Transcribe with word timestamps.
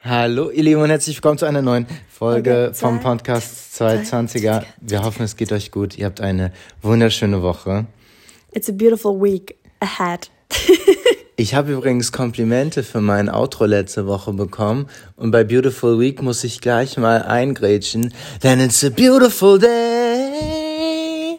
Hallo, 0.00 0.50
ihr 0.50 0.62
Lieben 0.62 0.80
und 0.80 0.90
herzlich 0.90 1.16
willkommen 1.16 1.38
zu 1.38 1.46
einer 1.46 1.60
neuen 1.62 1.86
Folge 2.08 2.68
Okay, 2.68 2.74
vom 2.74 3.00
zwei- 3.00 3.02
Podcast 3.02 3.80
220er. 3.82 4.62
Wir 4.80 5.02
hoffen, 5.02 5.24
es 5.24 5.36
geht 5.36 5.50
euch 5.52 5.70
gut. 5.72 5.98
Ihr 5.98 6.06
habt 6.06 6.20
eine 6.20 6.52
wunderschöne 6.82 7.42
Woche. 7.42 7.86
It's 8.52 8.68
a 8.68 8.72
beautiful 8.72 9.20
week 9.20 9.56
ahead. 9.80 10.30
Ich 11.40 11.54
habe 11.54 11.70
übrigens 11.72 12.10
Komplimente 12.10 12.82
für 12.82 13.00
mein 13.00 13.28
Outro 13.28 13.64
letzte 13.64 14.08
Woche 14.08 14.32
bekommen 14.32 14.88
und 15.14 15.30
bei 15.30 15.44
Beautiful 15.44 16.00
Week 16.00 16.20
muss 16.20 16.42
ich 16.42 16.60
gleich 16.60 16.96
mal 16.96 17.22
eingrätschen. 17.22 18.12
Then 18.40 18.58
it's 18.58 18.82
a 18.82 18.88
beautiful 18.90 19.56
day. 19.56 21.38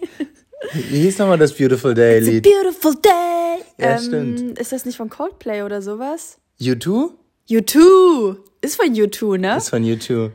Wie 0.90 1.02
hieß 1.02 1.18
nochmal 1.18 1.38
das 1.38 1.52
Beautiful 1.52 1.94
Day 1.94 2.20
It's 2.20 2.28
a 2.30 2.32
Lied? 2.32 2.44
beautiful 2.44 2.94
day. 2.96 3.62
Ja, 3.78 3.98
ähm, 3.98 4.00
stimmt. 4.02 4.58
Ist 4.58 4.72
das 4.72 4.86
nicht 4.86 4.96
von 4.96 5.10
Coldplay 5.10 5.64
oder 5.64 5.82
sowas? 5.82 6.38
U2? 6.62 7.10
U2. 7.50 8.38
Ist 8.62 8.76
von 8.76 8.94
U2, 8.94 9.38
ne? 9.38 9.58
Ist 9.58 9.70
von 9.70 9.84
U2. 9.84 10.32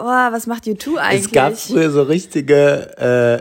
Oh, 0.00 0.04
was 0.04 0.46
macht 0.46 0.64
U2 0.64 0.96
eigentlich? 0.96 1.26
Es 1.26 1.32
gab 1.32 1.58
früher 1.58 1.90
so 1.90 2.02
richtige, 2.02 2.94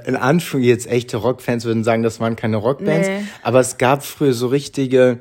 äh, 0.03 0.07
in 0.07 0.15
Anführungszeichen 0.15 0.63
jetzt 0.63 0.87
echte 0.87 1.17
Rockfans 1.17 1.65
würden 1.65 1.83
sagen, 1.83 2.01
das 2.01 2.19
waren 2.19 2.35
keine 2.35 2.57
Rockbands, 2.57 3.07
Nee. 3.07 3.23
aber 3.43 3.59
es 3.59 3.77
gab 3.77 4.03
früher 4.03 4.33
so 4.33 4.47
richtige, 4.47 5.19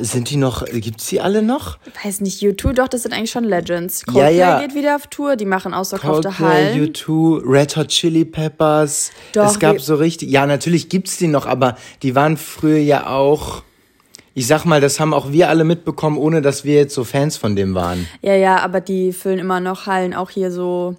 sind 0.00 0.30
die 0.30 0.36
noch, 0.36 0.64
gibt's 0.66 1.08
die 1.08 1.20
alle 1.20 1.42
noch? 1.42 1.78
Weiß 2.04 2.20
nicht, 2.20 2.40
U2, 2.42 2.72
doch, 2.74 2.86
das 2.88 3.02
sind 3.02 3.12
eigentlich 3.12 3.32
schon 3.32 3.44
Legends. 3.44 4.02
Ja, 4.06 4.12
Coldplay 4.12 4.38
ja. 4.38 4.60
geht 4.60 4.74
wieder 4.76 4.94
auf 4.96 5.08
Tour, 5.08 5.34
die 5.36 5.44
machen 5.46 5.74
ausverkaufte 5.74 6.28
Coldplay, 6.28 6.46
Hallen. 6.46 6.92
U2, 6.92 7.42
Red 7.44 7.76
Hot 7.76 7.88
Chili 7.88 8.24
Peppers. 8.24 9.10
Doch, 9.32 9.50
es 9.50 9.58
gab 9.58 9.80
so 9.80 9.96
richtig, 9.96 10.30
ja, 10.30 10.46
natürlich 10.46 10.88
gibt's 10.88 11.16
die 11.16 11.26
noch, 11.26 11.46
aber 11.46 11.76
die 12.02 12.14
waren 12.14 12.36
früher 12.36 12.78
ja 12.78 13.08
auch, 13.08 13.62
ich 14.34 14.46
sag 14.46 14.64
mal, 14.64 14.80
das 14.80 14.98
haben 14.98 15.14
auch 15.14 15.30
wir 15.30 15.48
alle 15.48 15.64
mitbekommen, 15.64 16.18
ohne 16.18 16.42
dass 16.42 16.64
wir 16.64 16.74
jetzt 16.74 16.94
so 16.94 17.04
Fans 17.04 17.36
von 17.36 17.54
dem 17.54 17.74
waren. 17.74 18.08
Ja, 18.20 18.34
ja, 18.34 18.58
aber 18.58 18.80
die 18.80 19.12
füllen 19.12 19.38
immer 19.38 19.60
noch 19.60 19.86
Hallen, 19.86 20.12
auch 20.12 20.30
hier 20.30 20.50
so 20.50 20.96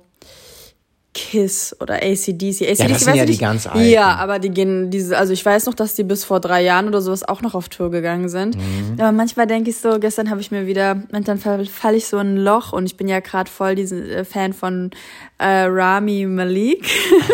Kiss 1.16 1.76
oder 1.80 1.96
ACDC. 1.96 2.62
ACDC 2.62 2.90
das 2.90 3.02
sind 3.06 3.16
ja 3.16 3.26
die 3.26 3.38
ganz 3.38 3.66
alten. 3.68 3.90
Ja, 3.90 4.16
aber 4.16 4.38
die 4.38 4.50
gehen 4.50 4.92
diese, 4.92 5.18
also 5.18 5.32
ich 5.32 5.46
weiß 5.46 5.66
noch, 5.66 5.74
dass 5.74 5.96
die 5.96 6.04
bis 6.04 6.26
vor 6.26 6.42
drei 6.42 6.62
Jahren 6.62 6.88
oder 6.88 7.02
sowas 7.02 7.24
auch 7.24 7.42
noch 7.42 7.56
auf 7.56 7.70
Tour 7.70 7.90
gegangen 7.90 8.28
sind. 8.28 8.58
Mhm. 8.58 9.00
Aber 9.00 9.14
manchmal 9.14 9.48
denke 9.48 9.70
ich 9.70 9.78
so, 9.78 9.98
gestern 10.00 10.30
habe 10.30 10.42
ich 10.42 10.52
mir 10.52 10.68
wieder, 10.68 11.04
und 11.14 11.28
dann 11.28 11.38
falle 11.38 11.66
fall 11.66 11.96
ich 11.96 12.06
so 12.06 12.20
in 12.20 12.36
ein 12.36 12.38
Loch 12.38 12.74
und 12.74 12.86
ich 12.86 12.98
bin 12.98 13.08
ja 13.08 13.22
gerade 13.22 13.50
voll 13.50 13.76
diesen 13.76 14.10
äh, 14.10 14.26
Fan 14.26 14.52
von 14.52 14.92
äh, 15.38 15.66
Rami 15.66 16.26
Malik. 16.26 16.86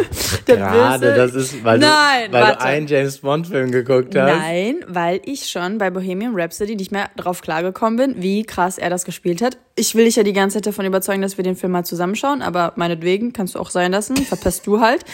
Der 0.48 0.58
Gerade, 0.58 1.08
Böse. 1.08 1.16
das 1.16 1.36
ist, 1.36 1.64
weil, 1.64 1.78
Nein, 1.78 2.28
du, 2.28 2.34
weil 2.34 2.44
warte. 2.44 2.58
du 2.58 2.66
einen 2.66 2.88
James 2.88 3.20
Bond 3.20 3.48
Film 3.48 3.72
geguckt 3.72 4.16
hast. 4.16 4.40
Nein, 4.40 4.84
weil 4.88 5.22
ich 5.26 5.50
schon 5.50 5.78
bei 5.78 5.92
Bohemian 5.92 6.34
Rhapsody 6.36 6.76
nicht 6.76 6.92
mehr 6.92 7.10
drauf 7.16 7.42
klargekommen 7.42 7.98
bin, 7.98 8.22
wie 8.22 8.44
krass 8.44 8.78
er 8.78 8.90
das 8.90 9.06
gespielt 9.06 9.42
hat. 9.42 9.58
Ich 9.76 9.94
will 9.96 10.06
dich 10.06 10.16
ja 10.16 10.24
die 10.24 10.34
ganze 10.34 10.58
Zeit 10.58 10.66
davon 10.66 10.86
überzeugen, 10.86 11.22
dass 11.22 11.38
wir 11.38 11.44
den 11.44 11.56
Film 11.56 11.72
mal 11.72 11.86
zusammenschauen, 11.86 12.42
aber 12.42 12.74
meinetwegen 12.76 13.34
kannst 13.34 13.56
du 13.56 13.60
auch 13.60 13.70
sein 13.70 13.92
lassen, 13.92 14.18
verpasst 14.18 14.66
du 14.66 14.82
halt. 14.82 15.06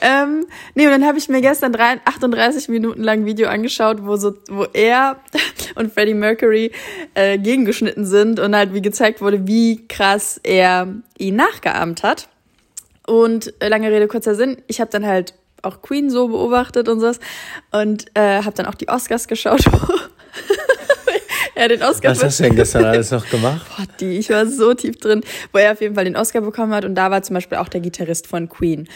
Ähm, 0.00 0.46
nee, 0.74 0.86
und 0.86 0.92
dann 0.92 1.04
habe 1.04 1.18
ich 1.18 1.28
mir 1.28 1.40
gestern 1.40 1.72
drei, 1.72 2.00
38 2.04 2.68
Minuten 2.68 3.02
lang 3.02 3.20
ein 3.20 3.26
Video 3.26 3.48
angeschaut, 3.48 3.98
wo 4.04 4.16
so, 4.16 4.34
wo 4.48 4.66
er 4.72 5.16
und 5.74 5.92
Freddie 5.92 6.14
Mercury 6.14 6.70
äh, 7.14 7.38
gegengeschnitten 7.38 8.06
sind 8.06 8.38
und 8.38 8.54
halt 8.54 8.72
wie 8.72 8.82
gezeigt 8.82 9.20
wurde, 9.20 9.46
wie 9.46 9.86
krass 9.88 10.40
er 10.42 10.88
ihn 11.18 11.36
nachgeahmt 11.36 12.02
hat. 12.02 12.28
Und 13.06 13.54
äh, 13.60 13.68
lange 13.68 13.90
Rede, 13.90 14.08
kurzer 14.08 14.34
Sinn, 14.34 14.62
ich 14.66 14.80
habe 14.80 14.90
dann 14.90 15.06
halt 15.06 15.34
auch 15.62 15.82
Queen 15.82 16.10
so 16.10 16.28
beobachtet 16.28 16.88
und 16.88 17.00
sowas 17.00 17.18
und 17.72 18.06
äh, 18.14 18.42
habe 18.42 18.52
dann 18.52 18.66
auch 18.66 18.74
die 18.74 18.88
Oscars 18.88 19.28
geschaut. 19.28 19.64
er 21.54 21.68
den 21.68 21.82
Oscar 21.82 22.10
Was 22.10 22.22
hast 22.22 22.40
du 22.40 22.44
denn 22.44 22.56
gestern 22.56 22.84
alles 22.84 23.10
noch 23.10 23.28
gemacht? 23.28 23.66
Boah, 23.76 23.86
die, 24.00 24.18
ich 24.18 24.30
war 24.30 24.46
so 24.46 24.74
tief 24.74 24.98
drin, 24.98 25.22
wo 25.52 25.58
er 25.58 25.72
auf 25.72 25.80
jeden 25.80 25.94
Fall 25.94 26.04
den 26.04 26.16
Oscar 26.16 26.40
bekommen 26.40 26.72
hat 26.72 26.84
und 26.84 26.94
da 26.94 27.10
war 27.10 27.22
zum 27.22 27.34
Beispiel 27.34 27.58
auch 27.58 27.68
der 27.68 27.80
Gitarrist 27.80 28.26
von 28.26 28.48
Queen. 28.48 28.88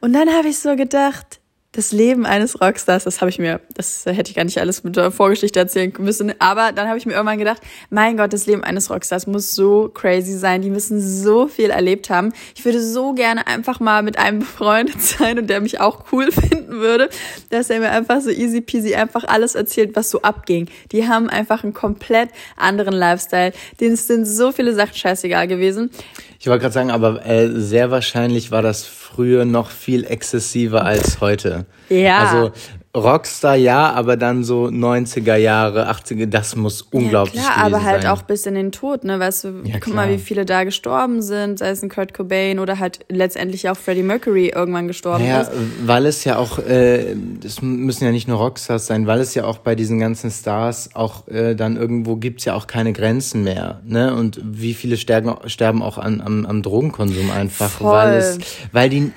Und 0.00 0.12
dann 0.12 0.28
habe 0.30 0.48
ich 0.48 0.58
so 0.58 0.74
gedacht, 0.76 1.40
das 1.76 1.92
Leben 1.92 2.24
eines 2.24 2.58
Rockstars, 2.62 3.04
das 3.04 3.20
habe 3.20 3.28
ich 3.28 3.38
mir, 3.38 3.60
das 3.74 4.06
hätte 4.06 4.30
ich 4.30 4.34
gar 4.34 4.44
nicht 4.44 4.58
alles 4.58 4.82
mit 4.82 4.96
der 4.96 5.10
Vorgeschichte 5.10 5.58
erzählen 5.58 5.92
müssen, 5.98 6.32
aber 6.38 6.72
dann 6.72 6.88
habe 6.88 6.96
ich 6.96 7.04
mir 7.04 7.12
irgendwann 7.12 7.36
gedacht, 7.36 7.60
mein 7.90 8.16
Gott, 8.16 8.32
das 8.32 8.46
Leben 8.46 8.64
eines 8.64 8.90
Rockstars 8.90 9.26
muss 9.26 9.52
so 9.52 9.90
crazy 9.92 10.38
sein, 10.38 10.62
die 10.62 10.70
müssen 10.70 11.02
so 11.02 11.48
viel 11.48 11.68
erlebt 11.68 12.08
haben. 12.08 12.32
Ich 12.54 12.64
würde 12.64 12.82
so 12.82 13.12
gerne 13.12 13.46
einfach 13.46 13.78
mal 13.78 14.02
mit 14.02 14.18
einem 14.18 14.38
befreundet 14.46 15.02
sein 15.02 15.38
und 15.38 15.50
der 15.50 15.60
mich 15.60 15.78
auch 15.78 16.10
cool 16.12 16.32
finden 16.32 16.80
würde, 16.80 17.10
dass 17.50 17.68
er 17.68 17.80
mir 17.80 17.90
einfach 17.90 18.22
so 18.22 18.30
easy 18.30 18.62
peasy 18.62 18.94
einfach 18.94 19.24
alles 19.24 19.54
erzählt, 19.54 19.94
was 19.94 20.08
so 20.08 20.22
abging. 20.22 20.68
Die 20.92 21.06
haben 21.06 21.28
einfach 21.28 21.62
einen 21.62 21.74
komplett 21.74 22.30
anderen 22.56 22.94
Lifestyle, 22.94 23.52
denen 23.80 23.96
sind 23.96 24.24
so 24.24 24.50
viele 24.50 24.74
Sachen 24.74 24.94
scheißegal 24.94 25.46
gewesen. 25.46 25.90
Ich 26.38 26.46
wollte 26.46 26.62
gerade 26.62 26.74
sagen, 26.74 26.90
aber 26.90 27.24
äh, 27.26 27.48
sehr 27.48 27.90
wahrscheinlich 27.90 28.50
war 28.50 28.62
das 28.62 28.84
früher 28.84 29.44
noch 29.44 29.70
viel 29.70 30.04
exzessiver 30.04 30.84
als 30.84 31.20
heute. 31.20 31.66
Ja. 31.88 32.18
Also 32.18 32.52
Rockstar 32.96 33.56
ja, 33.56 33.92
aber 33.92 34.16
dann 34.16 34.42
so 34.42 34.64
90er 34.68 35.36
Jahre, 35.36 35.90
80er, 35.90 36.24
das 36.26 36.56
muss 36.56 36.80
unglaublich 36.80 37.34
ja, 37.42 37.50
klar, 37.52 37.64
aber 37.66 37.82
halt 37.84 38.02
sein. 38.02 38.10
auch 38.10 38.22
bis 38.22 38.46
in 38.46 38.54
den 38.54 38.72
Tod, 38.72 39.04
ne? 39.04 39.20
Weißt 39.20 39.44
du, 39.44 39.48
Ja, 39.64 39.74
guck 39.74 39.82
klar. 39.82 39.96
mal, 39.96 40.10
wie 40.10 40.18
viele 40.18 40.46
da 40.46 40.64
gestorben 40.64 41.20
sind, 41.20 41.58
sei 41.58 41.68
es 41.68 41.82
ein 41.82 41.90
Kurt 41.90 42.14
Cobain 42.14 42.58
oder 42.58 42.78
halt 42.78 43.00
letztendlich 43.10 43.68
auch 43.68 43.76
Freddie 43.76 44.02
Mercury 44.02 44.48
irgendwann 44.48 44.88
gestorben 44.88 45.26
Ja, 45.26 45.42
ist. 45.42 45.50
weil 45.84 46.06
es 46.06 46.24
ja 46.24 46.38
auch, 46.38 46.58
äh, 46.58 47.14
das 47.42 47.60
müssen 47.60 48.04
ja 48.04 48.12
nicht 48.12 48.28
nur 48.28 48.38
Rockstars 48.38 48.86
sein, 48.86 49.06
weil 49.06 49.20
es 49.20 49.34
ja 49.34 49.44
auch 49.44 49.58
bei 49.58 49.74
diesen 49.74 49.98
ganzen 49.98 50.30
Stars 50.30 50.90
auch 50.94 51.28
äh, 51.28 51.54
dann 51.54 51.76
irgendwo 51.76 52.16
gibt's 52.16 52.46
ja 52.46 52.54
auch 52.54 52.66
keine 52.66 52.94
Grenzen 52.94 53.44
mehr, 53.44 53.80
ne? 53.84 54.14
Und 54.14 54.40
wie 54.42 54.72
viele 54.72 54.96
sterben, 54.96 55.34
sterben 55.48 55.82
auch 55.82 55.98
an, 55.98 56.22
am, 56.22 56.46
am 56.46 56.62
Drogenkonsum 56.62 57.30
einfach, 57.30 57.70
Voll. 57.72 57.92
weil 57.92 58.14
es, 58.14 58.38
weil 58.72 58.88
die, 58.88 59.12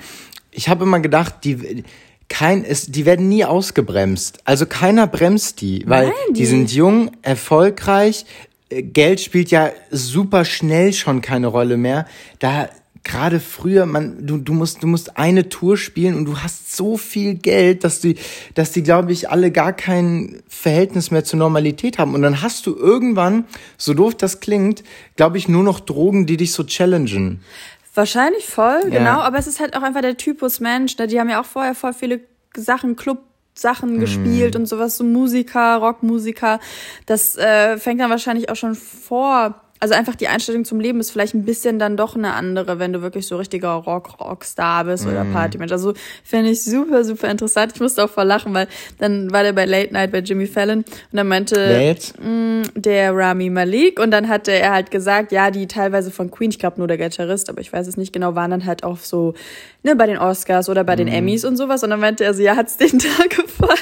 ich 0.50 0.68
habe 0.68 0.84
immer 0.84 1.00
gedacht, 1.00 1.36
die 1.44 1.82
kein, 2.30 2.64
es, 2.64 2.86
die 2.86 3.04
werden 3.04 3.28
nie 3.28 3.44
ausgebremst. 3.44 4.38
Also 4.44 4.64
keiner 4.64 5.06
bremst 5.06 5.60
die, 5.60 5.84
weil 5.86 6.06
Nein, 6.06 6.14
die, 6.30 6.32
die- 6.34 6.46
sind 6.46 6.72
jung, 6.72 7.10
erfolgreich, 7.22 8.24
äh, 8.70 8.82
Geld 8.82 9.20
spielt 9.20 9.50
ja 9.50 9.70
super 9.90 10.46
schnell 10.46 10.92
schon 10.94 11.20
keine 11.20 11.48
Rolle 11.48 11.76
mehr. 11.76 12.06
Da 12.38 12.70
gerade 13.02 13.40
früher, 13.40 13.84
man, 13.86 14.26
du, 14.26 14.36
du 14.38 14.52
musst, 14.52 14.82
du 14.82 14.86
musst 14.86 15.16
eine 15.16 15.48
Tour 15.48 15.76
spielen 15.76 16.14
und 16.16 16.26
du 16.26 16.38
hast 16.38 16.76
so 16.76 16.96
viel 16.98 17.34
Geld, 17.34 17.82
dass 17.82 18.00
die, 18.00 18.14
dass 18.54 18.72
die, 18.72 18.82
glaube 18.82 19.10
ich, 19.12 19.28
alle 19.30 19.50
gar 19.50 19.72
kein 19.72 20.42
Verhältnis 20.48 21.10
mehr 21.10 21.24
zur 21.24 21.38
Normalität 21.38 21.98
haben. 21.98 22.14
Und 22.14 22.22
dann 22.22 22.42
hast 22.42 22.66
du 22.66 22.76
irgendwann, 22.76 23.44
so 23.76 23.92
doof 23.94 24.14
das 24.14 24.40
klingt, 24.40 24.84
glaube 25.16 25.38
ich, 25.38 25.48
nur 25.48 25.64
noch 25.64 25.80
Drogen, 25.80 26.26
die 26.26 26.36
dich 26.36 26.52
so 26.52 26.62
challengen. 26.62 27.40
Wahrscheinlich 27.94 28.46
voll, 28.46 28.82
Ja. 28.84 28.98
genau, 28.98 29.20
aber 29.20 29.38
es 29.38 29.46
ist 29.46 29.60
halt 29.60 29.76
auch 29.76 29.82
einfach 29.82 30.00
der 30.02 30.16
Typus 30.16 30.60
Mensch, 30.60 30.96
ne? 30.98 31.06
Die 31.06 31.18
haben 31.18 31.28
ja 31.28 31.40
auch 31.40 31.44
vorher 31.46 31.74
voll 31.74 31.92
viele 31.92 32.20
Sachen, 32.56 32.96
Club. 32.96 33.18
Sachen 33.52 33.96
Mhm. 33.96 34.00
gespielt 34.00 34.56
und 34.56 34.66
sowas, 34.66 34.96
so 34.96 35.02
Musiker, 35.04 35.76
Rockmusiker. 35.76 36.60
Das 37.06 37.36
äh, 37.36 37.76
fängt 37.78 38.00
dann 38.00 38.08
wahrscheinlich 38.08 38.48
auch 38.48 38.54
schon 38.56 38.74
vor. 38.76 39.60
Also 39.82 39.94
einfach 39.94 40.14
die 40.14 40.28
Einstellung 40.28 40.66
zum 40.66 40.78
Leben 40.78 41.00
ist 41.00 41.10
vielleicht 41.10 41.32
ein 41.34 41.46
bisschen 41.46 41.78
dann 41.78 41.96
doch 41.96 42.14
eine 42.14 42.34
andere, 42.34 42.78
wenn 42.78 42.92
du 42.92 43.00
wirklich 43.00 43.26
so 43.26 43.38
richtiger 43.38 43.70
Rock, 43.70 44.20
Rockstar 44.20 44.84
bist 44.84 45.06
oder 45.06 45.24
Mhm. 45.24 45.32
Partymensch. 45.32 45.72
Also 45.72 45.94
finde 46.22 46.50
ich 46.50 46.62
super, 46.62 47.02
super 47.02 47.30
interessant. 47.30 47.72
Ich 47.74 47.80
musste 47.80 48.04
auch 48.04 48.10
voll 48.10 48.24
lachen, 48.26 48.52
weil 48.52 48.68
dann 48.98 49.32
war 49.32 49.42
der 49.42 49.54
bei 49.54 49.64
Late 49.64 49.92
Night 49.94 50.12
bei 50.12 50.18
Jimmy 50.18 50.46
Fallon 50.46 50.80
und 50.80 50.86
dann 51.12 51.26
meinte 51.28 51.56
Wer 51.56 51.86
jetzt? 51.86 52.14
der 52.74 53.14
Rami 53.16 53.48
Malik 53.48 53.98
und 53.98 54.10
dann 54.10 54.28
hatte 54.28 54.52
er 54.52 54.72
halt 54.72 54.90
gesagt, 54.90 55.32
ja, 55.32 55.50
die 55.50 55.66
teilweise 55.66 56.10
von 56.10 56.30
Queen, 56.30 56.50
ich 56.50 56.58
glaube 56.58 56.76
nur 56.78 56.86
der 56.86 56.98
Gitarrist, 56.98 57.48
aber 57.48 57.60
ich 57.62 57.72
weiß 57.72 57.86
es 57.86 57.96
nicht 57.96 58.12
genau, 58.12 58.34
waren 58.34 58.50
dann 58.50 58.66
halt 58.66 58.84
auch 58.84 58.98
so, 58.98 59.32
ne, 59.82 59.96
bei 59.96 60.06
den 60.06 60.18
Oscars 60.18 60.68
oder 60.68 60.84
bei 60.84 60.94
den 60.96 61.08
Mhm. 61.08 61.14
Emmys 61.14 61.44
und 61.46 61.56
sowas 61.56 61.82
und 61.82 61.88
dann 61.90 62.00
meinte 62.00 62.22
er 62.24 62.34
so, 62.34 62.42
ja, 62.42 62.54
hat's 62.56 62.76
denen 62.76 62.98
da 62.98 63.24
gefallen? 63.28 63.78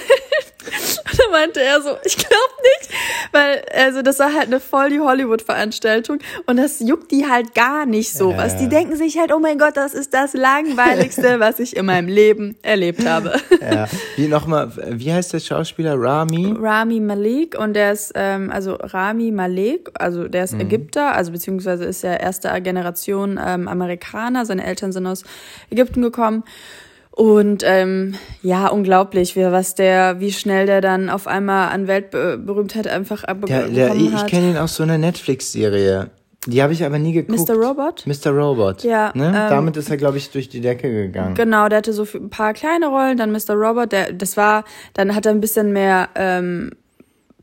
Meinte 1.30 1.60
er 1.62 1.80
so, 1.82 1.90
ich 2.04 2.16
glaube 2.16 2.34
nicht, 2.62 2.90
weil 3.32 3.62
also 3.76 4.02
das 4.02 4.18
war 4.18 4.32
halt 4.32 4.46
eine 4.46 4.60
voll 4.60 4.90
die 4.90 5.00
Hollywood-Veranstaltung 5.00 6.18
und 6.46 6.56
das 6.56 6.80
juckt 6.80 7.10
die 7.10 7.26
halt 7.26 7.54
gar 7.54 7.86
nicht 7.86 8.12
sowas. 8.12 8.54
Ja. 8.54 8.60
Die 8.60 8.68
denken 8.68 8.96
sich 8.96 9.18
halt, 9.18 9.32
oh 9.32 9.38
mein 9.38 9.58
Gott, 9.58 9.76
das 9.76 9.94
ist 9.94 10.14
das 10.14 10.34
langweiligste, 10.34 11.38
was 11.40 11.58
ich 11.58 11.76
in 11.76 11.86
meinem 11.86 12.08
Leben 12.08 12.56
erlebt 12.62 13.06
habe. 13.06 13.34
Ja. 13.60 13.88
Wie 14.16 14.28
nochmal, 14.28 14.72
wie 14.90 15.12
heißt 15.12 15.32
der 15.32 15.40
Schauspieler? 15.40 15.94
Rami? 15.96 16.54
Rami 16.58 17.00
Malik 17.00 17.58
und 17.58 17.74
der 17.74 17.92
ist, 17.92 18.12
ähm, 18.14 18.50
also 18.50 18.74
Rami 18.74 19.30
Malek, 19.30 19.90
also 19.94 20.28
der 20.28 20.44
ist 20.44 20.54
Ägypter, 20.54 21.14
also 21.14 21.32
beziehungsweise 21.32 21.84
ist 21.84 22.04
er 22.04 22.20
erste 22.20 22.48
Generation 22.60 23.38
ähm, 23.44 23.68
Amerikaner. 23.68 24.46
Seine 24.46 24.64
Eltern 24.64 24.92
sind 24.92 25.06
aus 25.06 25.24
Ägypten 25.70 26.02
gekommen. 26.02 26.44
Und 27.18 27.64
ähm, 27.66 28.14
ja, 28.42 28.68
unglaublich, 28.68 29.34
wie, 29.34 29.42
was 29.42 29.74
der, 29.74 30.20
wie 30.20 30.30
schnell 30.30 30.66
der 30.66 30.80
dann 30.80 31.10
auf 31.10 31.26
einmal 31.26 31.70
an 31.70 31.88
Weltberühmtheit 31.88 32.86
einfach 32.86 33.24
abbekommen 33.24 33.74
der, 33.74 33.92
ich 33.96 34.14
hat. 34.14 34.28
kenne 34.28 34.50
ihn 34.50 34.56
aus 34.56 34.76
so 34.76 34.84
einer 34.84 34.98
Netflix-Serie. 34.98 36.10
Die 36.46 36.62
habe 36.62 36.72
ich 36.72 36.84
aber 36.84 37.00
nie 37.00 37.12
geguckt. 37.12 37.48
Mr. 37.48 37.56
Robot? 37.56 38.06
Mr. 38.06 38.30
Robot. 38.30 38.84
Ja, 38.84 39.10
Ne? 39.16 39.26
ähm, 39.26 39.32
Damit 39.50 39.76
ist 39.76 39.90
er, 39.90 39.96
glaube 39.96 40.18
ich, 40.18 40.30
durch 40.30 40.48
die 40.48 40.60
Decke 40.60 40.88
gegangen. 40.92 41.34
Genau, 41.34 41.68
der 41.68 41.78
hatte 41.78 41.92
so 41.92 42.06
ein 42.14 42.30
paar 42.30 42.52
kleine 42.54 42.86
Rollen, 42.86 43.16
dann 43.16 43.32
Mr. 43.32 43.54
Robot, 43.54 43.90
der, 43.90 44.12
das 44.12 44.36
war, 44.36 44.62
dann 44.94 45.16
hat 45.16 45.26
er 45.26 45.32
ein 45.32 45.40
bisschen 45.40 45.72
mehr 45.72 46.10
ähm, 46.14 46.70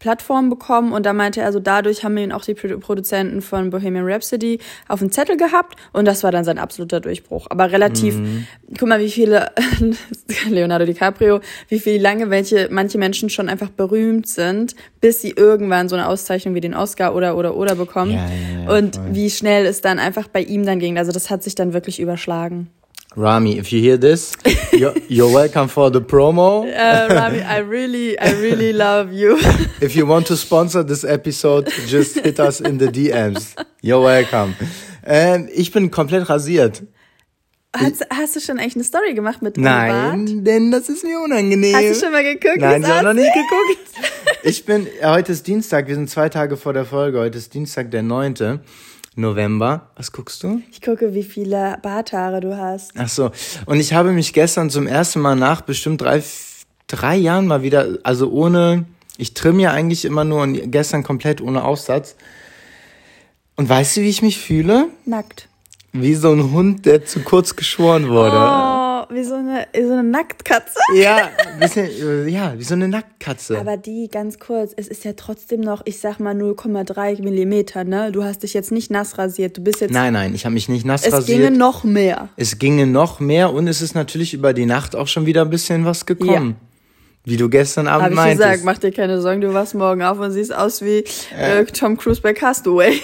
Plattform 0.05 0.51
bekommen 0.51 0.93
und 0.93 1.03
da 1.03 1.13
meinte 1.13 1.39
er, 1.39 1.47
also 1.47 1.59
dadurch 1.59 2.03
haben 2.03 2.15
ihn 2.17 2.31
auch 2.31 2.45
die 2.45 2.53
Produzenten 2.53 3.41
von 3.41 3.71
Bohemian 3.71 4.05
Rhapsody 4.05 4.59
auf 4.87 4.99
dem 4.99 5.11
Zettel 5.11 5.35
gehabt 5.35 5.79
und 5.93 6.05
das 6.05 6.23
war 6.23 6.31
dann 6.31 6.45
sein 6.45 6.59
absoluter 6.59 6.99
Durchbruch. 6.99 7.47
Aber 7.49 7.71
relativ, 7.71 8.15
mhm. 8.15 8.45
guck 8.77 8.87
mal, 8.87 8.99
wie 8.99 9.09
viele, 9.09 9.49
Leonardo 10.47 10.85
DiCaprio, 10.85 11.39
wie 11.69 11.79
viel 11.79 11.99
lange 11.99 12.29
welche, 12.29 12.67
manche 12.69 12.99
Menschen 12.99 13.31
schon 13.31 13.49
einfach 13.49 13.71
berühmt 13.71 14.27
sind, 14.27 14.75
bis 15.01 15.21
sie 15.21 15.31
irgendwann 15.31 15.89
so 15.89 15.95
eine 15.95 16.07
Auszeichnung 16.07 16.53
wie 16.53 16.61
den 16.61 16.75
Oscar 16.75 17.15
oder 17.15 17.35
oder 17.35 17.57
oder 17.57 17.73
bekommen 17.73 18.11
ja, 18.11 18.27
ja, 18.27 18.63
ja, 18.65 18.77
und 18.77 18.97
voll. 18.97 19.05
wie 19.13 19.31
schnell 19.31 19.65
es 19.65 19.81
dann 19.81 19.97
einfach 19.97 20.27
bei 20.27 20.43
ihm 20.43 20.67
dann 20.67 20.77
ging. 20.77 20.99
Also 20.99 21.11
das 21.11 21.31
hat 21.31 21.41
sich 21.41 21.55
dann 21.55 21.73
wirklich 21.73 21.99
überschlagen. 21.99 22.69
Rami, 23.15 23.57
if 23.57 23.71
you 23.71 23.79
hear 23.79 23.95
this, 23.97 24.35
you're, 24.73 24.93
you're 25.07 25.33
welcome 25.33 25.69
for 25.69 25.89
the 25.89 26.01
promo. 26.01 26.65
Uh, 26.65 27.13
Rami, 27.13 27.41
I 27.41 27.59
really, 27.59 28.19
I 28.19 28.31
really 28.31 28.73
love 28.85 29.13
you. 29.13 29.37
if 29.79 29.95
you 29.95 30.05
want 30.05 30.27
to 30.27 30.35
sponsor 30.35 30.83
this 30.83 31.05
episode, 31.05 31.71
just 31.87 32.19
hit 32.19 32.39
us 32.41 32.59
in 32.59 32.77
the 32.77 32.87
DMs. 32.87 33.55
You're 33.81 34.03
welcome. 34.03 34.55
Ähm, 35.05 35.47
ich 35.53 35.71
bin 35.71 35.91
komplett 35.91 36.29
rasiert. 36.29 36.83
Hast, 37.73 38.05
hast, 38.09 38.35
du 38.35 38.39
schon 38.39 38.57
eigentlich 38.57 38.75
eine 38.75 38.83
Story 38.83 39.13
gemacht 39.13 39.41
mit 39.41 39.57
Nein, 39.57 40.25
Bart? 40.25 40.47
denn 40.47 40.71
das 40.71 40.89
ist 40.89 41.03
mir 41.03 41.19
unangenehm. 41.19 41.75
Hast 41.75 42.01
du 42.01 42.05
schon 42.05 42.11
mal 42.11 42.23
geguckt? 42.23 42.59
Nein, 42.59 42.81
ich 42.81 42.87
habe 42.87 43.05
noch 43.05 43.13
nie 43.13 43.21
geguckt. 43.21 43.79
Ich 44.43 44.63
bin, 44.63 44.87
heute 45.03 45.31
ist 45.31 45.47
Dienstag, 45.47 45.87
wir 45.87 45.95
sind 45.95 46.07
zwei 46.07 46.29
Tage 46.29 46.55
vor 46.55 46.71
der 46.71 46.85
Folge, 46.85 47.17
heute 47.17 47.39
ist 47.39 47.55
Dienstag 47.55 47.89
der 47.89 48.03
9. 48.03 48.59
November. 49.15 49.89
Was 49.95 50.11
guckst 50.11 50.43
du? 50.43 50.61
Ich 50.71 50.81
gucke, 50.81 51.13
wie 51.13 51.23
viele 51.23 51.77
Barthaare 51.81 52.41
du 52.41 52.57
hast. 52.57 52.91
Ach 52.97 53.09
so. 53.09 53.31
Und 53.65 53.79
ich 53.79 53.93
habe 53.93 54.11
mich 54.11 54.33
gestern 54.33 54.69
zum 54.69 54.87
ersten 54.87 55.21
Mal 55.21 55.35
nach 55.35 55.61
bestimmt 55.61 56.01
drei, 56.01 56.21
drei 56.87 57.15
Jahren 57.15 57.47
mal 57.47 57.61
wieder, 57.61 57.97
also 58.03 58.29
ohne, 58.29 58.85
ich 59.17 59.33
trimme 59.33 59.63
ja 59.63 59.71
eigentlich 59.71 60.05
immer 60.05 60.23
nur 60.23 60.41
und 60.41 60.71
gestern 60.71 61.03
komplett 61.03 61.41
ohne 61.41 61.63
Aufsatz. 61.63 62.15
Und 63.55 63.69
weißt 63.69 63.97
du, 63.97 64.01
wie 64.01 64.09
ich 64.09 64.21
mich 64.21 64.37
fühle? 64.37 64.87
Nackt. 65.05 65.47
Wie 65.93 66.15
so 66.15 66.31
ein 66.31 66.51
Hund, 66.51 66.85
der 66.85 67.05
zu 67.05 67.21
kurz 67.21 67.55
geschoren 67.55 68.09
wurde. 68.09 68.35
Oh 68.35 68.84
wie 69.15 69.23
so 69.23 69.35
eine, 69.35 69.67
so 69.73 69.93
eine 69.93 70.03
Nacktkatze. 70.03 70.79
Ja, 70.95 71.29
bisschen, 71.59 72.27
ja, 72.27 72.53
wie 72.57 72.63
so 72.63 72.75
eine 72.75 72.87
Nacktkatze. 72.87 73.59
Aber 73.59 73.77
die, 73.77 74.07
ganz 74.09 74.39
kurz, 74.39 74.73
es 74.75 74.87
ist 74.87 75.03
ja 75.03 75.13
trotzdem 75.13 75.61
noch, 75.61 75.81
ich 75.85 75.99
sag 75.99 76.19
mal 76.19 76.35
0,3 76.35 77.21
Millimeter, 77.23 77.83
ne? 77.83 78.11
Du 78.11 78.23
hast 78.23 78.43
dich 78.43 78.53
jetzt 78.53 78.71
nicht 78.71 78.91
nass 78.91 79.17
rasiert. 79.17 79.57
Du 79.57 79.61
bist 79.61 79.81
jetzt. 79.81 79.91
Nein, 79.91 80.13
nein, 80.13 80.35
ich 80.35 80.45
habe 80.45 80.53
mich 80.53 80.69
nicht 80.69 80.85
nass 80.85 81.05
es 81.05 81.13
rasiert. 81.13 81.39
Es 81.39 81.45
ginge 81.45 81.57
noch 81.57 81.83
mehr. 81.83 82.29
Es 82.37 82.59
ginge 82.59 82.85
noch 82.87 83.19
mehr 83.19 83.51
und 83.51 83.67
es 83.67 83.81
ist 83.81 83.95
natürlich 83.95 84.33
über 84.33 84.53
die 84.53 84.65
Nacht 84.65 84.95
auch 84.95 85.07
schon 85.07 85.25
wieder 85.25 85.41
ein 85.41 85.49
bisschen 85.49 85.85
was 85.85 86.05
gekommen. 86.05 86.55
Ja. 86.59 86.67
Wie 87.25 87.37
du 87.37 87.49
gestern 87.49 87.87
Abend 87.87 88.03
Hab 88.03 88.11
ich 88.11 88.15
meintest. 88.15 88.41
gesagt, 88.41 88.63
mach 88.65 88.77
dir 88.77 88.91
keine 88.91 89.19
Sorgen, 89.19 89.41
du 89.41 89.53
wachst 89.53 89.73
morgen 89.73 90.03
auf 90.03 90.19
und 90.19 90.31
siehst 90.31 90.53
aus 90.55 90.81
wie 90.81 91.03
äh. 91.35 91.61
Äh, 91.61 91.65
Tom 91.65 91.97
Cruise 91.97 92.21
bei 92.21 92.33
Castaway. 92.33 93.01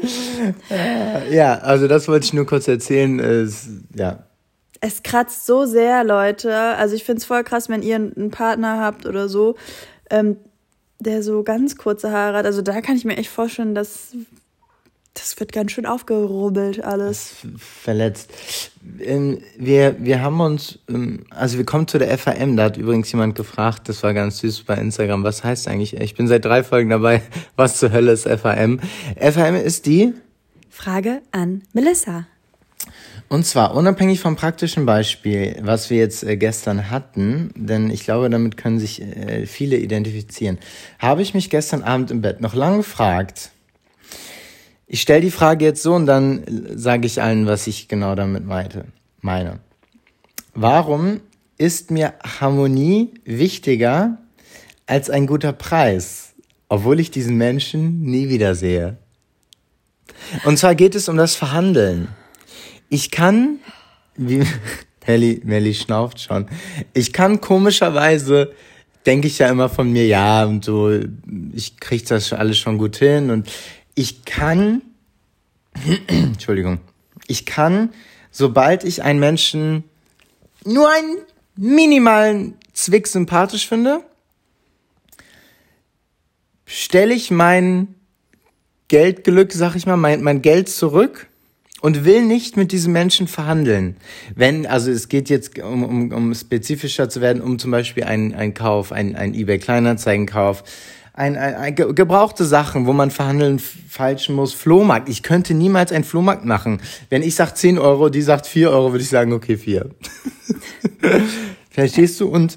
ja, 1.30 1.58
also 1.58 1.88
das 1.88 2.08
wollte 2.08 2.24
ich 2.24 2.32
nur 2.32 2.46
kurz 2.46 2.66
erzählen. 2.66 3.20
Es, 3.20 3.68
ja, 3.94 4.24
es 4.84 5.02
kratzt 5.02 5.46
so 5.46 5.64
sehr, 5.64 6.04
Leute. 6.04 6.54
Also 6.54 6.94
ich 6.94 7.04
finde 7.04 7.20
es 7.20 7.24
voll 7.24 7.42
krass, 7.42 7.70
wenn 7.70 7.82
ihr 7.82 7.96
einen 7.96 8.30
Partner 8.30 8.80
habt 8.80 9.06
oder 9.06 9.30
so, 9.30 9.56
ähm, 10.10 10.36
der 11.00 11.22
so 11.22 11.42
ganz 11.42 11.76
kurze 11.76 12.12
Haare 12.12 12.36
hat. 12.36 12.44
Also 12.44 12.60
da 12.60 12.82
kann 12.82 12.96
ich 12.96 13.06
mir 13.06 13.16
echt 13.16 13.30
vorstellen, 13.30 13.74
dass 13.74 14.14
das 15.14 15.40
wird 15.40 15.52
ganz 15.52 15.72
schön 15.72 15.86
aufgerubbelt 15.86 16.84
alles. 16.84 17.36
Verletzt. 17.56 18.30
Ähm, 19.00 19.38
wir, 19.56 19.96
wir 20.00 20.20
haben 20.20 20.38
uns, 20.40 20.80
ähm, 20.88 21.24
also 21.30 21.56
wir 21.56 21.64
kommen 21.64 21.88
zu 21.88 21.98
der 21.98 22.18
FAM, 22.18 22.56
da 22.56 22.64
hat 22.64 22.76
übrigens 22.76 23.10
jemand 23.10 23.36
gefragt, 23.36 23.88
das 23.88 24.02
war 24.02 24.12
ganz 24.12 24.38
süß 24.38 24.64
bei 24.64 24.74
Instagram, 24.74 25.24
was 25.24 25.44
heißt 25.44 25.66
eigentlich, 25.66 25.96
ich 25.96 26.14
bin 26.14 26.28
seit 26.28 26.44
drei 26.44 26.62
Folgen 26.62 26.90
dabei, 26.90 27.22
was 27.56 27.78
zur 27.78 27.90
Hölle 27.90 28.12
ist 28.12 28.28
FAM? 28.28 28.80
FAM 29.16 29.54
ist 29.54 29.86
die? 29.86 30.12
Frage 30.68 31.22
an 31.30 31.62
Melissa. 31.72 32.26
Und 33.34 33.42
zwar 33.42 33.74
unabhängig 33.74 34.20
vom 34.20 34.36
praktischen 34.36 34.86
Beispiel, 34.86 35.56
was 35.60 35.90
wir 35.90 35.96
jetzt 35.96 36.22
äh, 36.22 36.36
gestern 36.36 36.88
hatten, 36.88 37.50
denn 37.56 37.90
ich 37.90 38.04
glaube, 38.04 38.30
damit 38.30 38.56
können 38.56 38.78
sich 38.78 39.02
äh, 39.02 39.46
viele 39.46 39.76
identifizieren, 39.76 40.60
habe 41.00 41.20
ich 41.20 41.34
mich 41.34 41.50
gestern 41.50 41.82
Abend 41.82 42.12
im 42.12 42.20
Bett 42.20 42.40
noch 42.40 42.54
lange 42.54 42.76
gefragt. 42.76 43.50
Ich 44.86 45.00
stelle 45.00 45.20
die 45.20 45.32
Frage 45.32 45.64
jetzt 45.64 45.82
so 45.82 45.94
und 45.94 46.06
dann 46.06 46.44
äh, 46.44 46.78
sage 46.78 47.06
ich 47.06 47.20
allen, 47.20 47.48
was 47.48 47.66
ich 47.66 47.88
genau 47.88 48.14
damit 48.14 48.46
meinte, 48.46 48.84
meine. 49.20 49.58
Warum 50.54 51.20
ist 51.58 51.90
mir 51.90 52.14
Harmonie 52.38 53.14
wichtiger 53.24 54.16
als 54.86 55.10
ein 55.10 55.26
guter 55.26 55.52
Preis, 55.52 56.34
obwohl 56.68 57.00
ich 57.00 57.10
diesen 57.10 57.36
Menschen 57.36 58.00
nie 58.02 58.28
wiedersehe? 58.28 58.96
Und 60.44 60.56
zwar 60.56 60.76
geht 60.76 60.94
es 60.94 61.08
um 61.08 61.16
das 61.16 61.34
Verhandeln. 61.34 62.06
Ich 62.94 63.10
kann, 63.10 63.58
wie 64.14 64.46
Melli, 65.04 65.40
Melli 65.42 65.74
schnauft 65.74 66.20
schon, 66.20 66.46
ich 66.92 67.12
kann 67.12 67.40
komischerweise, 67.40 68.52
denke 69.04 69.26
ich 69.26 69.40
ja 69.40 69.48
immer 69.48 69.68
von 69.68 69.92
mir, 69.92 70.06
ja, 70.06 70.44
und 70.44 70.64
so, 70.64 70.92
ich 71.52 71.80
krieg 71.80 72.06
das 72.06 72.32
alles 72.32 72.56
schon 72.56 72.78
gut 72.78 72.98
hin 72.98 73.30
und 73.32 73.50
ich 73.96 74.24
kann, 74.24 74.82
Entschuldigung, 76.06 76.78
ich 77.26 77.44
kann, 77.46 77.92
sobald 78.30 78.84
ich 78.84 79.02
einen 79.02 79.18
Menschen 79.18 79.82
nur 80.64 80.88
einen 80.88 81.16
minimalen 81.56 82.54
Zwick 82.74 83.08
sympathisch 83.08 83.66
finde, 83.66 84.04
stelle 86.64 87.12
ich 87.12 87.32
mein 87.32 87.96
Geldglück, 88.86 89.52
sag 89.52 89.74
ich 89.74 89.84
mal, 89.84 89.96
mein, 89.96 90.22
mein 90.22 90.42
Geld 90.42 90.68
zurück 90.68 91.28
und 91.84 92.06
will 92.06 92.22
nicht 92.22 92.56
mit 92.56 92.72
diesem 92.72 92.94
Menschen 92.94 93.28
verhandeln. 93.28 93.96
Wenn, 94.34 94.64
also 94.64 94.90
es 94.90 95.10
geht 95.10 95.28
jetzt, 95.28 95.58
um, 95.58 95.84
um, 95.84 96.12
um 96.12 96.34
spezifischer 96.34 97.10
zu 97.10 97.20
werden, 97.20 97.42
um 97.42 97.58
zum 97.58 97.72
Beispiel 97.72 98.04
einen, 98.04 98.32
einen 98.32 98.54
Kauf, 98.54 98.90
einen, 98.90 99.16
einen 99.16 99.34
eBay-Kleinanzeigenkauf, 99.34 100.64
ein, 101.12 101.36
ein, 101.36 101.54
ein, 101.54 101.74
gebrauchte 101.74 102.46
Sachen, 102.46 102.86
wo 102.86 102.94
man 102.94 103.10
verhandeln 103.10 103.58
falschen 103.58 104.34
muss. 104.34 104.54
Flohmarkt. 104.54 105.10
Ich 105.10 105.22
könnte 105.22 105.52
niemals 105.52 105.92
einen 105.92 106.04
Flohmarkt 106.04 106.46
machen. 106.46 106.80
Wenn 107.10 107.22
ich 107.22 107.34
sag 107.34 107.54
10 107.54 107.78
Euro, 107.78 108.08
die 108.08 108.22
sagt 108.22 108.46
4 108.46 108.70
Euro, 108.70 108.92
würde 108.92 109.04
ich 109.04 109.10
sagen, 109.10 109.34
okay, 109.34 109.58
4. 109.58 109.90
Verstehst 111.70 112.18
du? 112.18 112.28
Und 112.28 112.56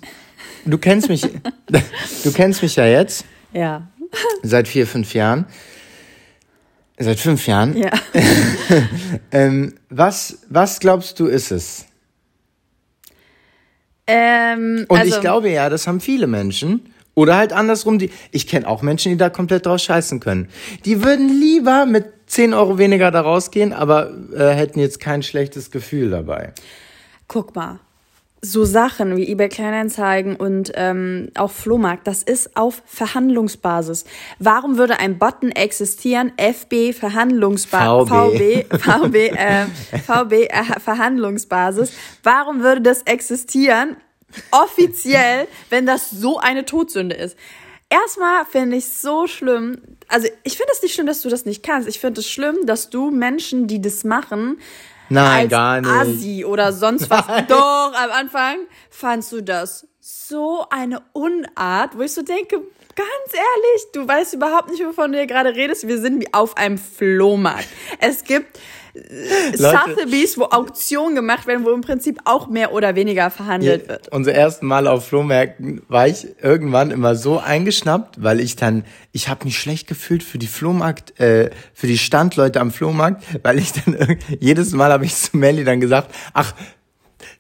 du 0.63 0.77
kennst 0.77 1.09
mich, 1.09 1.23
du 2.23 2.31
kennst 2.31 2.62
mich 2.62 2.77
ja 2.77 2.85
jetzt. 2.85 3.25
Ja. 3.51 3.89
Seit 4.41 4.69
vier, 4.69 4.88
fünf 4.88 5.13
Jahren. 5.13 5.47
Seit 6.99 7.19
fünf 7.19 7.45
Jahren? 7.45 7.77
Ja. 7.77 7.91
ähm, 9.31 9.75
was, 9.89 10.39
was 10.49 10.80
glaubst 10.80 11.19
du, 11.19 11.27
ist 11.27 11.51
es? 11.51 11.85
Ähm, 14.07 14.85
Und 14.87 14.99
also, 14.99 15.16
ich 15.16 15.21
glaube 15.21 15.49
ja, 15.49 15.69
das 15.69 15.85
haben 15.85 15.99
viele 15.99 16.27
Menschen. 16.27 16.94
Oder 17.13 17.35
halt 17.35 17.51
andersrum, 17.51 17.99
die, 17.99 18.11
ich 18.31 18.47
kenne 18.47 18.68
auch 18.68 18.81
Menschen, 18.81 19.11
die 19.11 19.18
da 19.18 19.30
komplett 19.30 19.66
draus 19.66 19.83
scheißen 19.83 20.19
können. 20.19 20.49
Die 20.85 21.04
würden 21.04 21.30
lieber 21.30 21.85
mit 21.85 22.06
10 22.27 22.54
Euro 22.54 22.77
weniger 22.77 23.09
da 23.11 23.21
rausgehen, 23.21 23.73
aber 23.73 24.11
äh, 24.35 24.49
hätten 24.49 24.80
jetzt 24.80 24.99
kein 24.99 25.23
schlechtes 25.23 25.71
Gefühl 25.71 26.11
dabei. 26.11 26.54
Guck 27.27 27.56
mal, 27.56 27.80
so 28.41 28.65
Sachen 28.65 29.17
wie 29.17 29.27
eBay 29.27 29.49
Kleinanzeigen 29.49 30.35
und 30.35 30.71
ähm, 30.75 31.29
auch 31.35 31.51
Flohmarkt, 31.51 32.06
das 32.06 32.21
ist 32.21 32.56
auf 32.56 32.83
Verhandlungsbasis. 32.85 34.06
Warum 34.39 34.77
würde 34.77 34.99
ein 34.99 35.17
Button 35.17 35.51
existieren? 35.51 36.31
FB 36.37 36.94
Verhandlungsbasis, 36.94 38.09
VB, 38.09 38.65
VB, 38.77 39.15
äh, 39.15 39.65
VB 40.06 40.49
äh, 40.49 40.79
Verhandlungsbasis. 40.79 41.94
Warum 42.23 42.61
würde 42.61 42.81
das 42.81 43.01
existieren? 43.03 43.97
Offiziell, 44.51 45.47
wenn 45.69 45.85
das 45.85 46.09
so 46.11 46.37
eine 46.37 46.65
Todsünde 46.65 47.15
ist. 47.15 47.37
Erstmal 47.89 48.45
finde 48.45 48.77
ich 48.77 48.89
so 48.89 49.27
schlimm. 49.27 49.81
Also 50.09 50.27
ich 50.44 50.57
finde 50.57 50.71
es 50.73 50.81
nicht 50.81 50.94
schlimm, 50.94 51.07
dass 51.07 51.21
du 51.21 51.29
das 51.29 51.45
nicht 51.45 51.63
kannst. 51.63 51.87
Ich 51.87 51.99
finde 51.99 52.19
es 52.19 52.29
schlimm, 52.29 52.65
dass 52.65 52.89
du 52.89 53.11
Menschen, 53.11 53.67
die 53.67 53.81
das 53.81 54.03
machen, 54.03 54.59
Nein, 55.09 55.44
als 55.44 55.49
gar 55.49 55.81
nicht. 55.81 55.92
Assi 55.92 56.45
oder 56.45 56.73
sonst 56.73 57.09
was. 57.09 57.28
Nein. 57.28 57.47
Doch, 57.47 57.94
am 57.94 58.11
Anfang 58.11 58.57
fandst 58.90 59.31
du 59.31 59.42
das 59.42 59.87
so 59.99 60.66
eine 60.69 61.02
Unart, 61.14 61.97
wo 61.97 62.02
ich 62.02 62.14
so 62.14 62.21
denke, 62.21 62.61
ganz 62.97 63.33
ehrlich, 63.33 63.92
du 63.94 64.07
weißt 64.07 64.33
überhaupt 64.33 64.71
nicht, 64.71 64.83
wovon 64.83 65.11
du 65.11 65.18
hier 65.19 65.27
gerade 65.27 65.56
redest. 65.56 65.87
Wir 65.87 65.99
sind 65.99 66.21
wie 66.21 66.33
auf 66.33 66.57
einem 66.57 66.77
Flohmarkt. 66.77 67.68
Es 67.99 68.23
gibt 68.23 68.59
Sotheby's, 69.54 70.37
wo 70.37 70.45
Auktionen 70.45 71.16
gemacht 71.16 71.47
werden, 71.47 71.66
wo 71.66 71.71
im 71.71 71.81
Prinzip 71.81 72.19
auch 72.25 72.47
mehr 72.47 72.73
oder 72.73 72.95
weniger 72.95 73.30
verhandelt 73.30 73.83
ja, 73.83 73.89
wird. 73.89 74.11
Unser 74.11 74.33
ersten 74.33 74.66
Mal 74.66 74.87
auf 74.87 75.07
Flohmärkten 75.07 75.81
war 75.87 76.07
ich 76.07 76.27
irgendwann 76.42 76.92
immer 76.92 77.16
so 77.16 77.39
eingeschnappt, 77.39 78.23
weil 78.23 78.39
ich 78.39 78.56
dann, 78.56 78.83
ich 79.11 79.30
habe 79.30 79.45
mich 79.45 79.59
schlecht 79.59 79.87
gefühlt 79.87 80.23
für 80.23 80.37
die 80.37 80.47
Flohmarkt, 80.47 81.19
äh, 81.19 81.51
für 81.73 81.87
die 81.87 81.97
Standleute 81.97 82.59
am 82.59 82.71
Flohmarkt, 82.71 83.23
weil 83.44 83.59
ich 83.59 83.73
dann 83.73 84.18
jedes 84.39 84.71
Mal 84.71 84.92
habe 84.92 85.06
ich 85.06 85.16
zu 85.16 85.37
Melly 85.37 85.63
dann 85.63 85.80
gesagt, 85.80 86.13
ach, 86.33 86.54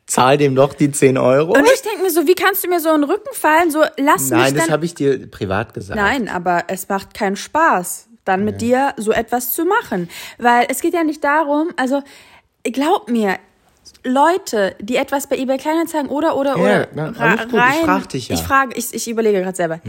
zahl 0.05 0.37
dem 0.37 0.55
doch 0.55 0.73
die 0.73 0.91
10 0.91 1.17
Euro. 1.17 1.53
Und 1.53 1.65
ich 1.73 1.81
denke 1.81 2.03
mir 2.03 2.09
so, 2.09 2.27
wie 2.27 2.35
kannst 2.35 2.63
du 2.63 2.69
mir 2.69 2.79
so 2.79 2.93
in 2.93 3.01
den 3.01 3.09
Rücken 3.09 3.33
fallen? 3.33 3.71
So, 3.71 3.83
lass 3.97 4.29
Nein, 4.29 4.43
mich 4.43 4.53
das 4.53 4.63
dann. 4.65 4.73
habe 4.73 4.85
ich 4.85 4.95
dir 4.95 5.29
privat 5.29 5.73
gesagt. 5.73 5.99
Nein, 5.99 6.29
aber 6.29 6.65
es 6.67 6.87
macht 6.89 7.13
keinen 7.13 7.35
Spaß, 7.35 8.07
dann 8.25 8.43
mit 8.43 8.61
dir 8.61 8.93
so 8.97 9.11
etwas 9.11 9.53
zu 9.53 9.65
machen. 9.65 10.09
Weil 10.37 10.67
es 10.69 10.81
geht 10.81 10.93
ja 10.93 11.03
nicht 11.03 11.23
darum, 11.23 11.69
also 11.77 12.01
glaub 12.63 13.09
mir, 13.09 13.37
Leute, 14.03 14.75
die 14.79 14.95
etwas 14.95 15.27
bei 15.27 15.37
eBay 15.37 15.57
Kleinanzeigen 15.57 16.09
oder 16.09 16.35
oder 16.35 16.57
Ja, 16.57 16.63
oder 16.63 16.87
na, 16.93 17.13
alles 17.17 17.49
gut, 17.49 17.61
ich 17.69 17.85
frag 17.85 18.09
dich 18.09 18.27
ja. 18.29 18.35
Mhm. 18.35 18.41
Ich 18.41 18.47
frage, 18.47 18.73
ich, 18.75 18.93
ich 18.93 19.07
überlege 19.09 19.41
gerade 19.41 19.55
selber. 19.55 19.79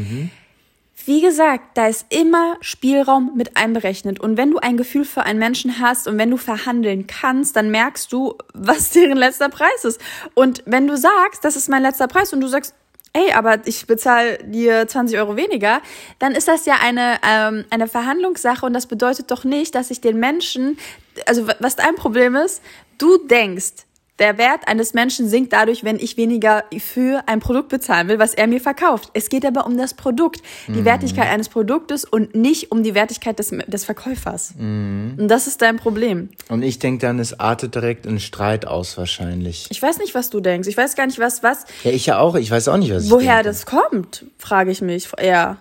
Wie 1.08 1.22
gesagt, 1.22 1.78
da 1.78 1.86
ist 1.88 2.04
immer 2.10 2.58
Spielraum 2.60 3.32
mit 3.34 3.56
einberechnet. 3.56 4.20
Und 4.20 4.36
wenn 4.36 4.50
du 4.50 4.58
ein 4.58 4.76
Gefühl 4.76 5.06
für 5.06 5.22
einen 5.22 5.38
Menschen 5.38 5.78
hast 5.80 6.06
und 6.06 6.18
wenn 6.18 6.30
du 6.30 6.36
verhandeln 6.36 7.06
kannst, 7.06 7.56
dann 7.56 7.70
merkst 7.70 8.12
du, 8.12 8.34
was 8.52 8.90
deren 8.90 9.16
letzter 9.16 9.48
Preis 9.48 9.86
ist. 9.86 9.98
Und 10.34 10.62
wenn 10.66 10.86
du 10.86 10.98
sagst, 10.98 11.46
das 11.46 11.56
ist 11.56 11.70
mein 11.70 11.80
letzter 11.80 12.08
Preis 12.08 12.34
und 12.34 12.42
du 12.42 12.46
sagst, 12.46 12.74
ey, 13.14 13.32
aber 13.32 13.66
ich 13.66 13.86
bezahle 13.86 14.36
dir 14.44 14.86
20 14.86 15.18
Euro 15.18 15.34
weniger, 15.34 15.80
dann 16.18 16.32
ist 16.32 16.46
das 16.46 16.66
ja 16.66 16.74
eine, 16.82 17.16
ähm, 17.26 17.64
eine 17.70 17.88
Verhandlungssache 17.88 18.66
und 18.66 18.74
das 18.74 18.84
bedeutet 18.86 19.30
doch 19.30 19.44
nicht, 19.44 19.74
dass 19.74 19.90
ich 19.90 20.02
den 20.02 20.18
Menschen, 20.20 20.76
also 21.24 21.48
wa- 21.48 21.56
was 21.58 21.74
dein 21.76 21.94
Problem 21.94 22.36
ist, 22.36 22.60
du 22.98 23.16
denkst, 23.16 23.72
der 24.18 24.38
Wert 24.38 24.66
eines 24.66 24.94
Menschen 24.94 25.28
sinkt 25.28 25.52
dadurch, 25.52 25.84
wenn 25.84 25.98
ich 25.98 26.16
weniger 26.16 26.64
für 26.78 27.22
ein 27.26 27.40
Produkt 27.40 27.68
bezahlen 27.68 28.08
will, 28.08 28.18
was 28.18 28.34
er 28.34 28.46
mir 28.46 28.60
verkauft. 28.60 29.10
Es 29.14 29.28
geht 29.28 29.44
aber 29.44 29.66
um 29.66 29.76
das 29.76 29.94
Produkt, 29.94 30.42
die 30.66 30.84
Wertigkeit 30.84 31.28
eines 31.28 31.48
Produktes 31.48 32.04
und 32.04 32.34
nicht 32.34 32.72
um 32.72 32.82
die 32.82 32.94
Wertigkeit 32.94 33.38
des, 33.38 33.50
des 33.66 33.84
Verkäufers. 33.84 34.54
Und 34.58 35.28
das 35.28 35.46
ist 35.46 35.62
dein 35.62 35.76
Problem. 35.76 36.30
Und 36.48 36.62
ich 36.62 36.78
denke 36.78 37.06
dann, 37.06 37.18
es 37.18 37.38
artet 37.38 37.75
direkt 37.75 38.06
in 38.06 38.18
Streit 38.20 38.66
aus 38.66 38.96
wahrscheinlich. 38.98 39.66
Ich 39.70 39.80
weiß 39.80 39.98
nicht, 39.98 40.14
was 40.14 40.30
du 40.30 40.40
denkst. 40.40 40.68
Ich 40.68 40.76
weiß 40.76 40.96
gar 40.96 41.06
nicht, 41.06 41.18
was, 41.18 41.42
was, 41.42 41.64
Ja, 41.84 41.90
ich 41.90 42.06
ja 42.06 42.18
auch. 42.18 42.34
Ich 42.34 42.50
weiß 42.50 42.68
auch 42.68 42.76
nicht, 42.76 42.92
was 42.92 43.04
ich 43.04 43.10
woher 43.10 43.42
das 43.42 43.66
kommt, 43.66 44.25
frage 44.38 44.70
ich 44.70 44.80
mich 44.80 45.08
eher. 45.16 45.58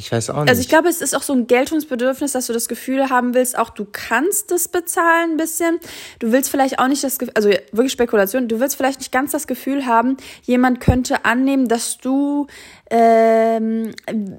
Ich 0.00 0.10
weiß 0.10 0.30
auch 0.30 0.40
nicht. 0.40 0.48
Also 0.48 0.62
ich 0.62 0.68
glaube, 0.70 0.88
es 0.88 1.02
ist 1.02 1.14
auch 1.14 1.20
so 1.22 1.34
ein 1.34 1.46
Geltungsbedürfnis, 1.46 2.32
dass 2.32 2.46
du 2.46 2.54
das 2.54 2.68
Gefühl 2.68 3.10
haben 3.10 3.34
willst, 3.34 3.58
auch 3.58 3.68
du 3.68 3.84
kannst 3.84 4.50
es 4.50 4.66
bezahlen 4.66 5.32
ein 5.32 5.36
bisschen. 5.36 5.78
Du 6.20 6.32
willst 6.32 6.48
vielleicht 6.50 6.78
auch 6.78 6.88
nicht 6.88 7.04
das 7.04 7.18
Gefühl, 7.18 7.34
also 7.36 7.50
wirklich 7.72 7.92
Spekulation, 7.92 8.48
du 8.48 8.60
willst 8.60 8.76
vielleicht 8.76 9.00
nicht 9.00 9.12
ganz 9.12 9.32
das 9.32 9.46
Gefühl 9.46 9.84
haben, 9.84 10.16
jemand 10.42 10.80
könnte 10.80 11.26
annehmen, 11.26 11.68
dass 11.68 11.98
du 11.98 12.46
ähm, 12.90 13.92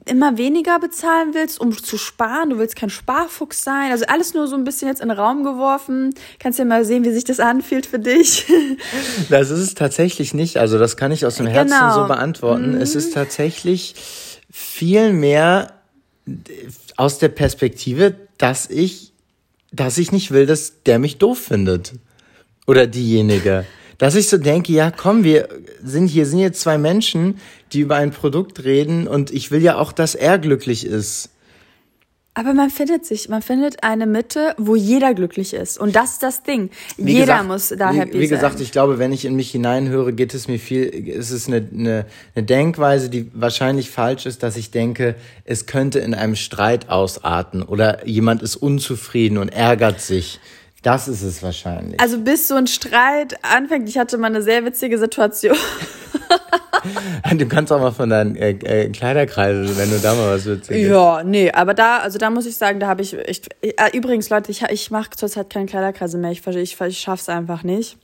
immer 0.05 0.37
weniger 0.39 0.79
bezahlen 0.79 1.33
willst, 1.33 1.61
um 1.61 1.71
zu 1.77 1.99
sparen. 1.99 2.49
Du 2.49 2.57
willst 2.57 2.75
kein 2.75 2.89
Sparfuchs 2.89 3.63
sein. 3.63 3.91
Also 3.91 4.05
alles 4.07 4.33
nur 4.33 4.47
so 4.47 4.55
ein 4.55 4.63
bisschen 4.63 4.87
jetzt 4.87 4.99
in 4.99 5.09
den 5.09 5.17
Raum 5.17 5.43
geworfen. 5.43 6.15
Kannst 6.39 6.57
ja 6.57 6.65
mal 6.65 6.83
sehen, 6.85 7.05
wie 7.05 7.11
sich 7.11 7.23
das 7.23 7.39
anfühlt 7.39 7.85
für 7.85 7.99
dich. 7.99 8.47
Das 9.29 9.51
ist 9.51 9.59
es 9.59 9.75
tatsächlich 9.75 10.33
nicht. 10.33 10.57
Also 10.57 10.79
das 10.79 10.97
kann 10.97 11.11
ich 11.11 11.25
aus 11.25 11.35
dem 11.35 11.45
Herzen 11.47 11.77
Genau. 11.77 12.01
so 12.01 12.07
beantworten. 12.07 12.75
Es 12.81 12.95
ist 12.95 13.13
tatsächlich 13.13 13.93
viel 14.51 15.13
mehr 15.13 15.81
aus 16.97 17.17
der 17.17 17.29
Perspektive, 17.29 18.15
dass 18.37 18.69
ich, 18.69 19.13
dass 19.71 19.97
ich 19.97 20.11
nicht 20.11 20.31
will, 20.31 20.45
dass 20.45 20.83
der 20.83 20.99
mich 20.99 21.17
doof 21.17 21.39
findet. 21.39 21.93
Oder 22.67 22.87
diejenige. 22.87 23.65
Dass 23.97 24.15
ich 24.15 24.29
so 24.29 24.37
denke, 24.37 24.71
ja 24.71 24.91
komm, 24.91 25.23
wir 25.23 25.49
sind 25.83 26.07
hier, 26.07 26.25
sind 26.25 26.39
jetzt 26.39 26.61
zwei 26.61 26.77
Menschen, 26.77 27.39
die 27.73 27.81
über 27.81 27.95
ein 27.95 28.11
Produkt 28.11 28.63
reden 28.63 29.07
und 29.07 29.31
ich 29.31 29.51
will 29.51 29.61
ja 29.61 29.77
auch, 29.77 29.91
dass 29.91 30.15
er 30.15 30.39
glücklich 30.39 30.85
ist. 30.85 31.30
Aber 32.33 32.53
man 32.53 32.69
findet 32.69 33.05
sich, 33.05 33.27
man 33.27 33.41
findet 33.41 33.83
eine 33.83 34.05
Mitte, 34.05 34.55
wo 34.57 34.77
jeder 34.77 35.13
glücklich 35.13 35.53
ist. 35.53 35.77
Und 35.77 35.97
das 35.97 36.13
ist 36.13 36.23
das 36.23 36.43
Ding. 36.43 36.69
Wie 36.95 37.11
jeder 37.11 37.25
gesagt, 37.25 37.47
muss 37.47 37.73
da 37.77 37.93
wie, 37.93 37.97
happy 37.97 38.19
Wie 38.19 38.27
sein. 38.27 38.37
gesagt, 38.37 38.61
ich 38.61 38.71
glaube, 38.71 38.99
wenn 38.99 39.11
ich 39.11 39.25
in 39.25 39.35
mich 39.35 39.51
hineinhöre, 39.51 40.13
geht 40.13 40.33
es 40.33 40.47
mir 40.47 40.57
viel, 40.57 41.09
es 41.09 41.31
ist 41.31 41.49
eine, 41.49 41.57
eine, 41.57 42.05
eine 42.33 42.45
Denkweise, 42.45 43.09
die 43.09 43.29
wahrscheinlich 43.33 43.89
falsch 43.89 44.25
ist, 44.25 44.43
dass 44.43 44.55
ich 44.55 44.71
denke, 44.71 45.15
es 45.43 45.65
könnte 45.65 45.99
in 45.99 46.13
einem 46.13 46.37
Streit 46.37 46.87
ausarten 46.87 47.63
oder 47.63 48.07
jemand 48.07 48.41
ist 48.43 48.55
unzufrieden 48.55 49.37
und 49.37 49.49
ärgert 49.49 49.99
sich. 49.99 50.39
Das 50.81 51.07
ist 51.07 51.21
es 51.21 51.43
wahrscheinlich. 51.43 51.99
Also 51.99 52.19
bis 52.19 52.47
so 52.47 52.55
ein 52.55 52.67
Streit 52.67 53.37
anfängt, 53.43 53.87
ich 53.87 53.97
hatte 53.97 54.17
mal 54.17 54.27
eine 54.27 54.41
sehr 54.41 54.65
witzige 54.65 54.97
Situation. 54.97 55.55
du 57.35 57.47
kannst 57.47 57.71
auch 57.71 57.79
mal 57.79 57.91
von 57.91 58.09
deinen 58.09 58.35
äh, 58.35 58.51
äh, 58.51 58.89
Kleiderkreisen, 58.89 59.77
wenn 59.77 59.91
du 59.91 59.99
da 59.99 60.15
mal 60.15 60.35
was 60.35 60.45
Witziges. 60.45 60.89
Ja, 60.89 61.23
nee, 61.23 61.51
aber 61.51 61.75
da, 61.75 61.99
also 61.99 62.17
da 62.17 62.31
muss 62.31 62.47
ich 62.47 62.57
sagen, 62.57 62.79
da 62.79 62.87
habe 62.87 63.03
ich 63.03 63.13
echt. 63.13 63.49
Äh, 63.61 63.95
übrigens, 63.95 64.29
Leute, 64.29 64.51
ich, 64.51 64.63
ich 64.63 64.89
mache 64.89 65.11
zurzeit 65.11 65.51
keine 65.51 65.67
Kleiderkreise 65.67 66.17
mehr. 66.17 66.31
Ich, 66.31 66.45
ich, 66.47 66.81
ich 66.81 66.99
schaff's 66.99 67.29
einfach 67.29 67.63
nicht. 67.63 67.97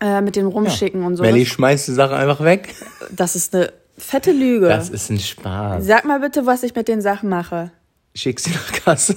Äh, 0.00 0.20
mit 0.22 0.36
dem 0.36 0.46
Rumschicken 0.46 1.02
und 1.02 1.16
so. 1.16 1.22
Melly 1.24 1.44
schmeißt 1.44 1.88
die 1.88 1.92
Sache 1.92 2.14
einfach 2.14 2.42
weg. 2.42 2.74
Das 3.10 3.34
ist 3.34 3.54
eine 3.54 3.72
fette 3.98 4.30
Lüge. 4.30 4.68
Das 4.68 4.90
ist 4.90 5.10
ein 5.10 5.18
Spaß. 5.18 5.84
Sag 5.84 6.04
mal 6.04 6.20
bitte, 6.20 6.46
was 6.46 6.62
ich 6.62 6.74
mit 6.74 6.88
den 6.88 7.02
Sachen 7.02 7.28
mache. 7.28 7.72
Schick 8.14 8.40
sie 8.40 8.50
nach 8.50 8.72
Kassel. 8.72 9.16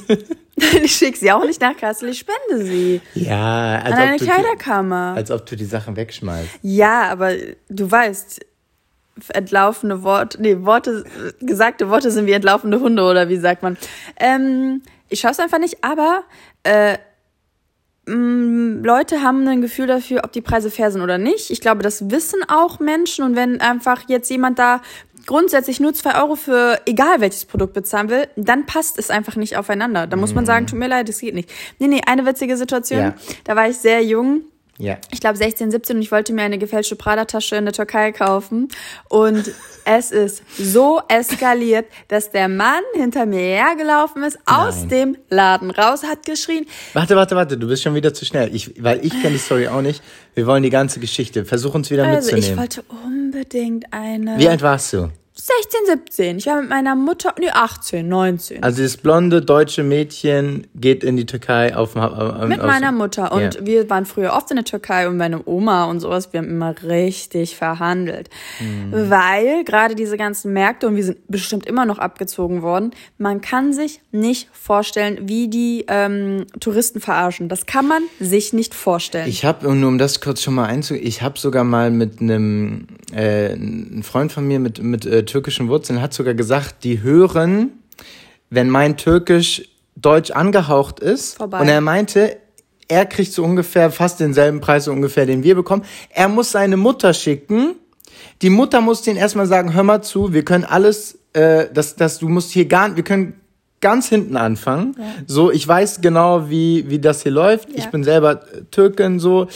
ich 0.83 0.91
schicke 0.95 1.17
sie 1.17 1.31
auch 1.31 1.43
nicht 1.45 1.61
nach 1.61 1.75
Kassel, 1.77 2.09
ich 2.09 2.19
spende 2.19 2.65
sie. 2.65 3.01
ja, 3.13 3.79
als 3.79 3.93
An 3.93 3.99
eine 3.99 4.13
ob, 4.13 4.17
du 4.19 4.25
die, 4.25 4.31
Kleiderkammer. 4.31 5.13
als 5.15 5.31
ob 5.31 5.45
du 5.45 5.55
die 5.55 5.65
Sachen 5.65 5.95
wegschmeißt. 5.95 6.49
Ja, 6.61 7.03
aber 7.03 7.33
du 7.69 7.89
weißt, 7.89 8.45
entlaufene 9.29 10.03
Worte, 10.03 10.41
nee, 10.41 10.57
Worte, 10.61 11.03
gesagte 11.41 11.89
Worte 11.89 12.11
sind 12.11 12.25
wie 12.27 12.31
entlaufende 12.31 12.79
Hunde 12.79 13.03
oder 13.03 13.29
wie 13.29 13.37
sagt 13.37 13.63
man. 13.63 13.77
Ähm, 14.19 14.81
ich 15.09 15.19
schaff's 15.19 15.39
einfach 15.39 15.59
nicht, 15.59 15.83
aber 15.83 16.23
äh, 16.63 16.97
mh, 18.05 18.81
Leute 18.85 19.21
haben 19.21 19.47
ein 19.47 19.61
Gefühl 19.61 19.87
dafür, 19.87 20.21
ob 20.23 20.31
die 20.31 20.41
Preise 20.41 20.71
fair 20.71 20.91
sind 20.91 21.01
oder 21.01 21.17
nicht. 21.17 21.49
Ich 21.51 21.61
glaube, 21.61 21.83
das 21.83 22.09
wissen 22.09 22.39
auch 22.47 22.79
Menschen 22.79 23.25
und 23.25 23.35
wenn 23.35 23.59
einfach 23.61 24.03
jetzt 24.07 24.29
jemand 24.29 24.59
da 24.59 24.81
grundsätzlich 25.31 25.79
nur 25.79 25.93
zwei 25.93 26.21
Euro 26.21 26.35
für 26.35 26.77
egal 26.85 27.21
welches 27.21 27.45
Produkt 27.45 27.71
bezahlen 27.73 28.09
will, 28.09 28.27
dann 28.35 28.65
passt 28.65 28.99
es 28.99 29.09
einfach 29.09 29.37
nicht 29.37 29.55
aufeinander. 29.55 30.05
Da 30.05 30.17
muss 30.17 30.33
man 30.33 30.45
sagen, 30.45 30.67
tut 30.67 30.77
mir 30.77 30.89
leid, 30.89 31.07
das 31.07 31.19
geht 31.19 31.33
nicht. 31.35 31.49
Nee, 31.79 31.87
nee, 31.87 32.01
eine 32.05 32.25
witzige 32.25 32.57
Situation. 32.57 32.99
Ja. 32.99 33.15
Da 33.45 33.55
war 33.55 33.69
ich 33.69 33.77
sehr 33.77 34.03
jung 34.03 34.41
Ja. 34.77 34.97
ich 35.09 35.21
glaube 35.21 35.37
16, 35.37 35.71
17 35.71 35.95
und 35.95 36.01
ich 36.01 36.11
wollte 36.11 36.33
mir 36.33 36.41
eine 36.41 36.57
gefälschte 36.57 36.97
Prada-Tasche 36.97 37.55
in 37.55 37.63
der 37.63 37.73
Türkei 37.73 38.11
kaufen. 38.11 38.67
Und 39.07 39.51
es 39.85 40.11
ist 40.11 40.43
so 40.59 40.99
eskaliert, 41.07 41.85
dass 42.09 42.31
der 42.31 42.49
Mann 42.49 42.83
hinter 42.93 43.25
mir 43.25 43.39
hergelaufen 43.39 44.23
ist, 44.23 44.37
aus 44.45 44.79
Nein. 44.81 44.89
dem 44.89 45.17
Laden 45.29 45.71
raus, 45.71 46.03
hat 46.03 46.25
geschrien. 46.25 46.65
Warte, 46.91 47.15
warte, 47.15 47.37
warte, 47.37 47.57
du 47.57 47.67
bist 47.69 47.83
schon 47.83 47.95
wieder 47.95 48.13
zu 48.13 48.25
schnell. 48.25 48.53
Ich, 48.53 48.83
weil 48.83 48.99
ich 49.05 49.11
kenne 49.21 49.31
die 49.31 49.37
Story 49.37 49.69
auch 49.69 49.81
nicht. 49.81 50.03
Wir 50.35 50.45
wollen 50.45 50.63
die 50.63 50.69
ganze 50.69 50.99
Geschichte. 50.99 51.45
Versuch 51.45 51.73
uns 51.73 51.89
wieder 51.89 52.05
Also 52.05 52.27
ich 52.29 52.35
mitzunehmen. 52.35 52.59
wollte 52.59 52.83
unbedingt 53.05 53.85
eine... 53.93 54.37
Wie 54.37 54.49
alt 54.49 54.61
warst 54.61 54.91
du? 54.91 55.09
16, 55.33 55.79
17. 55.85 56.37
Ich 56.39 56.45
war 56.45 56.59
mit 56.59 56.69
meiner 56.69 56.93
Mutter, 56.93 57.33
nee, 57.39 57.49
18, 57.49 58.07
19. 58.07 58.63
Also 58.63 58.83
das 58.83 58.97
blonde 58.97 59.41
deutsche 59.41 59.81
Mädchen 59.81 60.67
geht 60.75 61.05
in 61.05 61.15
die 61.15 61.25
Türkei 61.25 61.73
auf 61.75 61.93
dem 61.93 62.01
auf, 62.01 62.47
mit 62.49 62.61
meiner 62.61 62.91
Mutter. 62.91 63.31
Und 63.31 63.55
Ja. 63.55 63.65
wir 63.65 63.89
waren 63.89 64.05
früher 64.05 64.33
oft 64.33 64.51
in 64.51 64.57
der 64.57 64.65
Türkei 64.65 65.07
und 65.07 65.15
meine 65.15 65.41
Oma 65.47 65.85
und 65.85 66.01
sowas. 66.01 66.33
Wir 66.33 66.39
haben 66.39 66.49
immer 66.49 66.75
richtig 66.83 67.55
verhandelt. 67.55 68.29
Mhm. 68.59 69.09
Weil 69.09 69.63
gerade 69.63 69.95
diese 69.95 70.17
ganzen 70.17 70.51
Märkte, 70.51 70.87
und 70.87 70.97
wir 70.97 71.03
sind 71.05 71.19
bestimmt 71.29 71.65
immer 71.65 71.85
noch 71.85 71.97
abgezogen 71.97 72.61
worden, 72.61 72.91
man 73.17 73.39
kann 73.39 73.71
sich 73.71 74.01
nicht 74.11 74.49
vorstellen, 74.51 75.29
wie 75.29 75.47
die 75.47 75.85
ähm, 75.87 76.45
Touristen 76.59 76.99
verarschen. 76.99 77.47
Das 77.47 77.65
kann 77.65 77.87
man 77.87 78.03
sich 78.19 78.51
nicht 78.51 78.75
vorstellen. 78.75 79.29
Ich 79.29 79.45
habe, 79.45 79.73
nur 79.73 79.87
um 79.87 79.97
das 79.97 80.19
kurz 80.19 80.41
schon 80.41 80.55
mal 80.55 80.65
einzugehen, 80.65 81.07
ich 81.07 81.21
habe 81.21 81.39
sogar 81.39 81.63
mal 81.63 81.89
mit 81.89 82.19
einem 82.19 82.87
äh, 83.13 83.53
ein 83.53 84.03
Freund 84.03 84.31
von 84.33 84.45
mir 84.45 84.59
mit, 84.59 84.83
mit 84.83 85.05
äh, 85.05 85.20
türkischen 85.25 85.67
Wurzeln 85.67 86.01
hat 86.01 86.13
sogar 86.13 86.33
gesagt, 86.33 86.83
die 86.83 87.01
hören, 87.01 87.71
wenn 88.49 88.69
mein 88.69 88.97
Türkisch 88.97 89.63
Deutsch 89.95 90.31
angehaucht 90.31 90.99
ist. 90.99 91.37
Vorbei. 91.37 91.59
Und 91.59 91.67
er 91.67 91.81
meinte, 91.81 92.37
er 92.87 93.05
kriegt 93.05 93.31
so 93.31 93.43
ungefähr 93.43 93.91
fast 93.91 94.19
denselben 94.19 94.61
Preis 94.61 94.85
so 94.85 94.91
ungefähr, 94.91 95.25
den 95.25 95.43
wir 95.43 95.55
bekommen. 95.55 95.83
Er 96.09 96.27
muss 96.27 96.51
seine 96.51 96.77
Mutter 96.77 97.13
schicken. 97.13 97.75
Die 98.41 98.49
Mutter 98.49 98.81
muss 98.81 99.01
den 99.01 99.17
erstmal 99.17 99.45
sagen, 99.47 99.73
hör 99.73 99.83
mal 99.83 100.01
zu, 100.01 100.33
wir 100.33 100.43
können 100.43 100.65
alles, 100.65 101.19
äh, 101.33 101.67
das, 101.73 101.95
das, 101.95 102.19
du 102.19 102.27
musst 102.27 102.51
hier 102.51 102.65
gar, 102.65 102.95
wir 102.95 103.03
können 103.03 103.39
ganz 103.79 104.09
hinten 104.09 104.37
anfangen. 104.37 104.95
So, 105.27 105.51
ich 105.51 105.67
weiß 105.67 106.01
genau, 106.01 106.49
wie, 106.49 106.89
wie 106.89 106.99
das 106.99 107.23
hier 107.23 107.31
läuft. 107.31 107.69
Ich 107.73 107.87
bin 107.87 108.03
selber 108.03 108.41
Türkin, 108.71 109.19
so. 109.19 109.47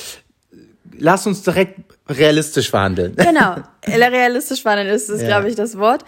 Lass 0.97 1.27
uns 1.27 1.43
direkt 1.43 1.79
realistisch 2.07 2.69
verhandeln. 2.69 3.15
Genau, 3.17 3.55
realistisch 3.87 4.63
war 4.65 4.75
dann 4.75 4.87
ist 4.87 5.09
es, 5.09 5.21
Ja. 5.21 5.27
glaube 5.27 5.49
ich, 5.49 5.55
das 5.55 5.77
Wort. 5.77 6.03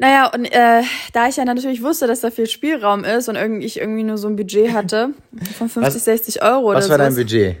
Naja, 0.00 0.26
und 0.32 0.44
äh, 0.44 0.82
da 1.12 1.26
ich 1.28 1.36
ja 1.36 1.44
natürlich 1.44 1.82
wusste, 1.82 2.06
dass 2.06 2.20
da 2.20 2.30
viel 2.30 2.46
Spielraum 2.46 3.02
ist 3.04 3.28
und 3.28 3.34
irgendwie 3.34 3.66
ich 3.66 3.80
irgendwie 3.80 4.04
nur 4.04 4.16
so 4.16 4.28
ein 4.28 4.36
Budget 4.36 4.72
hatte 4.72 5.10
von 5.58 5.68
50, 5.68 5.82
Was- 5.96 6.04
60 6.04 6.42
Euro 6.42 6.68
oder 6.70 6.78
Was 6.78 6.88
war 6.88 6.98
so. 6.98 7.02
dein 7.04 7.14
Budget? 7.16 7.56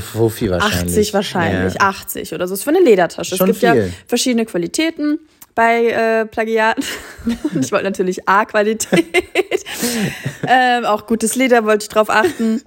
Fofi 0.00 0.50
wahrscheinlich. 0.50 0.86
80 0.94 1.14
wahrscheinlich, 1.14 1.74
Ja. 1.74 1.80
80 1.80 2.32
oder 2.34 2.48
so. 2.48 2.54
Ist 2.54 2.64
für 2.64 2.70
eine 2.70 2.80
Ledertasche. 2.80 3.36
Schon 3.36 3.50
es 3.50 3.60
gibt 3.60 3.62
ja 3.62 3.72
viel. 3.74 3.92
verschiedene 4.06 4.46
Qualitäten 4.46 5.18
bei 5.54 5.86
äh, 5.88 6.24
Plagiaten. 6.26 6.82
Ich 7.60 7.70
wollte 7.72 7.84
natürlich 7.84 8.26
A-Qualität. 8.28 9.04
ähm, 10.46 10.84
auch 10.86 11.06
gutes 11.06 11.36
Leder 11.36 11.64
wollte 11.64 11.84
ich 11.84 11.88
drauf 11.88 12.08
achten. 12.10 12.62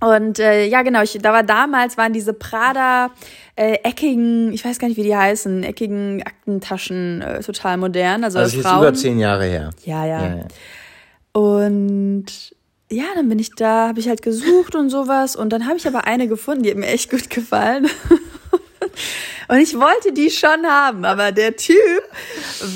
Und 0.00 0.38
äh, 0.38 0.64
ja, 0.66 0.82
genau, 0.82 1.02
ich, 1.02 1.18
da 1.20 1.32
war 1.32 1.42
damals, 1.42 1.96
waren 1.98 2.12
diese 2.12 2.32
Prada 2.32 3.10
äh, 3.54 3.74
eckigen, 3.82 4.52
ich 4.52 4.64
weiß 4.64 4.78
gar 4.78 4.88
nicht, 4.88 4.96
wie 4.96 5.02
die 5.02 5.16
heißen, 5.16 5.62
eckigen 5.62 6.22
Aktentaschen 6.22 7.20
äh, 7.20 7.40
total 7.40 7.76
modern. 7.76 8.24
Also, 8.24 8.38
Also, 8.38 8.56
das 8.56 8.64
ist 8.64 8.70
Frauen. 8.70 8.82
über 8.82 8.94
zehn 8.94 9.18
Jahre 9.18 9.44
her. 9.44 9.70
Ja, 9.84 10.06
ja. 10.06 10.22
Ja, 10.22 10.36
ja. 10.36 10.44
Und 11.32 12.26
ja, 12.90 13.04
dann 13.14 13.28
bin 13.28 13.38
ich 13.38 13.54
da, 13.54 13.88
habe 13.88 14.00
ich 14.00 14.08
halt 14.08 14.22
gesucht 14.22 14.74
und 14.74 14.90
sowas. 14.90 15.36
Und 15.36 15.50
dann 15.50 15.66
habe 15.66 15.76
ich 15.76 15.86
aber 15.86 16.04
eine 16.06 16.26
gefunden, 16.28 16.62
die 16.64 16.70
hat 16.70 16.76
mir 16.78 16.88
echt 16.88 17.10
gut 17.10 17.30
gefallen. 17.30 17.86
Und 19.48 19.58
ich 19.58 19.74
wollte 19.78 20.12
die 20.12 20.30
schon 20.30 20.64
haben, 20.64 21.04
aber 21.04 21.32
der 21.32 21.56
Typ 21.56 22.02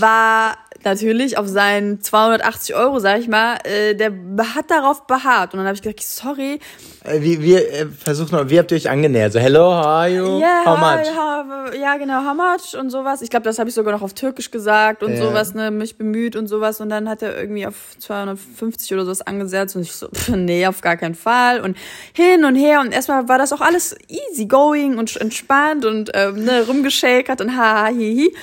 war 0.00 0.56
natürlich 0.84 1.38
auf 1.38 1.46
seinen 1.48 2.00
280 2.00 2.74
Euro, 2.74 2.98
sag 2.98 3.20
ich 3.20 3.28
mal, 3.28 3.56
äh, 3.64 3.94
der 3.94 4.12
hat 4.54 4.70
darauf 4.70 5.06
beharrt. 5.06 5.52
Und 5.54 5.58
dann 5.58 5.66
habe 5.66 5.74
ich 5.76 5.82
gesagt, 5.82 6.02
sorry, 6.02 6.58
Äh, 7.04 7.20
Wie, 7.20 7.42
wir 7.42 7.58
äh, 7.70 7.86
versuchen, 7.86 8.34
noch- 8.36 8.48
wie 8.48 8.58
habt 8.58 8.70
ihr 8.70 8.76
euch 8.76 8.88
angenähert? 8.88 9.32
So, 9.34 9.38
hello, 9.38 9.60
how 9.76 9.84
are 9.86 10.08
you? 10.08 10.38
yeah, 10.40 10.62
how 10.64 10.78
hi, 10.78 10.96
much? 10.96 11.14
how- 11.14 11.74
ja 11.78 11.96
genau, 11.98 12.24
how 12.24 12.34
much 12.34 12.78
und 12.80 12.88
sowas. 12.90 13.20
Ich 13.20 13.28
glaube, 13.28 13.44
das 13.44 13.58
habe 13.58 13.68
ich 13.68 13.74
sogar 13.74 13.92
noch 13.92 14.00
auf 14.00 14.14
Türkisch 14.14 14.50
gesagt 14.50 15.02
und 15.02 15.12
Ja. 15.12 15.18
sowas, 15.18 15.52
ne, 15.54 15.70
mich 15.70 15.98
bemüht 15.98 16.34
und 16.34 16.46
sowas. 16.46 16.80
Und 16.80 16.88
dann 16.88 17.08
hat 17.08 17.20
er 17.22 17.38
irgendwie 17.38 17.66
auf 17.66 17.74
250 17.98 18.92
oder 18.94 19.04
sowas 19.04 19.20
angesetzt 19.20 19.76
und 19.76 19.82
ich 19.82 19.92
so, 19.92 20.08
pff, 20.08 20.28
nee, 20.30 20.66
auf 20.66 20.80
gar 20.80 20.96
keinen 20.96 21.14
Fall. 21.14 21.60
Und 21.60 21.76
hin 22.14 22.44
und 22.46 22.54
her 22.56 22.80
und 22.80 22.92
erstmal 22.92 23.28
war 23.28 23.36
das 23.38 23.52
auch 23.52 23.60
alles 23.60 23.94
easy 24.08 24.46
going 24.46 24.96
und 24.96 25.14
entspannt 25.16 25.84
und 25.84 26.10
ähm, 26.14 26.42
ne, 26.44 26.64
rumgeschakert 26.66 27.40
und 27.42 27.54
ha, 27.56 27.82
ha, 27.82 27.84
hi, 27.88 28.30
hi. 28.30 28.34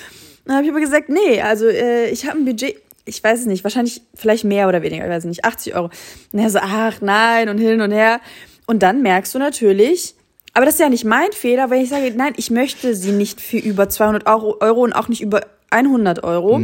Dann 0.46 0.56
habe 0.56 0.66
ich 0.66 0.72
aber 0.72 0.80
gesagt, 0.80 1.10
nee, 1.10 1.42
also 1.42 1.68
äh, 1.68 2.10
ich 2.10 2.28
habe 2.28 2.40
ein 2.40 2.46
Budget, 2.46 2.76
ich 3.06 3.24
weiß 3.24 3.42
es 3.42 3.46
nicht, 3.46 3.64
wahrscheinlich 3.64 4.02
vielleicht 4.16 4.44
mehr 4.44 4.68
oder 4.68 4.82
weniger, 4.82 5.06
ich 5.06 5.12
weiß 5.12 5.26
nicht, 5.26 5.46
80 5.46 5.76
Euro. 5.76 5.90
Und 6.32 6.40
er 6.40 6.50
so, 6.50 6.60
ach 6.62 7.02
nein 7.02 7.50
und 7.50 7.58
hin 7.58 7.82
und 7.82 7.92
her. 7.92 8.20
Und 8.68 8.84
dann 8.84 9.02
merkst 9.02 9.34
du 9.36 9.40
natürlich, 9.40 10.16
aber 10.54 10.66
das 10.66 10.76
ist 10.76 10.80
ja 10.82 10.90
nicht 10.90 11.06
mein 11.06 11.32
Fehler, 11.32 11.70
wenn 11.70 11.82
ich 11.82 11.90
sage, 11.90 12.12
nein, 12.16 12.34
ich 12.38 12.52
möchte 12.52 12.96
sie 12.96 13.12
nicht 13.12 13.40
für 13.42 13.58
über 13.58 13.90
200 13.90 14.28
Euro, 14.28 14.58
Euro 14.60 14.82
und 14.84 14.94
auch 14.94 15.08
nicht 15.08 15.22
über 15.22 15.42
100 15.70 16.24
Euro. 16.26 16.58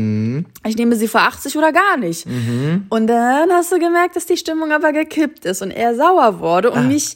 Ich 0.65 0.75
nehme 0.75 0.95
sie 0.97 1.07
für 1.07 1.21
80 1.21 1.57
oder 1.57 1.71
gar 1.71 1.95
nicht. 1.97 2.25
Und 2.89 3.07
dann 3.07 3.49
hast 3.51 3.71
du 3.71 3.79
gemerkt, 3.79 4.17
dass 4.17 4.25
die 4.25 4.35
Stimmung 4.35 4.71
aber 4.73 4.91
gekippt 4.91 5.45
ist 5.45 5.61
und 5.61 5.71
er 5.71 5.95
sauer 5.95 6.39
wurde 6.41 6.71
und 6.71 6.79
mich 6.89 7.15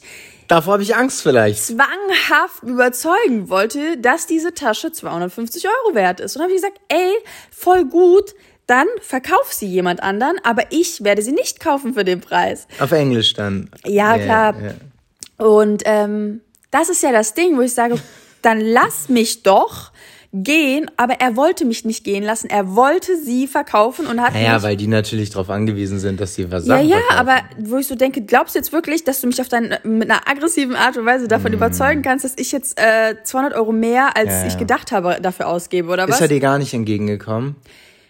Davor 0.52 0.74
habe 0.74 0.82
ich 0.82 0.94
Angst 0.94 1.22
vielleicht. 1.22 1.64
zwanghaft 1.64 2.62
überzeugen 2.62 3.48
wollte, 3.48 3.96
dass 3.96 4.26
diese 4.26 4.52
Tasche 4.52 4.92
250 4.92 5.64
Euro 5.66 5.94
wert 5.94 6.20
ist. 6.20 6.36
Und 6.36 6.40
dann 6.40 6.50
habe 6.50 6.54
ich 6.54 6.60
gesagt, 6.60 6.78
ey, 6.88 7.10
voll 7.50 7.86
gut, 7.86 8.34
dann 8.66 8.86
verkauf 9.00 9.50
sie 9.50 9.66
jemand 9.66 10.02
anderen, 10.02 10.36
aber 10.44 10.64
ich 10.68 11.02
werde 11.02 11.22
sie 11.22 11.32
nicht 11.32 11.58
kaufen 11.58 11.94
für 11.94 12.04
den 12.04 12.20
Preis. 12.20 12.66
Auf 12.80 12.92
Englisch 12.92 13.32
dann. 13.32 13.70
Ja, 13.86 14.18
klar. 14.18 14.54
ja. 14.60 15.46
Und 15.46 15.84
ähm, 15.86 16.42
das 16.70 16.90
ist 16.90 17.02
ja 17.02 17.12
das 17.12 17.32
Ding, 17.32 17.56
wo 17.56 17.62
ich 17.62 17.72
sage, 17.72 17.94
dann 18.42 18.60
lass 18.60 19.08
mich 19.08 19.42
doch 19.42 19.90
gehen, 20.34 20.90
aber 20.96 21.14
er 21.20 21.36
wollte 21.36 21.66
mich 21.66 21.84
nicht 21.84 22.04
gehen 22.04 22.22
lassen. 22.22 22.48
Er 22.48 22.74
wollte 22.74 23.16
sie 23.22 23.46
verkaufen 23.46 24.06
und 24.06 24.22
hat 24.22 24.32
Naja, 24.32 24.54
mich 24.54 24.62
weil 24.62 24.76
die 24.76 24.86
natürlich 24.86 25.28
darauf 25.30 25.50
angewiesen 25.50 25.98
sind, 25.98 26.20
dass 26.20 26.34
sie 26.34 26.50
was 26.50 26.66
ja, 26.66 26.76
sagen. 26.76 26.88
ja, 26.88 26.98
aber 27.16 27.42
wo 27.58 27.76
ich 27.76 27.86
so 27.86 27.94
denke, 27.94 28.22
glaubst 28.22 28.54
du 28.54 28.58
jetzt 28.58 28.72
wirklich, 28.72 29.04
dass 29.04 29.20
du 29.20 29.26
mich 29.26 29.40
auf 29.42 29.48
dein, 29.48 29.76
mit 29.84 30.10
einer 30.10 30.26
aggressiven 30.26 30.74
Art 30.74 30.96
und 30.96 31.04
Weise 31.04 31.28
davon 31.28 31.52
überzeugen 31.52 32.00
kannst, 32.00 32.24
dass 32.24 32.32
ich 32.36 32.50
jetzt 32.50 32.80
äh, 32.80 33.16
200 33.22 33.54
Euro 33.54 33.72
mehr, 33.72 34.16
als 34.16 34.28
Mm. 34.28 34.30
Ja, 34.30 34.40
ja. 34.40 34.46
ich 34.48 34.58
gedacht 34.58 34.90
habe, 34.92 35.18
dafür 35.20 35.48
ausgebe, 35.48 35.88
oder 35.90 36.04
Ist 36.04 36.12
was? 36.14 36.20
er 36.22 36.28
dir 36.28 36.40
gar 36.40 36.58
nicht 36.58 36.72
entgegengekommen? 36.72 37.56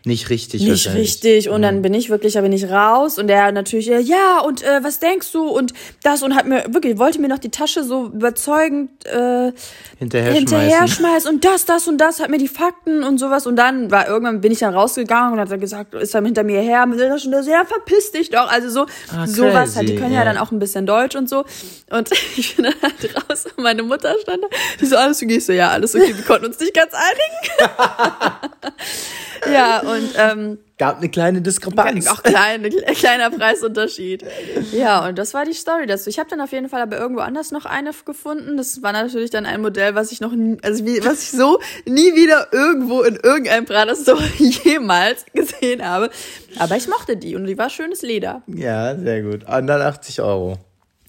Nicht 0.04 0.30
richtig 0.30 0.62
nicht 0.62 0.92
richtig 0.94 1.49
und 1.49 1.62
dann 1.62 1.82
bin 1.82 1.94
ich 1.94 2.11
wirklich, 2.11 2.32
da 2.32 2.40
bin 2.40 2.52
ich 2.52 2.68
raus 2.68 3.18
und 3.18 3.28
er 3.28 3.52
natürlich, 3.52 3.90
äh, 3.90 4.00
ja 4.00 4.40
und 4.40 4.62
äh, 4.62 4.82
was 4.82 4.99
denkst 4.99 5.30
du 5.32 5.49
und 5.49 5.73
das 6.02 6.23
und 6.23 6.35
hat 6.35 6.47
mir 6.47 6.64
wirklich, 6.71 6.99
wollte 6.99 7.21
mir 7.21 7.28
noch 7.28 7.38
die 7.38 7.50
Tasche 7.50 7.85
so 7.85 8.06
überzeugend 8.06 8.90
äh, 9.06 9.52
Hinterher, 9.99 10.32
hinterher 10.32 10.88
schmeißen. 10.88 11.30
und 11.30 11.44
das, 11.44 11.66
das 11.66 11.87
und 11.88 11.99
das, 11.99 12.21
hat 12.21 12.30
mir 12.30 12.38
die 12.38 12.49
Fakten 12.49 13.04
und 13.04 13.18
sowas 13.18 13.47
und 13.47 13.56
dann 13.56 13.90
war 13.90 14.09
irgendwann 14.09 14.40
bin 14.40 14.52
ich 14.52 14.59
dann 14.59 14.75
rausgegangen 14.75 15.35
und 15.35 15.40
hat 15.40 15.50
er 15.50 15.59
gesagt, 15.59 15.94
ist 15.94 16.14
er 16.14 16.23
hinter 16.23 16.42
mir 16.42 16.61
her 16.61 16.87
mit 16.87 16.99
der 16.99 17.09
Tasche 17.09 17.28
und 17.28 17.44
so, 17.44 17.50
ja, 17.50 17.64
verpiss 17.64 18.11
dich 18.12 18.30
doch. 18.30 18.50
Also 18.50 18.71
so, 18.71 18.87
Ah, 19.14 19.26
sowas 19.26 19.76
halt, 19.76 19.88
die 19.88 19.97
können 19.97 20.12
ja. 20.12 20.21
ja. 20.21 20.25
dann 20.25 20.38
auch 20.38 20.50
ein 20.50 20.59
bisschen 20.59 20.87
Deutsch 20.87 21.16
und 21.16 21.28
so. 21.28 21.44
Und 21.90 22.11
ich 22.37 22.57
bin 22.57 22.64
dann 22.64 22.74
halt 22.83 23.31
raus 23.31 23.44
und 23.57 23.62
meine 23.62 23.83
Mutter 23.83 24.14
stand 24.20 24.42
da, 24.42 24.48
die 24.81 24.87
so, 24.87 24.96
alles 24.96 25.22
okay, 25.22 25.37
ich 25.37 25.44
so, 25.44 25.53
ja, 25.53 25.70
alles 25.70 25.94
okay, 25.94 26.14
wir 26.16 26.24
konnten 26.24 26.46
uns 26.46 26.59
nicht 26.59 26.74
ganz 26.74 26.92
einigen. 26.92 27.72
ja, 29.52 29.81
und 29.81 30.11
ähm, 30.16 30.59
Gab 30.78 30.98
eine 30.98 31.09
kleine 31.09 31.42
Diskrepanz. 31.42 32.09
auch 32.09 32.22
kleine, 32.22 32.68
kleiner 32.70 33.31
Preisunterschied. 33.31 34.24
Ja, 34.72 35.07
und 35.07 35.16
das 35.16 35.33
war 35.33 35.44
die 35.44 35.52
Story 35.52 35.87
dazu. 35.87 36.11
Ich 36.11 36.18
habe 36.18 36.28
dann 36.28 36.40
auf 36.40 36.50
jeden 36.50 36.68
Fall 36.68 36.83
aber 36.83 36.98
irgendwo 36.98 37.22
anders 37.22 37.52
noch 37.52 37.66
eine 37.66 37.92
gefunden. 38.05 38.57
Das 38.57 38.83
war 38.83 38.92
natürlich 38.92 39.31
dann 39.31 39.46
ein 39.46 39.61
Modell, 39.61 39.94
was 39.94 40.11
ich 40.11 40.20
noch 40.20 40.33
nie, 40.33 40.59
also 40.62 40.85
wie, 40.85 41.05
was 41.05 41.22
ich 41.22 41.31
so 41.31 41.61
nie 41.87 42.14
wieder 42.16 42.48
irgendwo 42.52 43.02
in 43.02 43.16
irgendeinem 43.16 43.64
Prada 43.64 43.94
Store 43.94 44.22
jemals 44.38 45.24
gesehen 45.33 45.87
habe. 45.87 46.11
Aber 46.59 46.76
ich 46.76 46.88
mochte 46.88 47.16
die 47.16 47.37
und 47.37 47.46
die 47.46 47.57
war 47.57 47.70
schönes 47.70 48.02
Leder. 48.02 48.42
Ja, 48.48 48.96
sehr 48.96 49.22
gut. 49.22 49.44
Und 49.48 49.66
dann 49.66 49.83
80 49.83 50.20
Euro. 50.20 50.59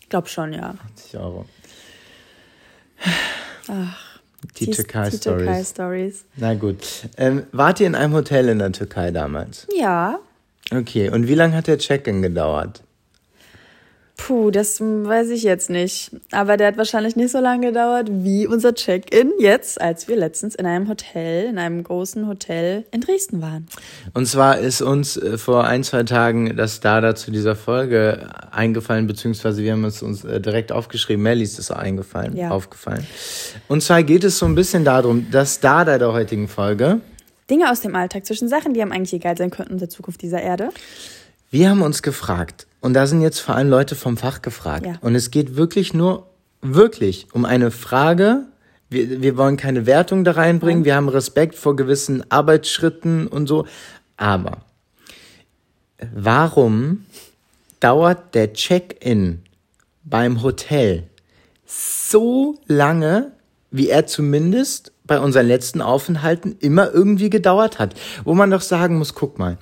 Ich 0.01 0.09
glaube 0.09 0.27
schon, 0.27 0.53
ja. 0.53 0.75
80 0.97 1.17
Euro. 1.17 1.45
Die 4.57 4.65
Die 4.65 4.71
Türkei-Stories. 4.71 5.21
Türkei-Stories. 5.45 6.25
Na 6.37 6.53
gut. 6.53 6.77
Ähm, 7.17 7.43
wart 7.51 7.79
ihr 7.79 7.87
in 7.87 7.95
einem 7.95 8.13
Hotel 8.13 8.49
in 8.49 8.59
der 8.59 8.71
Türkei 8.71 9.11
damals? 9.11 9.67
Ja. 9.75 10.19
Okay. 10.71 11.09
Und 11.09 11.27
wie 11.27 11.35
lange 11.35 11.55
hat 11.55 11.67
der 11.67 11.77
Check-in 11.77 12.21
gedauert? 12.21 12.83
Puh, 14.15 14.51
das 14.51 14.79
weiß 14.79 15.29
ich 15.31 15.41
jetzt 15.43 15.69
nicht. 15.71 16.11
Aber 16.31 16.55
der 16.55 16.67
hat 16.67 16.77
wahrscheinlich 16.77 17.15
nicht 17.15 17.31
so 17.31 17.39
lange 17.39 17.67
gedauert 17.67 18.07
wie 18.11 18.45
unser 18.47 18.73
Check-in 18.73 19.31
jetzt, 19.39 19.81
als 19.81 20.07
wir 20.07 20.15
letztens 20.15 20.53
in 20.55 20.65
einem 20.67 20.87
Hotel, 20.87 21.45
in 21.49 21.57
einem 21.57 21.83
großen 21.83 22.27
Hotel 22.27 22.85
in 22.91 23.01
Dresden 23.01 23.41
waren. 23.41 23.67
Und 24.13 24.27
zwar 24.27 24.59
ist 24.59 24.81
uns 24.81 25.17
äh, 25.17 25.37
vor 25.37 25.65
ein, 25.65 25.83
zwei 25.83 26.03
Tagen 26.03 26.55
das 26.55 26.79
Dada 26.79 27.15
zu 27.15 27.31
dieser 27.31 27.55
Folge 27.55 28.29
eingefallen, 28.51 29.07
beziehungsweise 29.07 29.63
wir 29.63 29.71
haben 29.73 29.83
es 29.83 30.01
uns 30.03 30.23
äh, 30.23 30.39
direkt 30.39 30.71
aufgeschrieben. 30.71 31.23
Melly 31.23 31.43
ist 31.43 31.57
es 31.59 31.71
eingefallen, 31.71 32.37
Ja. 32.37 32.51
aufgefallen. 32.51 33.05
Und 33.67 33.81
zwar 33.81 34.03
geht 34.03 34.23
es 34.23 34.37
so 34.37 34.45
ein 34.45 34.55
bisschen 34.55 34.85
darum, 34.85 35.29
dass 35.31 35.59
Dada 35.59 35.97
der 35.97 36.13
heutigen 36.13 36.47
Folge, 36.47 37.01
Dinge 37.49 37.69
aus 37.69 37.81
dem 37.81 37.93
Alltag 37.95 38.25
zwischen 38.25 38.47
Sachen, 38.47 38.73
die 38.73 38.81
einem 38.81 38.91
eigentlich 38.93 39.13
egal 39.13 39.35
sein 39.37 39.49
könnten 39.49 39.73
in 39.73 39.79
der 39.79 39.89
Zukunft 39.89 40.21
dieser 40.21 40.41
Erde. 40.41 40.69
wir 41.51 41.69
haben 41.69 41.81
uns 41.81 42.01
gefragt, 42.01 42.67
und 42.83 42.93
da 42.93 43.07
sind 43.07 43.21
jetzt 43.21 43.39
vor 43.39 43.55
allem 43.55 43.69
Leute 43.69 43.95
vom 43.95 44.17
Fach 44.17 44.41
gefragt. 44.41 44.85
Ja. 44.85 44.97
Und 44.99 45.15
es 45.15 45.31
geht 45.31 45.55
wirklich 45.55 45.93
nur, 45.93 46.27
wirklich 46.61 47.27
um 47.31 47.45
eine 47.45 47.71
Frage. 47.71 48.43
Wir, 48.89 49.21
wir 49.21 49.37
wollen 49.37 49.55
keine 49.55 49.85
Wertung 49.85 50.25
da 50.25 50.31
reinbringen. 50.31 50.83
Wir 50.83 50.97
haben 50.97 51.07
Respekt 51.07 51.55
vor 51.55 51.77
gewissen 51.77 52.29
Arbeitsschritten 52.29 53.27
und 53.27 53.47
so. 53.47 53.65
Aber 54.17 54.57
warum 56.13 57.05
dauert 57.79 58.35
der 58.35 58.51
Check-in 58.51 59.43
beim 60.03 60.43
Hotel 60.43 61.03
so 61.65 62.59
lange, 62.67 63.31
wie 63.71 63.87
er 63.87 64.07
zumindest 64.07 64.91
bei 65.05 65.21
unseren 65.21 65.47
letzten 65.47 65.81
Aufenthalten 65.81 66.57
immer 66.59 66.93
irgendwie 66.93 67.29
gedauert 67.29 67.79
hat. 67.79 67.95
Wo 68.25 68.33
man 68.33 68.51
doch 68.51 68.61
sagen 68.61 68.97
muss, 68.97 69.15
guck 69.15 69.39
mal, 69.39 69.57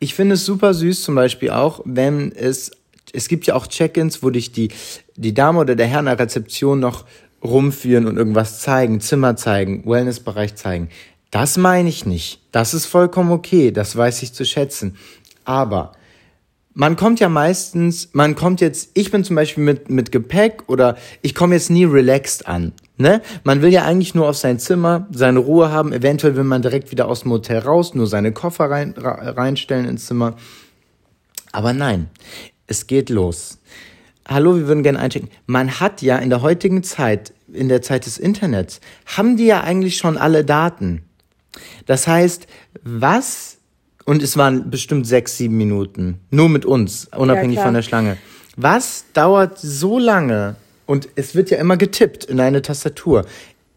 ich 0.00 0.14
finde 0.14 0.34
es 0.34 0.44
super 0.44 0.74
süß 0.74 1.02
zum 1.02 1.14
Beispiel 1.14 1.50
auch, 1.50 1.82
wenn 1.84 2.32
es, 2.32 2.72
es 3.12 3.28
gibt 3.28 3.46
ja 3.46 3.54
auch 3.54 3.66
Check-ins, 3.66 4.22
wo 4.22 4.30
dich 4.30 4.50
die, 4.50 4.70
die 5.16 5.34
Dame 5.34 5.60
oder 5.60 5.76
der 5.76 5.86
Herr 5.86 6.00
in 6.00 6.06
der 6.06 6.18
Rezeption 6.18 6.80
noch 6.80 7.04
rumführen 7.44 8.06
und 8.06 8.16
irgendwas 8.16 8.60
zeigen, 8.60 9.00
Zimmer 9.00 9.36
zeigen, 9.36 9.84
Wellnessbereich 9.86 10.56
zeigen. 10.56 10.88
Das 11.30 11.56
meine 11.56 11.88
ich 11.88 12.06
nicht. 12.06 12.40
Das 12.50 12.74
ist 12.74 12.86
vollkommen 12.86 13.30
okay. 13.30 13.70
Das 13.70 13.94
weiß 13.94 14.22
ich 14.22 14.32
zu 14.32 14.44
schätzen. 14.44 14.96
Aber 15.44 15.92
man 16.74 16.96
kommt 16.96 17.20
ja 17.20 17.28
meistens, 17.28 18.10
man 18.12 18.34
kommt 18.34 18.60
jetzt, 18.60 18.90
ich 18.94 19.10
bin 19.10 19.22
zum 19.22 19.36
Beispiel 19.36 19.62
mit, 19.62 19.90
mit 19.90 20.12
Gepäck 20.12 20.64
oder 20.68 20.96
ich 21.22 21.34
komme 21.34 21.54
jetzt 21.54 21.70
nie 21.70 21.84
relaxed 21.84 22.46
an. 22.46 22.72
Ne? 23.00 23.22
Man 23.44 23.62
will 23.62 23.72
ja 23.72 23.86
eigentlich 23.86 24.14
nur 24.14 24.28
auf 24.28 24.36
sein 24.36 24.58
Zimmer 24.58 25.06
seine 25.10 25.38
Ruhe 25.38 25.70
haben. 25.72 25.94
Eventuell 25.94 26.36
will 26.36 26.44
man 26.44 26.60
direkt 26.60 26.90
wieder 26.90 27.08
aus 27.08 27.22
dem 27.22 27.32
Hotel 27.32 27.58
raus, 27.58 27.94
nur 27.94 28.06
seine 28.06 28.30
Koffer 28.30 28.70
rein, 28.70 28.92
reinstellen 28.98 29.88
ins 29.88 30.04
Zimmer. 30.04 30.36
Aber 31.50 31.72
nein, 31.72 32.10
es 32.66 32.86
geht 32.86 33.08
los. 33.08 33.58
Hallo, 34.28 34.54
wir 34.54 34.68
würden 34.68 34.82
gerne 34.82 34.98
einchecken. 34.98 35.30
Man 35.46 35.80
hat 35.80 36.02
ja 36.02 36.18
in 36.18 36.28
der 36.28 36.42
heutigen 36.42 36.82
Zeit, 36.82 37.32
in 37.50 37.70
der 37.70 37.80
Zeit 37.80 38.04
des 38.04 38.18
Internets, 38.18 38.80
haben 39.06 39.38
die 39.38 39.46
ja 39.46 39.62
eigentlich 39.62 39.96
schon 39.96 40.18
alle 40.18 40.44
Daten. 40.44 41.02
Das 41.86 42.06
heißt, 42.06 42.48
was, 42.82 43.56
und 44.04 44.22
es 44.22 44.36
waren 44.36 44.68
bestimmt 44.70 45.06
sechs, 45.06 45.38
sieben 45.38 45.56
Minuten, 45.56 46.20
nur 46.30 46.50
mit 46.50 46.66
uns, 46.66 47.08
unabhängig 47.16 47.56
klar. 47.56 47.64
von 47.64 47.74
der 47.74 47.82
Schlange. 47.82 48.18
Was 48.56 49.06
dauert 49.14 49.58
so 49.58 49.98
lange? 49.98 50.56
Und 50.90 51.08
es 51.14 51.36
wird 51.36 51.50
ja 51.50 51.58
immer 51.58 51.76
getippt 51.76 52.24
in 52.24 52.40
eine 52.40 52.62
Tastatur. 52.62 53.24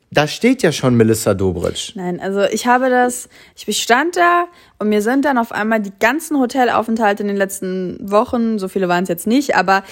Da 0.10 0.28
steht 0.28 0.64
ja 0.64 0.72
schon 0.72 0.96
Melissa 0.96 1.36
Dobritsch. 1.36 1.96
Nein, 1.96 2.20
also 2.20 2.42
ich 2.42 2.66
habe 2.66 2.90
das, 2.90 3.30
ich 3.54 3.84
stand 3.84 4.16
da 4.16 4.46
und 4.80 4.90
mir 4.90 5.04
sind 5.04 5.24
dann 5.24 5.38
auf 5.38 5.52
einmal 5.52 5.80
die 5.80 5.94
ganzen 6.00 6.40
Hotelaufenthalte 6.40 7.22
in 7.22 7.28
den 7.28 7.38
letzten 7.38 8.00
Wochen, 8.02 8.58
so 8.58 8.68
viele 8.68 8.90
waren 8.90 9.04
es 9.04 9.10
jetzt 9.10 9.28
nicht, 9.28 9.56
aber 9.56 9.84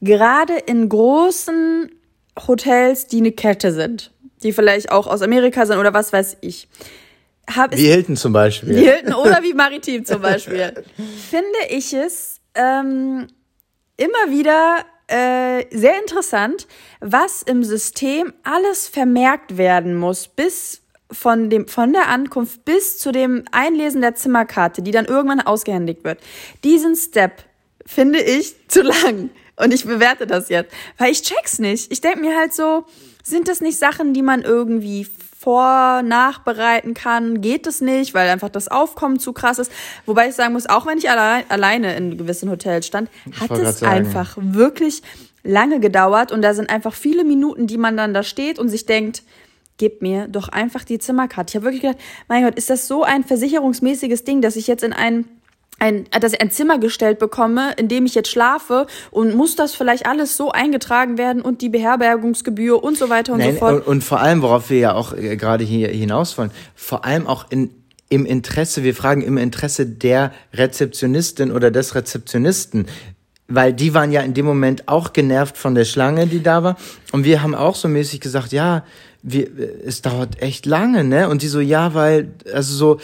gerade 0.00 0.54
in 0.66 0.88
großen 0.88 1.88
Hotels, 2.48 3.06
die 3.06 3.18
eine 3.18 3.30
Kette 3.30 3.70
sind, 3.70 4.10
die 4.42 4.52
vielleicht 4.52 4.90
auch 4.90 5.06
aus 5.06 5.22
Amerika 5.22 5.66
sind 5.66 5.78
oder 5.78 5.94
was 5.94 6.12
weiß 6.12 6.38
ich. 6.40 6.66
Hab 7.48 7.76
Wie 7.76 7.86
Hilton 7.86 8.16
zum 8.16 8.32
Beispiel. 8.32 8.74
Wie 8.74 8.84
Hilton 8.86 9.14
oder 9.14 9.40
wie 9.44 9.54
Maritim 9.54 10.04
zum 10.04 10.20
Beispiel. 10.20 10.72
finde 11.30 11.58
ich 11.70 11.92
es 11.92 12.40
ähm, 12.56 13.28
immer 13.96 14.32
wieder 14.32 14.84
äh, 15.08 15.64
sehr 15.70 15.98
interessant, 16.00 16.66
was 17.00 17.42
im 17.42 17.62
System 17.62 18.32
alles 18.42 18.88
vermerkt 18.88 19.56
werden 19.56 19.96
muss, 19.96 20.28
bis 20.28 20.82
von 21.10 21.50
dem, 21.50 21.68
von 21.68 21.92
der 21.92 22.08
Ankunft 22.08 22.64
bis 22.64 22.98
zu 22.98 23.12
dem 23.12 23.44
Einlesen 23.52 24.00
der 24.00 24.16
Zimmerkarte, 24.16 24.82
die 24.82 24.90
dann 24.90 25.04
irgendwann 25.04 25.40
ausgehändigt 25.40 26.04
wird. 26.04 26.20
Diesen 26.64 26.96
Step 26.96 27.44
finde 27.84 28.20
ich 28.20 28.54
zu 28.68 28.82
lang. 28.82 29.30
Und 29.58 29.72
ich 29.72 29.84
bewerte 29.84 30.26
das 30.26 30.48
jetzt. 30.48 30.74
Weil 30.98 31.12
ich 31.12 31.22
check's 31.22 31.58
nicht. 31.58 31.90
Ich 31.90 32.00
denke 32.00 32.20
mir 32.20 32.36
halt 32.36 32.52
so, 32.52 32.84
sind 33.22 33.48
das 33.48 33.60
nicht 33.60 33.78
Sachen, 33.78 34.12
die 34.12 34.22
man 34.22 34.42
irgendwie 34.42 35.06
vor, 35.46 36.02
nachbereiten 36.02 36.92
kann? 36.92 37.40
Geht 37.40 37.68
es 37.68 37.80
nicht, 37.80 38.14
weil 38.14 38.28
einfach 38.28 38.48
das 38.48 38.66
Aufkommen 38.66 39.20
zu 39.20 39.32
krass 39.32 39.60
ist? 39.60 39.70
Wobei 40.04 40.28
ich 40.28 40.34
sagen 40.34 40.54
muss, 40.54 40.68
auch 40.68 40.86
wenn 40.86 40.98
ich 40.98 41.08
allein, 41.08 41.44
alleine 41.48 41.94
in 41.94 42.18
gewissen 42.18 42.50
Hotels 42.50 42.88
stand, 42.88 43.08
hat 43.38 43.52
es 43.52 43.80
einfach 43.84 44.36
wirklich 44.40 45.02
lange 45.44 45.78
gedauert. 45.78 46.32
Und 46.32 46.42
da 46.42 46.52
sind 46.52 46.68
einfach 46.68 46.94
viele 46.94 47.22
Minuten, 47.22 47.68
die 47.68 47.78
man 47.78 47.96
dann 47.96 48.12
da 48.12 48.24
steht 48.24 48.58
und 48.58 48.70
sich 48.70 48.86
denkt, 48.86 49.22
gib 49.78 50.02
mir 50.02 50.26
doch 50.26 50.48
einfach 50.48 50.82
die 50.82 50.98
Zimmerkarte. 50.98 51.52
Ich 51.52 51.54
habe 51.54 51.66
wirklich 51.66 51.82
gedacht, 51.82 52.00
mein 52.26 52.42
Gott, 52.42 52.56
ist 52.56 52.68
das 52.68 52.88
so 52.88 53.04
ein 53.04 53.22
versicherungsmäßiges 53.22 54.24
Ding, 54.24 54.42
dass 54.42 54.56
ich 54.56 54.66
jetzt 54.66 54.82
in 54.82 54.92
ein 54.92 55.28
ein, 55.78 56.06
dass 56.10 56.32
ich 56.32 56.40
ein 56.40 56.50
Zimmer 56.50 56.78
gestellt 56.78 57.18
bekomme, 57.18 57.72
in 57.76 57.88
dem 57.88 58.06
ich 58.06 58.14
jetzt 58.14 58.30
schlafe 58.30 58.86
und 59.10 59.34
muss 59.34 59.56
das 59.56 59.74
vielleicht 59.74 60.06
alles 60.06 60.36
so 60.36 60.50
eingetragen 60.50 61.18
werden 61.18 61.42
und 61.42 61.60
die 61.60 61.68
Beherbergungsgebühr 61.68 62.82
und 62.82 62.96
so 62.96 63.08
weiter 63.10 63.34
und 63.34 63.40
Nein, 63.40 63.54
so 63.54 63.58
fort. 63.58 63.74
Und, 63.74 63.86
und 63.86 64.04
vor 64.04 64.20
allem, 64.20 64.42
worauf 64.42 64.70
wir 64.70 64.78
ja 64.78 64.94
auch 64.94 65.12
äh, 65.12 65.36
gerade 65.36 65.64
hier 65.64 65.88
hinaus 65.88 66.38
wollen, 66.38 66.50
vor 66.74 67.04
allem 67.04 67.26
auch 67.26 67.50
in, 67.50 67.70
im 68.08 68.24
Interesse, 68.24 68.84
wir 68.84 68.94
fragen 68.94 69.22
im 69.22 69.36
Interesse 69.36 69.86
der 69.86 70.32
Rezeptionistin 70.54 71.52
oder 71.52 71.70
des 71.70 71.94
Rezeptionisten, 71.94 72.86
weil 73.48 73.72
die 73.72 73.94
waren 73.94 74.12
ja 74.12 74.22
in 74.22 74.34
dem 74.34 74.46
Moment 74.46 74.88
auch 74.88 75.12
genervt 75.12 75.56
von 75.56 75.74
der 75.74 75.84
Schlange, 75.84 76.26
die 76.26 76.42
da 76.42 76.62
war. 76.62 76.76
Und 77.12 77.24
wir 77.24 77.42
haben 77.42 77.54
auch 77.54 77.76
so 77.76 77.86
mäßig 77.86 78.20
gesagt, 78.20 78.52
ja, 78.52 78.84
wir, 79.22 79.48
es 79.84 80.02
dauert 80.02 80.40
echt 80.40 80.66
lange, 80.66 81.04
ne? 81.04 81.28
Und 81.28 81.42
die 81.42 81.48
so, 81.48 81.60
ja, 81.60 81.94
weil, 81.94 82.32
also 82.52 82.74
so, 82.74 83.00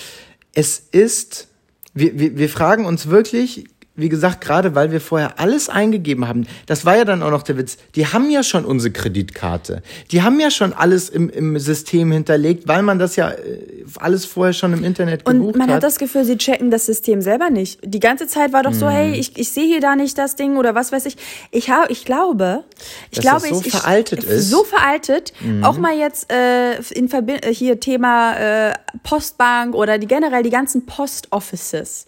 es 0.55 0.79
ist, 0.91 1.49
wir, 1.95 2.19
wir, 2.19 2.39
wir 2.39 2.49
fragen 2.49 2.85
uns 2.85 3.09
wirklich, 3.09 3.65
wie 3.95 4.09
gesagt, 4.09 4.41
gerade 4.41 4.75
weil 4.75 4.91
wir 4.91 5.03
vorher 5.03 5.39
alles 5.39 5.69
eingegeben 5.69 6.27
haben, 6.27 6.47
das 6.65 6.87
war 6.87 6.97
ja 6.97 7.05
dann 7.05 7.23
auch 7.23 7.31
noch 7.31 7.43
der 7.43 7.59
Witz, 7.59 7.77
die 7.95 8.07
haben 8.07 8.31
ja 8.31 8.43
schon 8.43 8.65
unsere 8.65 8.91
Kreditkarte. 8.91 9.83
Die 10.11 10.23
haben 10.23 10.41
ja 10.41 10.51
schon 10.51 10.73
alles 10.73 11.11
im, 11.11 11.29
im 11.29 11.59
System 11.59 12.11
hinterlegt, 12.11 12.67
weil 12.67 12.83
man 12.83 12.99
das 12.99 13.17
ja 13.17 13.31
äh, 13.31 13.85
alles 13.97 14.25
vorher 14.25 14.55
schon 14.55 14.73
im 14.73 14.83
Internet 14.83 15.27
gebucht 15.27 15.47
hat. 15.49 15.55
Und 15.55 15.59
man 15.59 15.71
hat 15.71 15.83
das 15.83 15.99
Gefühl, 15.99 16.25
sie 16.25 16.39
checken 16.39 16.71
das 16.71 16.87
System 16.87 17.21
selber 17.21 17.51
nicht. 17.51 17.81
Die 17.85 18.01
ganze 18.01 18.27
Zeit 18.27 18.55
war 18.55 18.63
doch 18.63 18.73
so, 18.73 18.89
hey, 18.89 19.13
ich, 19.13 19.39
ich 19.39 19.51
sehe 19.51 19.67
hier 19.67 19.81
da 19.81 19.95
nicht 19.95 20.17
das 20.17 20.37
Ding 20.37 20.57
oder 20.57 20.75
was 20.75 20.91
weiß 20.91 21.05
ich. 21.05 21.17
Ich, 21.51 21.69
hab, 21.69 21.91
ich 21.91 22.07
glaube, 22.07 22.65
ich 23.11 23.19
Dass 23.19 23.23
glaube, 23.23 23.49
das 23.49 23.59
so 23.59 23.65
ich, 23.67 23.73
veraltet 23.73 24.25
ich, 24.25 24.31
ist. 24.31 24.49
So 24.49 24.65
veraltet, 24.65 25.35
auch 25.61 25.77
mal 25.77 25.95
jetzt 25.95 26.33
äh, 26.33 26.81
in 26.95 27.09
Verbi 27.09 27.35
äh, 27.35 27.53
hier 27.53 27.79
Thema 27.79 28.71
äh, 28.71 28.73
Postbank 29.03 29.75
oder 29.75 29.99
die 29.99 30.07
generell 30.07 30.43
die 30.43 30.51
ganzen 30.51 30.87
Post-Offices, 30.87 32.07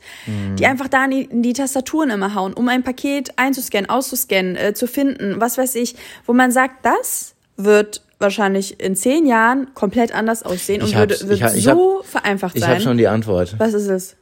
die 0.58 0.66
einfach 0.66 0.88
da 0.88 1.04
in 1.04 1.10
die, 1.10 1.22
in 1.22 1.42
die 1.42 1.52
Tastaturen 1.74 2.10
immer 2.10 2.34
hauen, 2.34 2.54
um 2.54 2.68
ein 2.68 2.82
Paket 2.84 3.37
einzuscannen, 3.37 3.90
auszuscannen, 3.90 4.54
äh, 4.56 4.74
zu 4.74 4.87
finden, 4.87 5.40
was 5.40 5.58
weiß 5.58 5.74
ich, 5.74 5.96
wo 6.26 6.32
man 6.32 6.52
sagt, 6.52 6.84
das 6.87 7.34
wird 7.56 8.02
wahrscheinlich 8.20 8.80
in 8.80 8.94
zehn 8.96 9.26
Jahren 9.26 9.74
komplett 9.74 10.14
anders 10.14 10.44
aussehen 10.44 10.82
und 10.82 10.88
Ich 10.88 10.96
würde, 10.96 11.18
wird 11.22 11.32
ich 11.38 11.42
hab- 11.42 11.54
ich 11.54 11.64
so 11.64 12.02
vereinfacht 12.04 12.54
Ich 12.54 12.62
sein. 12.62 12.70
habe 12.70 12.80
schon 12.80 12.96
die 12.96 13.08
Antwort. 13.08 13.56
was 13.58 13.74
ist 13.74 13.88
es? 13.88 14.16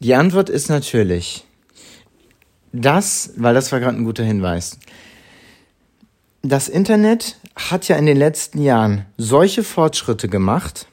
Die 0.00 0.14
Antwort 0.14 0.48
ist 0.50 0.68
natürlich 0.70 1.44
das, 2.72 3.30
weil 3.36 3.54
das 3.54 3.70
war 3.70 3.80
gerade 3.80 3.96
ein 3.96 4.04
guter 4.04 4.24
Hinweis. 4.24 4.78
Das 6.42 6.68
Internet 6.68 7.36
hat 7.56 7.88
ja 7.88 7.96
in 7.96 8.06
den 8.06 8.16
letzten 8.16 8.60
Jahren 8.62 9.06
solche 9.16 9.62
Fortschritte 9.62 10.28
gemacht 10.28 10.86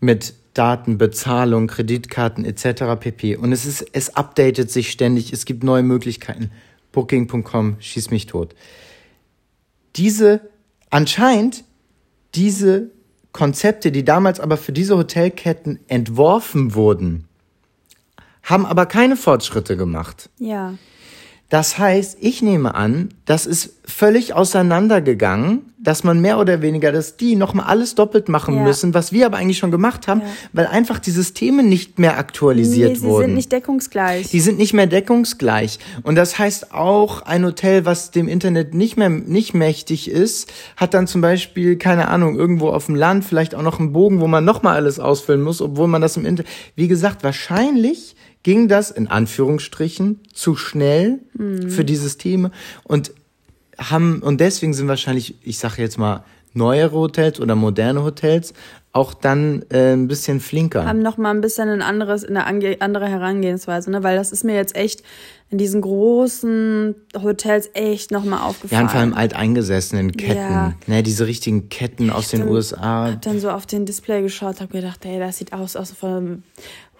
mit 0.00 0.34
Daten, 0.56 0.98
Bezahlung, 0.98 1.66
Kreditkarten 1.66 2.44
etc. 2.44 2.98
pp. 2.98 3.36
Und 3.36 3.52
es 3.52 3.66
ist, 3.66 3.86
es 3.92 4.16
updatet 4.16 4.70
sich 4.70 4.90
ständig. 4.90 5.32
Es 5.32 5.44
gibt 5.44 5.64
neue 5.64 5.82
Möglichkeiten. 5.82 6.50
Booking.com 6.92 7.76
schieß 7.78 8.10
mich 8.10 8.26
tot. 8.26 8.54
Diese 9.96 10.40
anscheinend 10.90 11.64
diese 12.34 12.90
Konzepte, 13.32 13.92
die 13.92 14.04
damals 14.04 14.40
aber 14.40 14.56
für 14.56 14.72
diese 14.72 14.96
Hotelketten 14.96 15.78
entworfen 15.88 16.74
wurden, 16.74 17.28
haben 18.42 18.64
aber 18.64 18.86
keine 18.86 19.16
Fortschritte 19.16 19.76
gemacht. 19.76 20.30
Ja. 20.38 20.74
Das 21.48 21.78
heißt, 21.78 22.18
ich 22.20 22.42
nehme 22.42 22.74
an, 22.74 23.10
das 23.24 23.46
ist 23.46 23.74
völlig 23.84 24.34
auseinandergegangen, 24.34 25.72
dass 25.86 26.02
man 26.02 26.20
mehr 26.20 26.38
oder 26.40 26.62
weniger, 26.62 26.90
dass 26.90 27.16
die 27.16 27.36
nochmal 27.36 27.66
alles 27.66 27.94
doppelt 27.94 28.28
machen 28.28 28.56
Ja. 28.56 28.62
müssen, 28.64 28.92
was 28.92 29.12
wir 29.12 29.26
aber 29.26 29.36
eigentlich 29.36 29.58
schon 29.58 29.70
gemacht 29.70 30.08
haben, 30.08 30.22
Ja. 30.22 30.26
weil 30.52 30.66
einfach 30.66 30.98
die 30.98 31.12
Systeme 31.12 31.62
nicht 31.62 32.00
mehr 32.00 32.18
aktualisiert 32.18 32.90
Nee, 32.90 32.96
sie 32.96 33.02
wurden. 33.06 33.26
sind 33.26 33.34
nicht 33.34 33.52
deckungsgleich. 33.52 34.28
Die 34.30 34.40
sind 34.40 34.58
nicht 34.58 34.72
mehr 34.74 34.88
deckungsgleich. 34.88 35.78
Und 36.02 36.16
das 36.16 36.38
heißt 36.40 36.72
auch, 36.74 37.22
ein 37.22 37.44
Hotel, 37.44 37.84
was 37.84 38.10
dem 38.10 38.26
Internet 38.26 38.74
nicht 38.74 38.96
mehr 38.96 39.08
nicht 39.10 39.54
mächtig 39.54 40.10
ist, 40.10 40.52
hat 40.76 40.92
dann 40.92 41.06
zum 41.06 41.20
Beispiel, 41.20 41.76
keine 41.76 42.08
Ahnung, 42.08 42.36
irgendwo 42.36 42.70
auf 42.70 42.86
dem 42.86 42.96
Land 42.96 43.24
vielleicht 43.24 43.54
auch 43.54 43.62
noch 43.62 43.78
einen 43.78 43.92
Bogen, 43.92 44.20
wo 44.20 44.26
man 44.26 44.44
nochmal 44.44 44.74
alles 44.74 44.98
ausfüllen 44.98 45.42
muss, 45.42 45.62
obwohl 45.62 45.86
man 45.86 46.02
das 46.02 46.16
im 46.16 46.24
Internet. 46.26 46.50
Wie 46.74 46.88
gesagt, 46.88 47.22
wahrscheinlich 47.22 48.16
ging 48.42 48.66
das 48.66 48.90
in 48.90 49.06
Anführungsstrichen 49.08 50.20
zu 50.32 50.56
schnell 50.56 51.20
für 51.68 51.84
die 51.84 51.96
Systeme 51.96 52.50
und 52.84 53.12
haben 53.78 54.20
und 54.22 54.40
deswegen 54.40 54.74
sind 54.74 54.88
wahrscheinlich, 54.88 55.34
ich 55.42 55.58
sage 55.58 55.82
jetzt 55.82 55.98
mal 55.98 56.24
neuere 56.54 56.92
Hotels 56.92 57.38
oder 57.40 57.54
moderne 57.54 58.02
Hotels 58.02 58.54
auch 58.92 59.12
dann 59.12 59.62
äh, 59.70 59.92
ein 59.92 60.08
bisschen 60.08 60.40
flinker. 60.40 60.86
haben 60.86 61.02
noch 61.02 61.18
mal 61.18 61.28
ein 61.30 61.42
bisschen 61.42 61.68
ein 61.68 61.82
anderes, 61.82 62.24
eine 62.24 62.46
ange 62.46 62.76
andere 62.80 63.06
Herangehensweise, 63.08 63.90
ne? 63.90 64.02
Weil 64.02 64.16
das 64.16 64.32
ist 64.32 64.42
mir 64.42 64.54
jetzt 64.54 64.74
echt 64.74 65.02
in 65.50 65.58
diesen 65.58 65.82
großen 65.82 66.94
Hotels 67.22 67.68
echt 67.74 68.10
noch 68.10 68.24
mal 68.24 68.36
Ja, 68.38 68.42
aufgefallen. 68.46 68.82
und 68.84 68.90
vor 68.90 69.00
allem 69.00 69.12
alteingesessenen 69.14 70.12
Ketten. 70.12 70.36
Ja. 70.40 70.72
Ne, 70.86 71.02
diese 71.02 71.26
richtigen 71.26 71.68
Ketten 71.68 72.08
aus 72.10 72.30
den 72.30 72.40
dann- 72.40 72.48
USA. 72.48 73.12
hab 73.12 73.20
dann 73.22 73.38
so 73.38 73.50
auf 73.50 73.66
den 73.66 73.84
Display 73.84 74.22
geschaut, 74.22 74.62
hab 74.62 74.70
gedacht, 74.70 75.04
ey, 75.04 75.18
das 75.18 75.36
sieht 75.36 75.52
aus 75.52 75.76
aus 75.76 75.92
von 75.92 76.42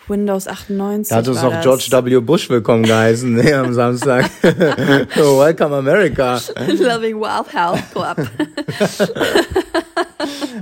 Windows 0.09 0.47
98. 0.47 1.09
Da 1.11 1.17
hat 1.17 1.29
uns 1.29 1.41
das. 1.41 1.63
George 1.63 1.89
W. 1.91 2.21
Bush 2.21 2.49
willkommen 2.49 2.85
geheißen 2.85 3.35
ne, 3.35 3.55
am 3.55 3.73
Samstag. 3.75 4.31
welcome 4.43 5.75
America. 5.77 6.41
Loving 6.57 7.21
Wild 7.21 7.53
Health 7.53 7.83
Club. 7.93 8.27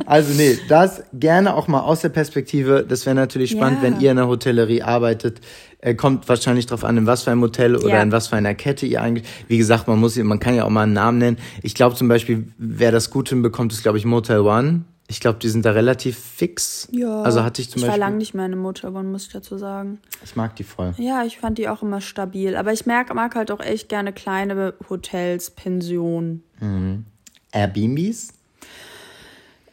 Also 0.06 0.34
nee, 0.34 0.58
das 0.68 1.02
gerne 1.14 1.54
auch 1.54 1.68
mal 1.68 1.80
aus 1.80 2.00
der 2.00 2.10
Perspektive. 2.10 2.84
Das 2.86 3.06
wäre 3.06 3.14
natürlich 3.16 3.52
spannend, 3.52 3.78
Ja. 3.82 3.84
wenn 3.84 4.00
ihr 4.00 4.10
in 4.10 4.16
der 4.18 4.28
Hotellerie 4.28 4.82
arbeitet. 4.82 5.40
Äh, 5.80 5.94
kommt 5.94 6.28
wahrscheinlich 6.28 6.66
drauf 6.66 6.84
an, 6.84 6.98
in 6.98 7.06
was 7.06 7.22
für 7.22 7.30
einem 7.30 7.40
Hotel 7.40 7.76
oder 7.76 7.88
Ja. 7.88 8.02
in 8.02 8.12
was 8.12 8.28
für 8.28 8.36
einer 8.36 8.54
Kette 8.54 8.84
ihr 8.84 9.00
eigentlich. 9.00 9.26
Wie 9.48 9.56
gesagt, 9.56 9.88
man 9.88 9.98
muss, 9.98 10.16
man 10.16 10.40
kann 10.40 10.54
ja 10.54 10.64
auch 10.64 10.70
mal 10.70 10.82
einen 10.82 10.92
Namen 10.92 11.18
nennen. 11.18 11.38
Ich 11.62 11.74
glaube 11.74 11.96
zum 11.96 12.08
Beispiel, 12.08 12.48
wer 12.58 12.92
das 12.92 13.10
gut 13.10 13.30
hinbekommt, 13.30 13.72
ist 13.72 13.82
glaube 13.82 13.96
ich 13.96 14.04
Motel 14.04 14.40
One. 14.40 14.82
Ich 15.06 15.20
glaube, 15.20 15.38
die 15.38 15.48
sind 15.50 15.64
da 15.66 15.72
relativ 15.72 16.18
fix. 16.18 16.88
Ja. 16.90 17.22
Also 17.22 17.44
hatte 17.44 17.60
ich 17.60 17.68
zum 17.70 17.78
ich 17.78 17.82
war 17.82 17.88
Beispiel. 17.90 18.00
lange 18.00 18.16
nicht 18.16 18.32
mehr 18.34 18.46
in 18.46 18.52
einem 18.52 18.62
Motel 18.62 18.90
One, 18.90 19.08
muss 19.08 19.26
ich 19.26 19.32
dazu 19.32 19.58
sagen. 19.58 20.00
Ich 20.24 20.34
mag 20.34 20.56
die 20.56 20.64
voll. 20.64 20.94
Ja, 20.96 21.24
ich 21.24 21.38
fand 21.38 21.58
die 21.58 21.68
auch 21.68 21.82
immer 21.82 22.00
stabil. 22.00 22.56
Aber 22.56 22.72
ich 22.72 22.86
merk, 22.86 23.14
mag 23.14 23.34
halt 23.34 23.50
auch 23.50 23.60
echt 23.60 23.90
gerne 23.90 24.12
kleine 24.14 24.72
Hotels, 24.88 25.50
Pensionen. 25.50 26.42
Airbnbs? 27.52 28.28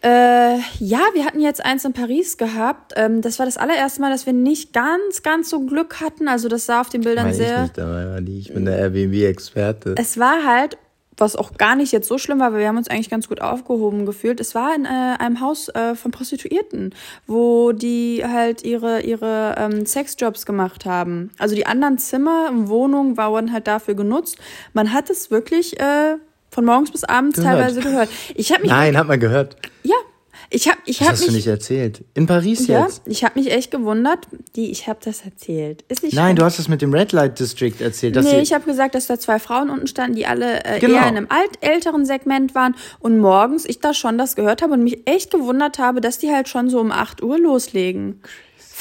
Äh, 0.03 0.57
ja, 0.79 0.99
wir 1.13 1.25
hatten 1.25 1.39
jetzt 1.39 1.63
eins 1.63 1.85
in 1.85 1.93
Paris 1.93 2.37
gehabt. 2.37 2.93
Ähm, 2.95 3.21
das 3.21 3.37
war 3.37 3.45
das 3.45 3.57
allererste 3.57 4.01
Mal, 4.01 4.09
dass 4.11 4.25
wir 4.25 4.33
nicht 4.33 4.73
ganz, 4.73 5.21
ganz 5.21 5.49
so 5.51 5.59
Glück 5.61 6.01
hatten. 6.01 6.27
Also 6.27 6.49
das 6.49 6.65
sah 6.65 6.81
auf 6.81 6.89
den 6.89 7.01
Bildern 7.01 7.25
Weil 7.25 7.31
ich 7.33 7.37
sehr. 7.37 7.61
nicht 7.61 7.77
dabei 7.77 8.07
war, 8.09 8.21
die- 8.21 8.39
ich 8.39 8.51
bin 8.51 8.65
der 8.65 8.77
Airbnb-Experte. 8.79 9.93
Es 9.99 10.17
war 10.17 10.43
halt, 10.45 10.77
was 11.21 11.35
auch 11.35 11.53
gar 11.53 11.75
nicht 11.75 11.91
jetzt 11.91 12.07
so 12.07 12.17
schlimm 12.17 12.39
war, 12.39 12.51
weil 12.51 12.59
wir 12.59 12.67
haben 12.67 12.77
uns 12.77 12.89
eigentlich 12.89 13.09
ganz 13.09 13.29
gut 13.29 13.41
aufgehoben 13.41 14.05
gefühlt. 14.05 14.39
Es 14.39 14.55
war 14.55 14.75
in 14.75 14.85
äh, 14.85 14.89
einem 15.19 15.39
Haus 15.39 15.69
äh, 15.69 15.95
von 15.95 16.11
Prostituierten, 16.11 16.93
wo 17.27 17.71
die 17.71 18.23
halt 18.27 18.63
ihre 18.63 19.01
ihre 19.01 19.55
ähm, 19.57 19.85
Sexjobs 19.85 20.45
gemacht 20.45 20.85
haben. 20.85 21.31
Also 21.37 21.55
die 21.55 21.65
anderen 21.65 21.97
Zimmer 21.97 22.49
und 22.49 22.67
Wohnungen 22.67 23.15
waren 23.15 23.53
halt 23.53 23.67
dafür 23.67 23.93
genutzt. 23.95 24.37
Man 24.73 24.91
hat 24.91 25.09
es 25.09 25.31
wirklich 25.31 25.79
äh, 25.79 26.17
von 26.49 26.65
morgens 26.65 26.91
bis 26.91 27.03
abends 27.03 27.37
Gehört. 27.37 27.55
teilweise 27.55 27.79
gehört. 27.81 28.09
Ich 28.35 28.51
habe 28.51 28.63
mich 28.63 28.71
Nein, 28.71 28.97
hat 28.97 29.07
man 29.07 29.19
gehört. 29.19 29.55
ja, 29.83 29.95
Ich 30.53 30.67
habe 30.67 30.77
ich 30.85 30.97
Das 30.97 31.07
hab 31.07 31.13
hast 31.13 31.21
du 31.21 31.25
mich 31.27 31.35
nicht 31.35 31.47
erzählt. 31.47 32.03
In 32.13 32.27
Paris 32.27 32.67
ja, 32.67 32.83
jetzt. 32.83 33.03
ich 33.05 33.23
habe 33.23 33.39
mich 33.39 33.51
echt 33.51 33.71
gewundert. 33.71 34.27
Die, 34.57 34.69
ich 34.69 34.87
habe 34.87 34.99
das 35.03 35.21
erzählt. 35.23 35.83
Ist 35.87 36.03
nicht 36.03 36.13
Nein, 36.13 36.25
schlimm. 36.27 36.35
du 36.35 36.43
hast 36.43 36.59
es 36.59 36.67
mit 36.67 36.81
dem 36.81 36.93
Red 36.93 37.13
Light 37.13 37.39
District 37.39 37.75
erzählt. 37.79 38.17
Dass 38.17 38.25
Nee, 38.25 38.41
ich 38.41 38.51
habe 38.53 38.65
gesagt, 38.65 38.93
dass 38.93 39.07
da 39.07 39.17
zwei 39.17 39.39
Frauen 39.39 39.69
unten 39.69 39.87
standen, 39.87 40.17
die 40.17 40.25
alle 40.27 40.63
äh, 40.65 40.79
Genau. 40.79 40.95
eher 40.95 41.03
in 41.07 41.15
einem 41.15 41.27
alt 41.29 41.51
älteren 41.61 42.05
Segment 42.05 42.53
waren 42.53 42.75
und 42.99 43.17
morgens 43.19 43.63
ich 43.65 43.79
da 43.79 43.93
schon 43.93 44.17
das 44.17 44.35
gehört 44.35 44.61
habe 44.61 44.73
und 44.73 44.83
mich 44.83 44.99
echt 45.07 45.31
gewundert 45.31 45.79
habe, 45.79 46.01
dass 46.01 46.17
die 46.17 46.31
halt 46.31 46.49
schon 46.49 46.69
so 46.69 46.81
um 46.81 46.91
8 46.91 47.23
Uhr 47.23 47.39
loslegen. 47.39 48.19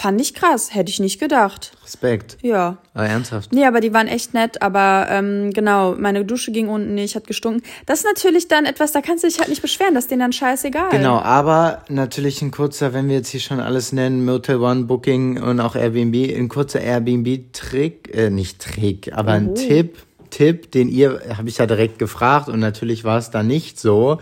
Fand 0.01 0.19
ich 0.19 0.33
krass, 0.33 0.75
hätte 0.75 0.91
ich 0.91 0.99
nicht 0.99 1.21
gedacht. 1.21 1.73
Respekt. 1.85 2.39
Ja. 2.41 2.79
Aber 2.95 3.05
ernsthaft. 3.05 3.53
Nee, 3.53 3.67
aber 3.67 3.81
die 3.81 3.93
waren 3.93 4.09
echt 4.09 4.33
nett, 4.33 4.63
aber 4.63 5.09
ähm, 5.11 5.51
genau, 5.53 5.95
meine 5.95 6.25
Dusche 6.25 6.53
ging 6.53 6.69
unten 6.69 6.95
nicht, 6.95 7.17
hat 7.17 7.27
gestunken. 7.27 7.63
Das 7.85 7.99
ist 7.99 8.07
natürlich 8.07 8.49
dann 8.49 8.65
etwas, 8.65 8.93
da 8.93 9.03
kannst 9.03 9.25
du 9.25 9.29
dich 9.29 9.39
halt 9.39 9.51
nicht 9.51 9.61
beschweren, 9.61 9.93
das 9.95 10.05
ist 10.05 10.11
denen 10.11 10.21
dann 10.21 10.33
scheißegal. 10.33 10.89
Genau, 10.89 11.19
aber 11.19 11.83
natürlich 11.91 12.41
ein 12.41 12.51
kurzer, 12.51 12.95
wenn 12.95 13.11
wir 13.11 13.17
jetzt 13.17 13.29
hier 13.29 13.41
schon 13.41 13.61
alles 13.61 13.93
nennen, 13.93 14.25
Motel 14.25 14.63
One, 14.63 14.85
Booking 14.85 15.43
und 15.43 15.61
auch 15.61 15.77
Airbnb, 15.77 16.35
ein 16.35 16.49
kurzer 16.49 16.81
Airbnb-Trick, 16.81 18.11
äh, 18.15 18.31
nicht 18.31 18.59
Trick, 18.59 19.13
aber 19.15 19.33
ein 19.33 19.55
Tipp, 19.55 19.99
Tipp, 20.31 20.73
den 20.73 20.89
ihr, 20.89 21.21
habe 21.37 21.51
ich 21.51 21.59
ja 21.59 21.67
direkt 21.67 21.99
gefragt 21.99 22.49
und 22.49 22.59
natürlich 22.59 23.05
war 23.05 23.19
es 23.19 23.31
da 23.31 23.43
nicht 23.43 23.79
so. 23.79 24.19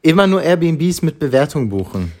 Immer 0.00 0.26
nur 0.26 0.42
Airbnbs 0.42 1.02
mit 1.02 1.18
Bewertung 1.18 1.68
buchen. 1.68 2.12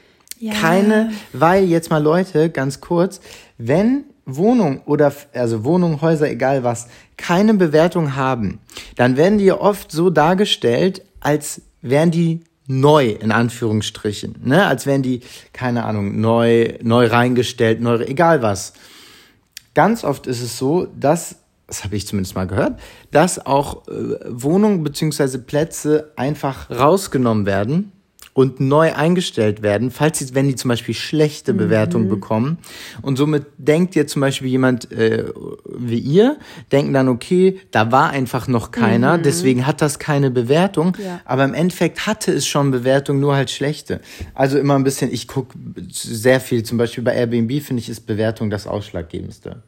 Ja. 0.44 0.52
Keine, 0.52 1.10
weil 1.32 1.64
jetzt 1.64 1.88
mal 1.88 2.02
Leute, 2.02 2.50
ganz 2.50 2.82
kurz, 2.82 3.22
wenn 3.56 4.04
Wohnung 4.26 4.82
oder, 4.84 5.10
also 5.32 5.64
Wohnung, 5.64 6.02
Häuser, 6.02 6.30
egal 6.30 6.62
was, 6.62 6.88
keine 7.16 7.54
Bewertung 7.54 8.14
haben, 8.14 8.60
dann 8.96 9.16
werden 9.16 9.38
die 9.38 9.50
oft 9.52 9.90
so 9.90 10.10
dargestellt, 10.10 11.00
als 11.20 11.62
wären 11.80 12.10
die 12.10 12.44
neu, 12.66 13.08
in 13.08 13.32
Anführungsstrichen, 13.32 14.34
ne, 14.44 14.66
als 14.66 14.84
wären 14.84 15.00
die, 15.00 15.20
keine 15.54 15.86
Ahnung, 15.86 16.20
neu, 16.20 16.74
neu 16.82 17.06
reingestellt, 17.06 17.80
neu, 17.80 18.02
egal 18.02 18.42
was. 18.42 18.74
Ganz 19.72 20.04
oft 20.04 20.26
ist 20.26 20.42
es 20.42 20.58
so, 20.58 20.88
dass, 20.94 21.36
das 21.68 21.84
habe 21.84 21.96
ich 21.96 22.06
zumindest 22.06 22.34
mal 22.34 22.46
gehört, 22.46 22.78
dass 23.10 23.46
auch 23.46 23.88
äh, 23.88 24.18
Wohnungen 24.28 24.84
beziehungsweise 24.84 25.38
Plätze 25.38 26.12
einfach 26.16 26.68
rausgenommen 26.68 27.46
werden 27.46 27.92
und 28.34 28.58
neu 28.58 28.92
eingestellt 28.92 29.62
werden, 29.62 29.92
falls 29.92 30.18
sie, 30.18 30.34
wenn 30.34 30.48
die 30.48 30.56
zum 30.56 30.68
Beispiel 30.68 30.94
schlechte 30.94 31.54
Bewertungen 31.54 32.08
bekommen. 32.08 32.58
Und 33.00 33.16
somit 33.16 33.46
denkt 33.58 33.94
ihr 33.94 34.08
zum 34.08 34.20
Beispiel 34.20 34.48
jemand 34.48 34.90
äh, 34.90 35.24
wie 35.66 36.00
ihr, 36.00 36.36
denken 36.72 36.92
dann, 36.92 37.08
okay, 37.08 37.60
da 37.70 37.92
war 37.92 38.10
einfach 38.10 38.48
noch 38.48 38.72
keiner, 38.72 39.18
deswegen 39.18 39.66
hat 39.68 39.80
das 39.80 40.00
keine 40.00 40.32
Bewertung. 40.32 40.96
Ja. 41.02 41.20
Aber 41.24 41.44
im 41.44 41.54
Endeffekt 41.54 42.06
hatte 42.06 42.32
es 42.32 42.46
schon 42.46 42.72
Bewertung, 42.72 43.20
nur 43.20 43.36
halt 43.36 43.50
schlechte. 43.50 44.00
Also 44.34 44.58
immer 44.58 44.74
ein 44.74 44.84
bisschen, 44.84 45.12
ich 45.12 45.28
gucke 45.28 45.56
sehr 45.90 46.40
viel, 46.40 46.64
zum 46.64 46.76
Beispiel 46.76 47.04
bei 47.04 47.14
Airbnb 47.14 47.62
finde 47.62 47.80
ich, 47.80 47.88
ist 47.88 48.00
Bewertung 48.00 48.50
das 48.50 48.66
Ausschlaggebendste. 48.66 49.62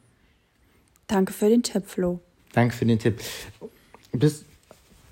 Danke 1.06 1.32
für 1.32 1.48
den 1.48 1.62
Tipp, 1.62 1.84
Flo. 1.86 2.18
Danke 2.52 2.74
für 2.74 2.84
den 2.84 2.98
Tipp. 2.98 3.20
Bist, 4.10 4.44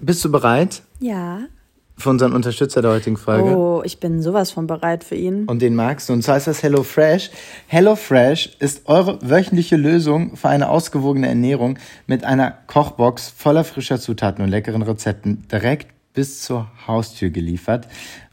bist 0.00 0.24
du 0.24 0.32
bereit 0.32 0.82
Ja. 0.98 1.46
Für 1.96 2.10
unseren 2.10 2.32
Unterstützer 2.32 2.82
der 2.82 2.90
heutigen 2.90 3.16
Folge? 3.16 3.56
Oh, 3.56 3.82
ich 3.84 4.00
bin 4.00 4.20
sowas 4.20 4.50
von 4.50 4.66
bereit 4.66 5.04
für 5.04 5.14
ihn. 5.14 5.44
Und 5.46 5.62
den 5.62 5.74
magst 5.74 6.08
du. 6.08 6.12
Und 6.12 6.22
zwar 6.22 6.36
ist 6.36 6.46
das 6.46 6.62
HelloFresh. 6.62 7.30
HelloFresh 7.68 8.56
ist 8.58 8.82
eure 8.86 9.18
wöchentliche 9.22 9.76
Lösung 9.76 10.36
für 10.36 10.48
eine 10.48 10.68
ausgewogene 10.68 11.28
Ernährung 11.28 11.78
mit 12.06 12.24
einer 12.24 12.50
Kochbox 12.66 13.30
voller 13.30 13.64
frischer 13.64 14.00
Zutaten 14.00 14.44
und 14.44 14.50
leckeren 14.50 14.82
Rezepten 14.82 15.46
direkt 15.50 15.88
bis 16.14 16.42
zur 16.42 16.68
Haustür 16.86 17.30
geliefert. 17.30 17.88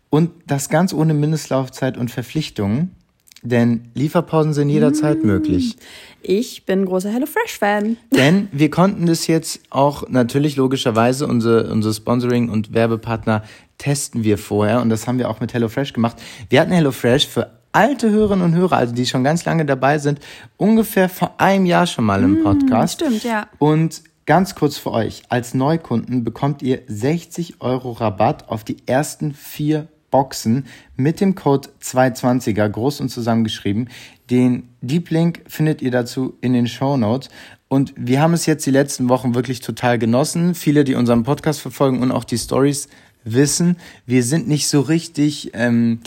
Und 0.09 0.31
das 0.47 0.69
ganz 0.69 0.93
ohne 0.93 1.13
Mindestlaufzeit 1.13 1.97
und 1.97 2.11
Verpflichtungen. 2.11 2.95
Denn 3.43 3.89
Lieferpausen 3.95 4.53
sind 4.53 4.69
jederzeit 4.69 5.23
möglich. 5.23 5.75
Ich 6.21 6.65
bin 6.65 6.85
großer 6.85 7.09
HelloFresh-Fan. 7.09 7.97
Denn 8.11 8.47
wir 8.51 8.69
konnten 8.69 9.07
das 9.07 9.25
jetzt 9.27 9.61
auch 9.71 10.07
natürlich 10.09 10.55
logischerweise, 10.55 11.25
unsere, 11.25 11.71
unsere 11.71 11.93
Sponsoring- 11.93 12.49
und 12.49 12.73
Werbepartner 12.73 13.43
testen 13.79 14.23
wir 14.23 14.37
vorher 14.37 14.81
und 14.81 14.89
das 14.89 15.07
haben 15.07 15.17
wir 15.17 15.29
auch 15.29 15.39
mit 15.39 15.53
HelloFresh 15.53 15.93
gemacht. 15.93 16.17
Wir 16.49 16.61
hatten 16.61 16.71
HelloFresh 16.71 17.27
für 17.27 17.49
alte 17.71 18.11
Hörerinnen 18.11 18.45
und 18.45 18.55
Hörer, 18.55 18.77
also 18.77 18.93
die 18.93 19.05
schon 19.05 19.23
ganz 19.23 19.45
lange 19.45 19.65
dabei 19.65 19.97
sind, 19.97 20.19
ungefähr 20.57 21.09
vor 21.09 21.35
einem 21.39 21.65
Jahr 21.65 21.87
schon 21.87 22.05
mal 22.05 22.21
im 22.21 22.43
Podcast. 22.43 23.01
stimmt, 23.01 23.23
ja. 23.23 23.47
Und 23.57 24.03
ganz 24.25 24.55
kurz 24.55 24.77
für 24.77 24.91
euch, 24.91 25.23
als 25.29 25.53
Neukunden 25.53 26.23
bekommt 26.23 26.61
ihr 26.61 26.81
60 26.87 27.61
Euro 27.61 27.93
Rabatt 27.93 28.49
auf 28.49 28.63
die 28.63 28.77
ersten 28.85 29.33
vier 29.33 29.87
Boxen 30.11 30.67
mit 30.95 31.19
dem 31.19 31.33
Code 31.33 31.69
220er, 31.81 32.69
groß 32.69 33.01
und 33.01 33.09
zusammengeschrieben. 33.09 33.89
Den 34.29 34.69
Deep 34.81 35.09
Link 35.09 35.41
findet 35.47 35.81
ihr 35.81 35.91
dazu 35.91 36.37
in 36.41 36.53
den 36.53 36.67
Show 36.67 36.97
Notes. 36.97 37.29
Und 37.67 37.93
wir 37.97 38.21
haben 38.21 38.33
es 38.33 38.45
jetzt 38.45 38.65
die 38.65 38.71
letzten 38.71 39.09
Wochen 39.09 39.33
wirklich 39.33 39.61
total 39.61 39.97
genossen. 39.97 40.53
Viele, 40.55 40.83
die 40.83 40.95
unseren 40.95 41.23
Podcast 41.23 41.61
verfolgen 41.61 42.01
und 42.01 42.11
auch 42.11 42.25
die 42.25 42.37
Stories 42.37 42.89
wissen, 43.23 43.77
wir 44.05 44.23
sind 44.23 44.47
nicht 44.47 44.67
so 44.67 44.81
richtig 44.81 45.51
ähm, 45.53 45.99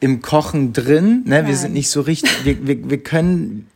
im 0.00 0.22
Kochen 0.22 0.72
drin. 0.72 1.22
Ne? 1.26 1.46
Wir 1.46 1.56
sind 1.56 1.74
nicht 1.74 1.90
so 1.90 2.00
richtig, 2.00 2.44
wir, 2.44 2.66
wir, 2.66 2.90
wir 2.90 3.02
können, 3.02 3.68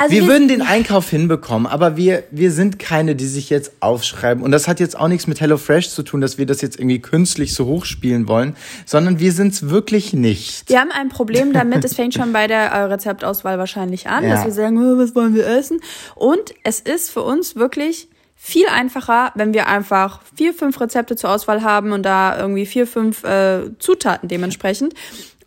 Also 0.00 0.14
wir 0.14 0.26
würden 0.26 0.48
den 0.48 0.62
Einkauf 0.62 1.10
hinbekommen, 1.10 1.66
aber 1.66 1.96
wir, 1.96 2.24
wir 2.30 2.50
sind 2.52 2.78
keine, 2.78 3.14
die 3.14 3.26
sich 3.26 3.50
jetzt 3.50 3.72
aufschreiben. 3.80 4.42
Und 4.42 4.50
das 4.50 4.66
hat 4.66 4.80
jetzt 4.80 4.98
auch 4.98 5.08
nichts 5.08 5.26
mit 5.26 5.40
HelloFresh 5.40 5.90
zu 5.90 6.02
tun, 6.02 6.20
dass 6.20 6.38
wir 6.38 6.46
das 6.46 6.62
jetzt 6.62 6.78
irgendwie 6.78 7.00
künstlich 7.00 7.54
so 7.54 7.66
hochspielen 7.66 8.26
wollen, 8.26 8.56
sondern 8.86 9.18
wir 9.20 9.32
sind's 9.32 9.68
wirklich 9.68 10.12
nicht. 10.12 10.68
Wir 10.68 10.80
haben 10.80 10.90
ein 10.90 11.10
Problem 11.10 11.52
damit, 11.52 11.84
es 11.84 11.94
fängt 11.94 12.14
schon 12.14 12.32
bei 12.32 12.46
der 12.46 12.62
äh, 12.70 12.82
Rezeptauswahl 12.84 13.58
wahrscheinlich 13.58 14.08
an, 14.08 14.24
Ja. 14.24 14.30
dass 14.30 14.44
wir 14.46 14.52
sagen, 14.52 14.78
"Oh, 14.78 14.98
was 14.98 15.14
wollen 15.14 15.34
wir 15.34 15.46
essen? 15.46 15.80
Und 16.14 16.54
es 16.64 16.80
ist 16.80 17.10
für 17.10 17.22
uns 17.22 17.56
wirklich 17.56 18.08
viel 18.42 18.66
einfacher, 18.68 19.32
wenn 19.34 19.52
wir 19.52 19.68
einfach 19.68 20.22
vier, 20.34 20.54
fünf 20.54 20.80
Rezepte 20.80 21.14
zur 21.14 21.28
Auswahl 21.28 21.62
haben 21.62 21.92
und 21.92 22.04
da 22.04 22.38
irgendwie 22.40 22.64
vier, 22.64 22.86
fünf 22.86 23.22
äh, 23.22 23.64
Zutaten 23.78 24.28
dementsprechend. 24.30 24.94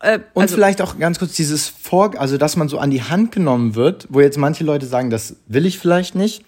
Äh, 0.04 0.20
Und 0.34 0.44
also, 0.44 0.56
vielleicht 0.56 0.82
auch 0.82 1.00
ganz 1.00 1.18
kurz 1.18 1.34
dieses 1.34 1.68
Vor, 1.70 2.20
also 2.20 2.38
dass 2.38 2.58
man 2.58 2.68
so 2.68 2.78
an 2.78 2.92
die 2.92 3.02
Hand 3.02 3.32
genommen 3.32 3.76
wird, 3.76 4.08
wo 4.10 4.20
jetzt 4.20 4.38
manche 4.38 4.63
Leute 4.63 4.86
sagen, 4.86 5.10
das 5.10 5.38
will 5.48 5.66
ich 5.66 5.80
vielleicht 5.80 6.13
nicht. 6.13 6.44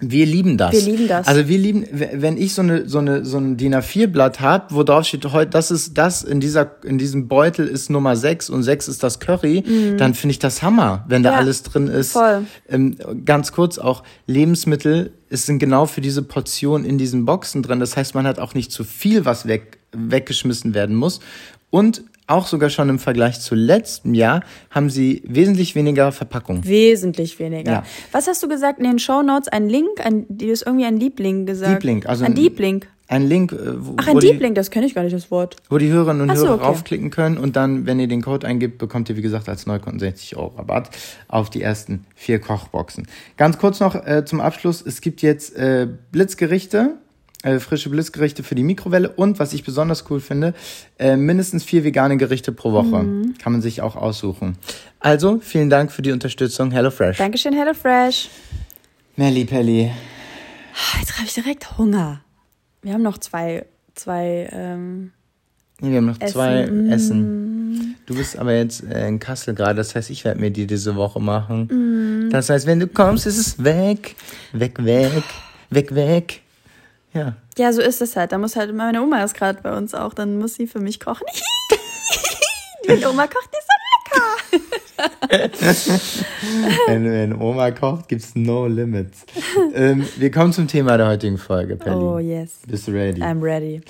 Wir 0.00 0.26
lieben 0.26 0.58
das. 0.58 0.72
Wir 0.72 0.80
lieben 0.80 1.06
das. 1.06 1.28
Also 1.28 1.46
wir 1.48 1.56
lieben, 1.56 1.86
wenn 1.92 2.36
ich 2.36 2.52
so 2.52 2.62
eine 2.62 2.88
so 2.88 2.98
eine 2.98 3.24
so 3.24 3.38
ein 3.38 3.56
DIN 3.56 3.76
A4 3.76 4.08
Blatt 4.08 4.40
habe, 4.40 4.74
wo 4.74 4.82
drauf 4.82 5.06
steht, 5.06 5.24
heute 5.32 5.50
das 5.52 5.70
ist 5.70 5.96
das 5.96 6.24
in 6.24 6.40
dieser 6.40 6.72
in 6.84 6.98
diesem 6.98 7.28
Beutel 7.28 7.68
ist 7.68 7.90
Nummer 7.90 8.16
6 8.16 8.50
und 8.50 8.64
6 8.64 8.88
ist 8.88 9.04
das 9.04 9.20
Curry, 9.20 9.62
dann 9.96 10.14
finde 10.14 10.32
ich 10.32 10.40
das 10.40 10.62
Hammer, 10.62 11.04
wenn 11.06 11.22
da 11.22 11.30
Mhm. 11.30 11.34
Ja, 11.34 11.40
alles 11.40 11.62
drin 11.62 11.86
ist. 11.86 12.12
voll. 12.12 12.44
Ähm, 12.68 12.96
ganz 13.24 13.52
kurz 13.52 13.78
auch 13.78 14.02
Lebensmittel 14.26 15.12
es 15.30 15.46
sind 15.46 15.58
genau 15.60 15.86
für 15.86 16.00
diese 16.00 16.22
Portion 16.22 16.84
in 16.84 16.98
diesen 16.98 17.24
Boxen 17.24 17.62
drin. 17.62 17.80
Das 17.80 17.96
heißt, 17.96 18.14
man 18.14 18.26
hat 18.26 18.38
auch 18.40 18.54
nicht 18.54 18.72
zu 18.72 18.82
viel, 18.84 19.24
was 19.24 19.46
weg 19.46 19.78
weggeschmissen 19.92 20.74
werden 20.74 20.96
muss 20.96 21.20
und 21.70 22.02
auch 22.26 22.46
sogar 22.46 22.70
schon 22.70 22.88
im 22.88 22.98
Vergleich 22.98 23.40
zu 23.40 23.54
letztem 23.54 24.14
Jahr 24.14 24.42
haben 24.70 24.88
sie 24.90 25.22
wesentlich 25.26 25.74
weniger 25.74 26.10
Verpackung. 26.12 26.64
wesentlich 26.64 27.38
weniger. 27.38 27.70
Ja. 27.70 27.82
Was 28.12 28.26
hast 28.26 28.42
du 28.42 28.48
gesagt 28.48 28.78
in 28.78 28.84
den 28.84 28.98
Show 28.98 29.22
Notes? 29.22 29.48
Ein 29.48 29.68
Link? 29.68 30.04
Ein, 30.04 30.26
du 30.28 30.50
hast 30.50 30.62
irgendwie 30.62 30.86
ein 30.86 30.98
Liebling 30.98 31.46
gesagt. 31.46 31.82
Deep 31.82 31.84
Link, 31.84 32.06
also 32.06 32.24
ein 32.24 32.34
Link. 32.34 32.88
Ein 33.06 33.28
Link, 33.28 33.52
äh, 33.52 33.56
wo, 33.84 33.96
Ach, 33.98 34.08
ein 34.08 34.14
wo, 34.14 34.20
Deep 34.20 34.38
die, 34.38 34.44
Link, 34.44 34.54
das 34.54 34.70
kenne 34.70 34.86
ich 34.86 34.94
gar 34.94 35.02
nicht, 35.02 35.14
das 35.14 35.30
Wort. 35.30 35.56
wo 35.68 35.76
die 35.76 35.90
Hörerinnen 35.90 36.28
und 36.28 36.36
so, 36.36 36.46
Hörer 36.46 36.54
okay. 36.54 36.64
raufklicken 36.64 37.10
können 37.10 37.36
und 37.36 37.54
dann, 37.54 37.84
wenn 37.84 38.00
ihr 38.00 38.08
den 38.08 38.22
Code 38.22 38.46
eingibt, 38.46 38.78
bekommt 38.78 39.10
ihr, 39.10 39.16
wie 39.16 39.22
gesagt, 39.22 39.48
als 39.48 39.66
Neukunden 39.66 40.00
60 40.00 40.36
Euro 40.36 40.56
Rabatt 40.56 40.88
auf 41.28 41.50
die 41.50 41.60
ersten 41.60 42.06
vier 42.14 42.38
Kochboxen. 42.38 43.06
Ganz 43.36 43.58
kurz 43.58 43.78
noch 43.80 43.94
äh, 43.94 44.24
zum 44.24 44.40
Abschluss, 44.40 44.80
es 44.80 45.02
gibt 45.02 45.20
jetzt 45.20 45.54
äh, 45.54 45.86
Blitzgerichte, 46.12 46.96
äh, 47.44 47.60
frische 47.60 47.90
Blitzgerichte 47.90 48.42
für 48.42 48.56
die 48.56 48.64
Mikrowelle 48.64 49.10
und, 49.10 49.38
was 49.38 49.52
ich 49.52 49.62
besonders 49.62 50.10
cool 50.10 50.18
finde, 50.20 50.52
äh, 50.98 51.16
mindestens 51.16 51.62
vier 51.62 51.84
vegane 51.84 52.16
Gerichte 52.16 52.50
pro 52.50 52.72
Woche. 52.72 53.04
Mhm. 53.04 53.34
Kann 53.38 53.52
man 53.52 53.62
sich 53.62 53.80
auch 53.82 53.94
aussuchen. 53.96 54.56
Also, 54.98 55.38
vielen 55.40 55.70
Dank 55.70 55.92
für 55.92 56.02
die 56.02 56.10
Unterstützung, 56.12 56.70
HelloFresh. 56.72 57.18
Dankeschön, 57.18 57.52
HelloFresh. 57.54 58.28
Melli 59.16 59.44
Pelli. 59.44 59.90
Ah, 60.74 60.98
Jetzt 60.98 61.14
habe 61.16 61.26
ich 61.26 61.34
direkt 61.34 61.78
Hunger. 61.78 62.20
Wir 62.82 62.94
haben 62.94 63.02
noch 63.02 63.18
zwei, 63.18 63.64
zwei, 63.94 64.48
ähm, 64.52 65.12
Nee, 65.80 65.90
wir 65.90 65.96
haben 65.98 66.06
noch 66.06 66.20
Essen. 66.20 66.32
zwei 66.32 66.66
Mm. 66.66 66.90
Essen. 66.90 67.96
Du 68.06 68.14
bist 68.14 68.38
aber 68.38 68.54
jetzt 68.54 68.84
äh, 68.84 69.06
in 69.08 69.18
Kassel 69.18 69.54
gerade, 69.54 69.74
das 69.76 69.94
heißt, 69.94 70.08
ich 70.10 70.24
werde 70.24 70.40
mir 70.40 70.50
die 70.50 70.66
diese 70.66 70.94
Woche 70.96 71.20
machen. 71.20 72.26
Mm. 72.26 72.30
Das 72.30 72.48
heißt, 72.48 72.66
wenn 72.66 72.80
du 72.80 72.86
kommst, 72.86 73.26
ist 73.26 73.38
es 73.38 73.62
weg. 73.62 74.14
Weg, 74.52 74.82
weg, 74.84 75.22
weg, 75.70 75.94
weg. 75.94 76.40
Ja. 77.14 77.36
ja, 77.56 77.72
so 77.72 77.80
ist 77.80 78.02
es 78.02 78.16
halt. 78.16 78.32
Da 78.32 78.38
muss 78.38 78.56
halt, 78.56 78.74
meine 78.74 79.00
Oma 79.02 79.22
ist 79.22 79.34
gerade 79.34 79.62
bei 79.62 79.76
uns 79.76 79.94
auch, 79.94 80.14
dann 80.14 80.38
muss 80.38 80.54
sie 80.54 80.66
für 80.66 80.80
mich 80.80 80.98
kochen. 81.00 81.26
Die 82.86 83.06
Oma 83.06 83.26
kocht 83.26 83.48
nicht 83.52 83.64
so 83.64 83.74
lecker. 84.10 84.74
wenn, 86.86 87.04
wenn 87.04 87.40
Oma 87.40 87.70
kocht, 87.70 88.08
gibt's 88.08 88.34
no 88.34 88.66
limits. 88.66 89.24
ähm, 89.74 90.06
wir 90.16 90.30
kommen 90.30 90.52
zum 90.52 90.68
Thema 90.68 90.96
der 90.98 91.08
heutigen 91.08 91.38
Folge, 91.38 91.76
Pelli. 91.76 91.96
Oh, 91.96 92.18
yes. 92.18 92.58
Bist 92.66 92.88
du 92.88 92.92
ready? 92.92 93.22
I'm 93.22 93.42
ready. 93.42 93.80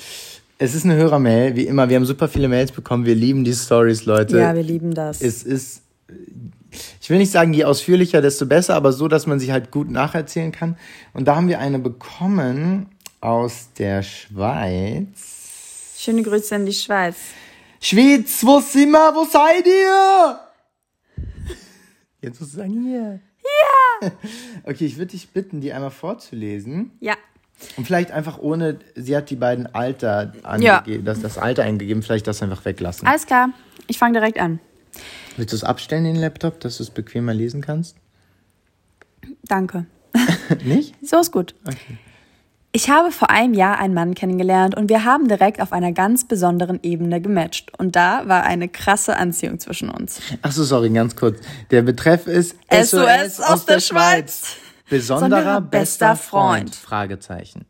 Es 0.58 0.74
ist 0.74 0.84
eine 0.84 0.94
Hörermail, 0.94 1.56
wie 1.56 1.66
immer. 1.66 1.88
Wir 1.88 1.96
haben 1.96 2.04
super 2.04 2.28
viele 2.28 2.46
Mails 2.46 2.70
bekommen. 2.70 3.04
Wir 3.04 3.16
lieben 3.16 3.42
die 3.42 3.54
Stories, 3.54 4.04
Leute. 4.04 4.38
Ja, 4.38 4.54
wir 4.54 4.62
lieben 4.62 4.94
das. 4.94 5.20
Es 5.20 5.42
ist, 5.42 5.82
ich 7.00 7.10
will 7.10 7.18
nicht 7.18 7.32
sagen, 7.32 7.52
je 7.52 7.64
ausführlicher, 7.64 8.22
desto 8.22 8.46
besser, 8.46 8.76
aber 8.76 8.92
so, 8.92 9.08
dass 9.08 9.26
man 9.26 9.40
sie 9.40 9.52
halt 9.52 9.72
gut 9.72 9.90
nacherzählen 9.90 10.52
kann. 10.52 10.76
Und 11.12 11.26
da 11.26 11.34
haben 11.34 11.48
wir 11.48 11.58
eine 11.58 11.80
bekommen 11.80 12.86
aus 13.24 13.70
der 13.78 14.02
Schweiz. 14.02 15.94
Schöne 15.98 16.22
Grüße 16.22 16.54
in 16.56 16.66
die 16.66 16.74
Schweiz. 16.74 17.16
Schweiz, 17.80 18.44
wo 18.44 18.60
sind 18.60 18.90
wir? 18.90 19.14
Wo 19.14 19.24
seid 19.24 19.66
ihr? 19.66 20.38
Jetzt 22.20 22.40
musst 22.40 22.52
du 22.52 22.58
sagen, 22.58 22.84
hier. 22.84 23.20
Ja! 23.42 24.10
Okay, 24.64 24.84
ich 24.84 24.98
würde 24.98 25.12
dich 25.12 25.30
bitten, 25.30 25.60
die 25.62 25.72
einmal 25.72 25.90
vorzulesen. 25.90 26.90
Ja. 27.00 27.14
Und 27.76 27.86
vielleicht 27.86 28.10
einfach 28.10 28.38
ohne, 28.38 28.80
sie 28.94 29.16
hat 29.16 29.30
die 29.30 29.36
beiden 29.36 29.72
Alter 29.74 30.32
angegeben, 30.42 31.04
das, 31.04 31.20
das 31.20 31.38
Alter 31.38 31.62
eingegeben, 31.62 32.02
vielleicht 32.02 32.26
das 32.26 32.42
einfach 32.42 32.64
weglassen. 32.64 33.06
Alles 33.06 33.26
klar, 33.26 33.50
ich 33.86 33.98
fange 33.98 34.14
direkt 34.14 34.38
an. 34.38 34.60
Willst 35.36 35.52
du 35.52 35.56
es 35.56 35.64
abstellen, 35.64 36.04
den 36.04 36.16
Laptop, 36.16 36.60
dass 36.60 36.78
du 36.78 36.82
es 36.82 36.90
bequemer 36.90 37.32
lesen 37.32 37.62
kannst? 37.62 37.96
Danke. 39.44 39.86
Nicht? 40.64 40.94
So 41.02 41.18
ist 41.20 41.32
gut. 41.32 41.54
Okay. 41.66 41.98
Ich 42.76 42.90
habe 42.90 43.12
vor 43.12 43.30
einem 43.30 43.54
Jahr 43.54 43.78
einen 43.78 43.94
Mann 43.94 44.16
kennengelernt 44.16 44.76
und 44.76 44.88
wir 44.88 45.04
haben 45.04 45.28
direkt 45.28 45.60
auf 45.60 45.72
einer 45.72 45.92
ganz 45.92 46.26
besonderen 46.26 46.80
Ebene 46.82 47.20
gematcht. 47.20 47.70
Und 47.78 47.94
da 47.94 48.26
war 48.26 48.42
eine 48.42 48.68
krasse 48.68 49.16
Anziehung 49.16 49.60
zwischen 49.60 49.90
uns. 49.90 50.20
Ach 50.42 50.50
so, 50.50 50.64
sorry, 50.64 50.90
ganz 50.90 51.14
kurz. 51.14 51.38
Der 51.70 51.82
Betreff 51.82 52.26
ist 52.26 52.56
SOS 52.72 53.38
aus 53.40 53.64
der 53.64 53.78
Schweiz. 53.78 54.56
Besonderer 54.90 55.28
Besonderer 55.30 55.60
bester 55.60 55.78
bester 56.08 56.16
Freund. 56.16 56.70
Freund. 56.70 56.74
Fragezeichen. 56.74 57.64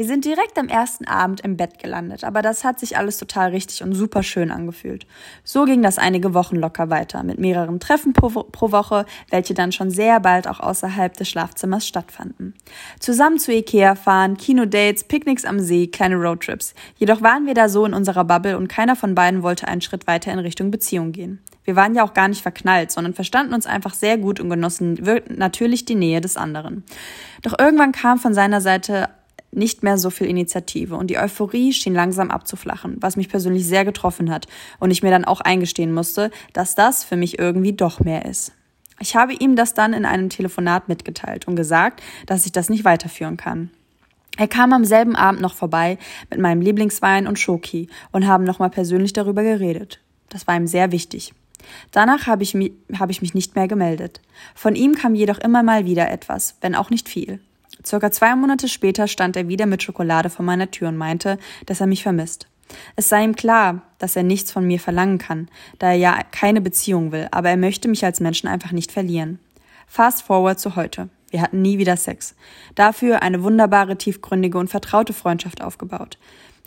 Wir 0.00 0.06
sind 0.06 0.24
direkt 0.24 0.58
am 0.58 0.68
ersten 0.68 1.06
Abend 1.06 1.42
im 1.42 1.58
Bett 1.58 1.78
gelandet, 1.78 2.24
aber 2.24 2.40
das 2.40 2.64
hat 2.64 2.80
sich 2.80 2.96
alles 2.96 3.18
total 3.18 3.50
richtig 3.50 3.82
und 3.82 3.92
super 3.92 4.22
schön 4.22 4.50
angefühlt. 4.50 5.06
So 5.44 5.66
ging 5.66 5.82
das 5.82 5.98
einige 5.98 6.32
Wochen 6.32 6.56
locker 6.56 6.88
weiter, 6.88 7.22
mit 7.22 7.38
mehreren 7.38 7.80
Treffen 7.80 8.14
pro, 8.14 8.28
pro 8.30 8.72
Woche, 8.72 9.04
welche 9.28 9.52
dann 9.52 9.72
schon 9.72 9.90
sehr 9.90 10.18
bald 10.20 10.48
auch 10.48 10.58
außerhalb 10.58 11.14
des 11.18 11.28
Schlafzimmers 11.28 11.86
stattfanden. 11.86 12.54
Zusammen 12.98 13.38
zu 13.38 13.52
Ikea 13.52 13.94
fahren, 13.94 14.38
Kinodates, 14.38 15.04
Picknicks 15.04 15.44
am 15.44 15.60
See, 15.60 15.88
kleine 15.88 16.16
Roadtrips. 16.16 16.72
Jedoch 16.96 17.20
waren 17.20 17.44
wir 17.44 17.52
da 17.52 17.68
so 17.68 17.84
in 17.84 17.92
unserer 17.92 18.24
Bubble 18.24 18.56
und 18.56 18.68
keiner 18.68 18.96
von 18.96 19.14
beiden 19.14 19.42
wollte 19.42 19.68
einen 19.68 19.82
Schritt 19.82 20.06
weiter 20.06 20.32
in 20.32 20.38
Richtung 20.38 20.70
Beziehung 20.70 21.12
gehen. 21.12 21.42
Wir 21.64 21.76
waren 21.76 21.94
ja 21.94 22.04
auch 22.04 22.14
gar 22.14 22.28
nicht 22.28 22.40
verknallt, 22.40 22.90
sondern 22.90 23.12
verstanden 23.12 23.52
uns 23.52 23.66
einfach 23.66 23.92
sehr 23.92 24.16
gut 24.16 24.40
und 24.40 24.48
genossen 24.48 24.98
natürlich 25.28 25.84
die 25.84 25.94
Nähe 25.94 26.22
des 26.22 26.38
anderen. 26.38 26.84
Doch 27.42 27.58
irgendwann 27.58 27.92
kam 27.92 28.18
von 28.18 28.32
seiner 28.32 28.62
Seite 28.62 29.10
nicht 29.52 29.82
mehr 29.82 29.98
so 29.98 30.10
viel 30.10 30.28
Initiative 30.28 30.96
und 30.96 31.08
die 31.08 31.18
Euphorie 31.18 31.72
schien 31.72 31.94
langsam 31.94 32.30
abzuflachen, 32.30 32.96
was 33.00 33.16
mich 33.16 33.28
persönlich 33.28 33.66
sehr 33.66 33.84
getroffen 33.84 34.30
hat 34.30 34.46
und 34.78 34.90
ich 34.90 35.02
mir 35.02 35.10
dann 35.10 35.24
auch 35.24 35.40
eingestehen 35.40 35.92
musste, 35.92 36.30
dass 36.52 36.74
das 36.74 37.04
für 37.04 37.16
mich 37.16 37.38
irgendwie 37.38 37.72
doch 37.72 38.00
mehr 38.00 38.24
ist. 38.24 38.52
Ich 39.00 39.16
habe 39.16 39.32
ihm 39.32 39.56
das 39.56 39.74
dann 39.74 39.94
in 39.94 40.04
einem 40.04 40.28
Telefonat 40.28 40.88
mitgeteilt 40.88 41.48
und 41.48 41.56
gesagt, 41.56 42.02
dass 42.26 42.46
ich 42.46 42.52
das 42.52 42.68
nicht 42.68 42.84
weiterführen 42.84 43.36
kann. 43.36 43.70
Er 44.36 44.46
kam 44.46 44.72
am 44.72 44.84
selben 44.84 45.16
Abend 45.16 45.40
noch 45.40 45.54
vorbei 45.54 45.98
mit 46.28 46.38
meinem 46.38 46.60
Lieblingswein 46.60 47.26
und 47.26 47.38
Schoki 47.38 47.88
und 48.12 48.26
haben 48.26 48.44
nochmal 48.44 48.70
persönlich 48.70 49.12
darüber 49.12 49.42
geredet. 49.42 50.00
Das 50.28 50.46
war 50.46 50.56
ihm 50.56 50.66
sehr 50.66 50.92
wichtig. 50.92 51.34
Danach 51.92 52.26
habe 52.26 52.42
ich, 52.42 52.54
mi 52.54 52.72
habe 52.98 53.12
ich 53.12 53.20
mich 53.20 53.34
nicht 53.34 53.54
mehr 53.54 53.68
gemeldet. 53.68 54.20
Von 54.54 54.76
ihm 54.76 54.94
kam 54.94 55.14
jedoch 55.14 55.38
immer 55.38 55.62
mal 55.62 55.84
wieder 55.84 56.10
etwas, 56.10 56.56
wenn 56.60 56.74
auch 56.74 56.90
nicht 56.90 57.08
viel. 57.08 57.40
Circa 57.84 58.10
zwei 58.10 58.34
Monate 58.36 58.68
später 58.68 59.08
stand 59.08 59.36
er 59.36 59.48
wieder 59.48 59.66
mit 59.66 59.82
Schokolade 59.82 60.30
vor 60.30 60.44
meiner 60.44 60.70
Tür 60.70 60.88
und 60.88 60.96
meinte, 60.96 61.38
dass 61.66 61.80
er 61.80 61.86
mich 61.86 62.02
vermisst. 62.02 62.46
Es 62.96 63.08
sei 63.08 63.24
ihm 63.24 63.34
klar, 63.34 63.82
dass 63.98 64.16
er 64.16 64.22
nichts 64.22 64.52
von 64.52 64.66
mir 64.66 64.78
verlangen 64.78 65.18
kann, 65.18 65.48
da 65.78 65.88
er 65.88 65.96
ja 65.96 66.18
keine 66.30 66.60
Beziehung 66.60 67.12
will, 67.12 67.28
aber 67.30 67.50
er 67.50 67.56
möchte 67.56 67.88
mich 67.88 68.04
als 68.04 68.20
Menschen 68.20 68.48
einfach 68.48 68.72
nicht 68.72 68.92
verlieren. 68.92 69.38
Fast 69.86 70.22
forward 70.22 70.60
zu 70.60 70.76
heute. 70.76 71.08
Wir 71.30 71.42
hatten 71.42 71.62
nie 71.62 71.78
wieder 71.78 71.96
Sex. 71.96 72.34
Dafür 72.74 73.22
eine 73.22 73.42
wunderbare, 73.42 73.96
tiefgründige 73.96 74.58
und 74.58 74.68
vertraute 74.68 75.12
Freundschaft 75.12 75.62
aufgebaut. 75.62 76.18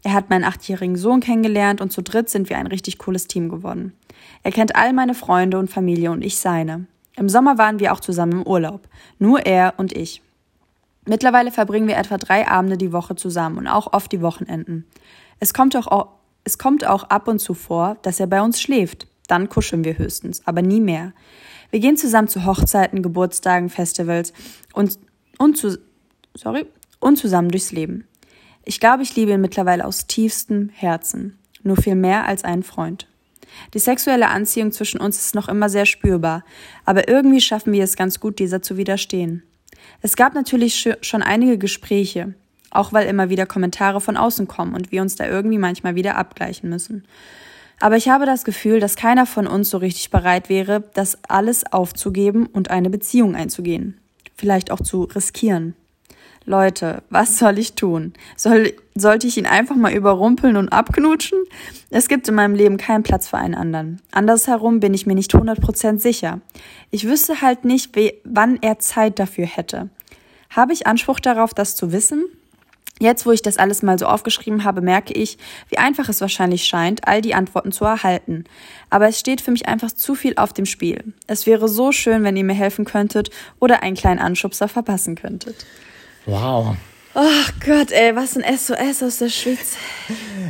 Er 0.04 0.14
hat 0.14 0.30
meinen 0.30 0.44
achtjährigen 0.44 0.98
Sohn 0.98 1.22
kennengelernt 1.22 1.80
und 1.80 1.92
zu 1.92 2.02
dritt 2.02 2.30
sind 2.30 2.50
wir 2.50 2.58
ein 2.58 2.68
richtig 2.68 2.98
cooles 2.98 3.28
Team 3.28 3.48
geworden. 3.48 3.94
Er 4.44 4.52
kennt 4.52 4.76
all 4.76 4.92
meine 4.94 5.14
Freunde 5.14 5.58
und 5.58 5.70
Familie 5.70 6.12
und 6.12 6.22
ich 6.22 6.38
seine. 6.38 6.86
Im 7.16 7.30
Sommer 7.30 7.58
waren 7.58 7.80
wir 7.80 7.94
auch 7.94 8.00
zusammen 8.00 8.34
im 8.34 8.48
Urlaub. 8.48 8.88
Nur 9.20 9.46
er 9.46 9.76
und 9.78 9.96
ich. 9.96 10.22
Mittlerweile 11.06 11.52
verbringen 11.52 11.88
wir 11.88 11.98
etwa 11.98 12.18
drei 12.18 12.48
Abende 12.48 12.78
die 12.78 12.94
Woche 12.94 13.16
zusammen 13.16 13.58
und 13.58 13.68
auch 13.68 13.92
oft 13.92 14.12
die 14.12 14.22
Wochenenden. 14.22 14.86
Es 15.40 15.54
kommt 15.54 15.76
auch, 15.76 16.08
es 16.44 16.58
kommt 16.58 16.86
auch 16.86 17.04
ab 17.06 17.28
und 17.28 17.40
zu 17.40 17.54
vor, 17.54 17.98
dass 18.02 18.20
er 18.20 18.28
bei 18.28 18.42
uns 18.42 18.62
schläft. 18.62 19.08
Dann 19.28 19.50
kuscheln 19.50 19.84
wir 19.84 19.98
höchstens, 19.98 20.42
aber 20.46 20.62
nie 20.62 20.82
mehr. 20.82 21.14
Wir 21.72 21.80
gehen 21.80 21.98
zusammen 21.98 22.28
zu 22.28 22.46
Hochzeiten, 22.46 23.02
Geburtstagen, 23.02 23.70
Festivals 23.70 24.34
und, 24.74 25.00
und, 25.38 25.58
zu, 25.58 25.78
sorry, 26.36 26.66
und 27.00 27.18
zusammen 27.18 27.50
durchs 27.50 27.72
Leben. 27.72 28.08
Ich 28.64 28.80
glaube, 28.80 29.04
ich 29.04 29.16
liebe 29.16 29.32
ihn 29.34 29.42
mittlerweile 29.42 29.86
aus 29.86 30.08
tiefstem 30.08 30.70
Herzen. 30.70 31.38
Nur 31.64 31.78
viel 31.78 31.96
mehr 31.96 32.26
als 32.26 32.44
einen 32.44 32.64
Freund. 32.64 33.08
Die 33.74 33.80
sexuelle 33.80 34.30
Anziehung 34.30 34.72
zwischen 34.72 35.00
uns 35.00 35.20
ist 35.20 35.36
noch 35.36 35.48
immer 35.48 35.70
sehr 35.70 35.86
spürbar, 35.86 36.44
aber 36.86 37.08
irgendwie 37.08 37.42
schaffen 37.42 37.74
wir 37.74 37.84
es 37.84 37.96
ganz 37.96 38.20
gut, 38.20 38.40
dieser 38.40 38.62
zu 38.62 38.78
widerstehen. 38.78 39.44
Es 40.02 40.16
gab 40.16 40.34
natürlich 40.34 40.76
sch- 40.76 40.98
schon 41.04 41.22
einige 41.22 41.58
Gespräche, 41.58 42.34
auch 42.72 42.94
weil 42.94 43.08
immer 43.08 43.30
wieder 43.30 43.46
Kommentare 43.46 44.02
von 44.02 44.18
außen 44.18 44.48
kommen 44.48 44.74
und 44.76 44.92
wir 44.92 45.02
uns 45.02 45.16
da 45.16 45.28
irgendwie 45.28 45.58
manchmal 45.58 45.96
wieder 45.96 46.18
abgleichen 46.18 46.70
müssen. 46.70 47.06
Aber 47.80 47.98
ich 47.98 48.08
habe 48.10 48.26
das 48.26 48.46
Gefühl, 48.46 48.80
dass 48.80 48.96
keiner 48.96 49.26
von 49.26 49.48
uns 49.48 49.70
so 49.70 49.78
richtig 49.78 50.10
bereit 50.10 50.48
wäre, 50.50 50.84
das 50.94 51.18
alles 51.28 51.72
aufzugeben 51.72 52.46
und 52.46 52.72
eine 52.72 52.90
Beziehung 52.90 53.36
einzugehen. 53.36 53.98
Vielleicht 54.36 54.72
auch 54.72 54.82
zu 54.82 55.04
riskieren. 55.04 55.76
Leute, 56.46 57.04
was 57.10 57.40
soll 57.40 57.58
ich 57.58 57.74
tun? 57.74 58.14
Soll, 58.36 58.74
sollte 58.96 59.28
ich 59.28 59.38
ihn 59.38 59.46
einfach 59.46 59.76
mal 59.76 59.94
überrumpeln 59.94 60.58
und 60.58 60.70
abknutschen? 60.70 61.40
Es 61.90 62.10
gibt 62.10 62.28
in 62.28 62.36
meinem 62.36 62.56
Leben 62.56 62.78
keinen 62.78 63.04
Platz 63.04 63.28
für 63.28 63.38
einen 63.38 63.56
anderen. 63.56 64.02
Andersherum 64.12 64.80
bin 64.80 64.94
ich 64.94 65.06
mir 65.06 65.16
nicht 65.16 65.34
100% 65.34 66.00
sicher. 66.00 66.42
Ich 66.92 67.08
wüsste 67.08 67.42
halt 67.42 67.64
nicht, 67.64 67.96
we 67.96 68.16
wann 68.26 68.58
er 68.62 68.80
Zeit 68.80 69.20
dafür 69.20 69.46
hätte. 69.46 69.90
Habe 70.50 70.74
ich 70.74 70.86
Anspruch 70.86 71.20
darauf, 71.20 71.54
das 71.54 71.76
zu 71.76 71.92
wissen? 71.92 72.26
Jetzt, 73.00 73.26
wo 73.26 73.32
ich 73.32 73.42
das 73.42 73.58
alles 73.58 73.82
mal 73.82 73.98
so 73.98 74.06
aufgeschrieben 74.06 74.64
habe, 74.64 74.82
merke 74.82 75.14
ich, 75.14 75.38
wie 75.70 75.78
einfach 75.78 76.10
es 76.10 76.22
wahrscheinlich 76.22 76.66
scheint, 76.66 77.08
all 77.08 77.22
die 77.22 77.34
Antworten 77.34 77.72
zu 77.72 77.86
erhalten. 77.86 78.44
Aber 78.90 79.08
es 79.08 79.20
steht 79.20 79.42
für 79.42 79.52
mich 79.52 79.68
einfach 79.68 79.92
zu 79.92 80.14
viel 80.14 80.36
auf 80.38 80.54
dem 80.54 80.66
Spiel. 80.66 81.14
Es 81.26 81.48
wäre 81.48 81.68
so 81.68 81.92
schön, 81.92 82.24
wenn 82.24 82.38
ihr 82.38 82.44
mir 82.44 82.54
helfen 82.54 82.86
könntet 82.86 83.32
oder 83.60 83.82
einen 83.82 83.96
kleinen 83.96 84.20
Anschubser 84.20 84.68
verpassen 84.68 85.16
könntet. 85.16 85.66
Wow. 86.26 86.76
Ach 87.16 87.52
Gott, 87.64 87.92
ey, 87.92 88.16
was 88.16 88.36
ein 88.38 88.44
SOS 88.58 89.04
aus 89.04 89.18
der 89.20 89.30
Schweiz. 89.30 89.76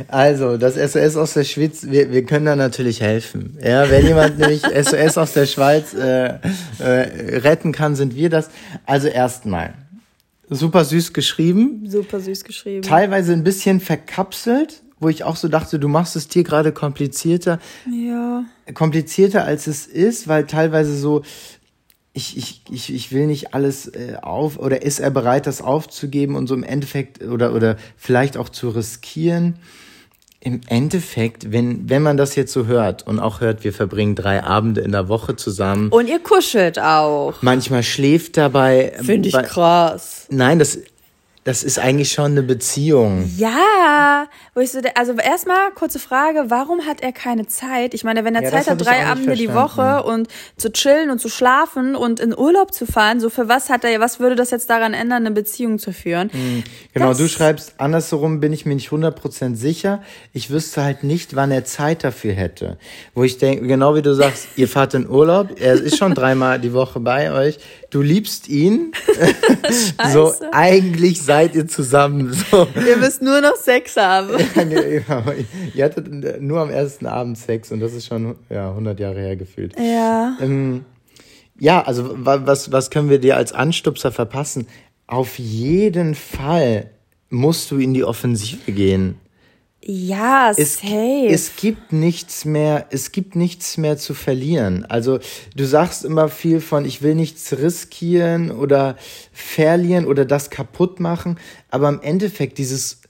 Also, 0.08 0.56
das 0.56 0.76
SOS 0.76 1.16
aus 1.16 1.34
der 1.34 1.44
Schweiz, 1.44 1.84
wir, 1.90 2.10
wir 2.10 2.24
können 2.24 2.46
da 2.46 2.56
natürlich 2.56 3.02
helfen. 3.02 3.58
Ja, 3.62 3.90
wenn 3.90 4.06
jemand 4.06 4.38
nämlich 4.38 4.62
SOS 4.62 5.18
aus 5.18 5.32
der 5.34 5.44
Schweiz 5.44 5.92
äh, 5.92 6.38
äh, 6.78 7.38
retten 7.38 7.72
kann, 7.72 7.96
sind 7.96 8.14
wir 8.14 8.30
das. 8.30 8.48
Also 8.86 9.08
erstmal, 9.08 9.74
super 10.48 10.84
süß 10.86 11.12
geschrieben, 11.12 11.84
Super 11.86 12.20
süß 12.20 12.44
geschrieben. 12.44 12.80
teilweise 12.82 13.34
ein 13.34 13.44
bisschen 13.44 13.80
verkapselt, 13.80 14.80
wo 15.00 15.10
ich 15.10 15.22
auch 15.22 15.36
so 15.36 15.48
dachte, 15.48 15.78
du 15.78 15.88
machst 15.88 16.16
es 16.16 16.28
dir 16.28 16.44
gerade 16.44 16.72
komplizierter, 16.72 17.58
Ja. 17.90 18.44
komplizierter 18.72 19.44
als 19.44 19.66
es 19.66 19.86
ist, 19.86 20.28
weil 20.28 20.46
teilweise 20.46 20.96
so, 20.96 21.22
ich, 22.16 22.36
ich, 22.38 22.62
ich, 22.70 22.94
ich 22.94 23.12
will 23.12 23.26
nicht 23.26 23.54
alles 23.54 23.88
äh, 23.88 24.16
auf, 24.22 24.56
oder 24.58 24.82
ist 24.82 25.00
er 25.00 25.10
bereit, 25.10 25.46
das 25.48 25.60
aufzugeben 25.60 26.36
und 26.36 26.46
so 26.46 26.54
im 26.54 26.62
Endeffekt, 26.62 27.22
oder, 27.22 27.52
oder 27.52 27.76
vielleicht 27.96 28.36
auch 28.36 28.48
zu 28.48 28.68
riskieren. 28.70 29.56
Im 30.38 30.60
Endeffekt, 30.68 31.50
wenn, 31.52 31.88
wenn 31.88 32.02
man 32.02 32.16
das 32.16 32.36
jetzt 32.36 32.52
so 32.52 32.66
hört 32.66 33.06
und 33.06 33.18
auch 33.18 33.40
hört, 33.40 33.64
wir 33.64 33.72
verbringen 33.72 34.14
drei 34.14 34.44
Abende 34.44 34.82
in 34.82 34.92
der 34.92 35.08
Woche 35.08 35.36
zusammen, 35.36 35.88
Und 35.88 36.06
ihr 36.08 36.20
kuschelt 36.20 36.78
auch. 36.78 37.34
manchmal 37.40 37.82
schläft 37.82 38.36
dabei. 38.36 38.92
Finde 39.02 39.28
ich 39.28 39.34
bei- 39.34 39.42
krass. 39.42 40.26
Nein, 40.30 40.58
das, 40.58 40.78
das 41.44 41.62
ist 41.62 41.78
eigentlich 41.78 42.10
schon 42.12 42.32
eine 42.32 42.42
Beziehung. 42.42 43.30
Ja, 43.36 44.26
wo 44.54 44.60
ich 44.60 44.72
so, 44.72 44.80
also 44.94 45.12
erstmal 45.12 45.70
kurze 45.74 45.98
Frage, 45.98 46.44
warum 46.48 46.86
hat 46.86 47.02
er 47.02 47.12
keine 47.12 47.46
Zeit? 47.46 47.92
Ich 47.92 48.02
meine, 48.02 48.24
wenn 48.24 48.34
er 48.34 48.42
Ja, 48.42 48.50
Zeit 48.50 48.66
hat, 48.68 48.84
drei 48.84 49.04
Abende 49.04 49.34
die. 49.34 49.52
Woche 49.52 50.02
und 50.04 50.28
zu 50.56 50.72
chillen 50.72 51.10
und 51.10 51.20
zu 51.20 51.28
schlafen 51.28 51.96
und 51.96 52.18
in 52.18 52.36
Urlaub 52.36 52.72
zu 52.72 52.86
fahren, 52.86 53.20
so 53.20 53.28
für 53.28 53.46
was 53.48 53.68
hat 53.68 53.84
er, 53.84 54.00
was 54.00 54.20
würde 54.20 54.36
das 54.36 54.50
jetzt 54.50 54.70
daran 54.70 54.94
ändern, 54.94 55.26
eine 55.26 55.30
Beziehung 55.32 55.78
zu 55.78 55.92
führen? 55.92 56.30
Genau, 56.94 57.08
Das- 57.10 57.18
du 57.18 57.28
schreibst, 57.28 57.74
andersherum 57.78 58.40
bin 58.40 58.52
ich 58.54 58.64
mir 58.64 58.74
nicht 58.74 58.90
100% 58.90 59.56
sicher. 59.56 60.02
Ich 60.32 60.48
wüsste 60.50 60.82
halt 60.82 61.04
nicht, 61.04 61.36
wann 61.36 61.50
er 61.50 61.64
Zeit 61.66 62.04
dafür 62.04 62.32
hätte. 62.32 62.78
Wo 63.14 63.22
ich 63.22 63.36
denke, 63.38 63.66
genau 63.66 63.94
wie 63.94 64.02
du 64.02 64.14
sagst, 64.14 64.48
ihr 64.56 64.66
fahrt 64.68 64.94
in 64.94 65.08
Urlaub, 65.08 65.60
er 65.60 65.74
ist 65.74 65.98
schon 65.98 66.14
dreimal 66.14 66.58
die 66.58 66.72
Woche 66.72 67.00
bei 67.00 67.30
euch, 67.32 67.58
du 67.90 68.00
liebst 68.00 68.48
ihn. 68.48 68.92
so, 70.12 70.32
eigentlich 70.52 71.22
seid 71.34 71.54
ihr 71.54 71.66
zusammen. 71.66 72.32
So. 72.50 72.66
Ihr 72.86 72.96
müsst 72.98 73.22
nur 73.22 73.40
noch 73.40 73.56
Sex 73.56 73.96
haben. 73.96 74.30
ihr 75.74 75.84
hattet 75.84 76.42
nur 76.42 76.60
am 76.60 76.70
ersten 76.70 77.06
Abend 77.06 77.38
Sex 77.38 77.72
und 77.72 77.80
das 77.80 77.94
ist 77.94 78.06
schon 78.06 78.36
ja, 78.50 78.70
100 78.70 79.00
Jahre 79.00 79.20
her 79.20 79.36
gefühlt. 79.36 79.74
Ja. 79.78 80.36
Ähm, 80.40 80.84
ja, 81.58 81.82
also 81.82 82.10
was, 82.16 82.70
was 82.70 82.90
können 82.90 83.08
wir 83.08 83.18
dir 83.18 83.36
als 83.36 83.52
Anstupser 83.52 84.12
verpassen? 84.12 84.66
Auf 85.06 85.38
jeden 85.38 86.14
Fall 86.14 86.90
musst 87.30 87.70
du 87.70 87.78
in 87.78 87.94
die 87.94 88.04
Offensive 88.04 88.72
gehen. 88.72 89.16
Ja, 89.86 90.50
es, 90.56 90.76
safe. 90.76 91.26
Es 91.28 91.56
gibt 91.56 91.92
nichts 91.92 92.46
mehr, 92.46 92.86
es 92.90 93.12
gibt 93.12 93.36
nichts 93.36 93.76
mehr 93.76 93.98
zu 93.98 94.14
verlieren. 94.14 94.86
Also 94.86 95.18
du 95.54 95.66
sagst 95.66 96.06
immer 96.06 96.30
viel 96.30 96.62
von, 96.62 96.86
ich 96.86 97.02
will 97.02 97.14
nichts 97.14 97.52
riskieren 97.52 98.50
oder 98.50 98.96
verlieren 99.32 100.06
oder 100.06 100.24
das 100.24 100.48
kaputt 100.48 101.00
machen, 101.00 101.38
aber 101.70 101.90
im 101.90 102.00
Endeffekt 102.00 102.56
dieses, 102.56 103.02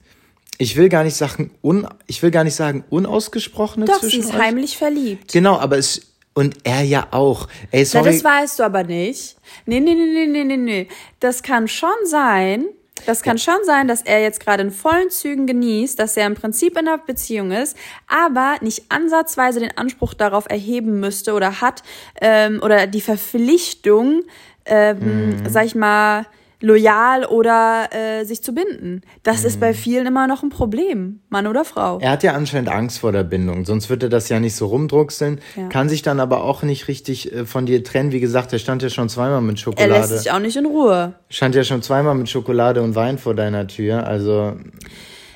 ich 0.59 0.75
will 0.75 0.89
gar 0.89 1.05
nicht 1.05 1.14
sagen, 1.14 1.53
un, 1.62 1.87
ich 2.09 2.20
will 2.25 2.33
gar 2.33 2.43
nicht 2.43 2.57
sagen 2.57 2.83
unausgesprochene 2.91 3.87
Doch, 3.87 4.03
sie 4.03 4.18
ist 4.18 4.31
euch. 4.31 4.39
heimlich 4.39 4.77
verliebt. 4.77 5.33
Genau, 5.33 5.57
aber 5.59 5.79
es 5.79 6.14
und 6.35 6.57
er 6.64 6.83
ja 6.83 7.07
auch. 7.12 7.47
Ey, 7.70 7.85
sorry. 7.85 8.07
Na, 8.07 8.11
das 8.11 8.25
weißt 8.25 8.59
du 8.59 8.64
aber 8.64 8.83
nicht. 8.83 9.37
Nee, 9.66 9.79
nee, 9.79 9.95
nee, 9.95 10.07
nee, 10.07 10.27
nee, 10.27 10.45
nee, 10.45 10.57
nee. 10.57 10.89
Das 11.20 11.45
kann 11.45 11.68
schon 11.68 11.91
sein, 12.07 12.66
das 13.07 13.22
kann 13.22 13.38
schon 13.38 13.59
sein, 13.64 13.88
dass 13.88 14.03
er 14.03 14.22
jetzt 14.22 14.40
gerade 14.40 14.62
in 14.62 14.70
vollen 14.70 15.11
Zügen 15.11 15.47
genießt, 15.47 15.99
dass 15.99 16.16
er 16.16 16.26
im 16.26 16.34
Prinzip 16.34 16.78
in 16.78 16.88
einer 16.88 16.99
Beziehung 16.99 17.51
ist, 17.51 17.76
aber 18.09 18.57
nicht 18.61 18.84
ansatzweise 18.88 19.61
den 19.61 19.76
Anspruch 19.76 20.14
darauf 20.14 20.49
erheben 20.49 21.01
müsste 21.01 21.34
oder 21.34 21.61
hat 21.61 21.82
ähm, 22.20 22.61
oder 22.62 22.86
die 22.86 23.01
Verpflichtung, 23.01 24.22
ähm, 24.64 25.30
mhm. 25.30 25.49
sag 25.49 25.66
ich 25.66 25.74
mal, 25.74 26.26
loyal 26.64 27.26
oder 27.26 27.88
äh, 27.92 28.24
sich 28.24 28.42
zu 28.42 28.54
binden. 28.54 29.02
Das 29.22 29.42
mhm. 29.42 29.46
ist 29.46 29.60
bei 29.60 29.70
mhm. 29.70 29.74
vielen 29.74 30.06
immer 30.06 30.26
noch 30.26 30.42
ein 30.42 30.48
Problem, 30.48 31.20
Mann 31.28 31.46
oder 31.46 31.64
Frau. 31.64 31.98
Er 32.00 32.10
hat 32.10 32.22
ja 32.22 32.32
anscheinend 32.32 32.70
Angst 32.70 32.98
vor 32.98 33.12
der 33.12 33.22
Bindung, 33.22 33.64
sonst 33.64 33.90
würde 33.90 34.06
er 34.06 34.10
das 34.10 34.28
ja 34.28 34.40
nicht 34.40 34.56
so 34.56 34.66
rumdruckseln, 34.66 35.40
ja. 35.56 35.68
kann 35.68 35.88
sich 35.88 36.02
dann 36.02 36.20
aber 36.20 36.42
auch 36.42 36.62
nicht 36.62 36.88
richtig 36.88 37.32
äh, 37.32 37.44
von 37.44 37.66
dir 37.66 37.84
trennen. 37.84 38.12
Wie 38.12 38.20
gesagt, 38.20 38.52
er 38.52 38.58
stand 38.58 38.82
ja 38.82 38.88
schon 38.88 39.08
zweimal 39.08 39.42
mit 39.42 39.60
Schokolade. 39.60 39.92
Er 39.92 40.00
lässt 40.00 40.18
sich 40.18 40.32
auch 40.32 40.38
nicht 40.38 40.56
in 40.56 40.66
Ruhe. 40.66 41.14
Stand 41.28 41.54
ja 41.54 41.64
schon 41.64 41.82
zweimal 41.82 42.14
mit 42.14 42.28
Schokolade 42.28 42.82
und 42.82 42.94
Wein 42.94 43.18
vor 43.18 43.34
deiner 43.34 43.66
Tür, 43.66 44.06
also... 44.06 44.56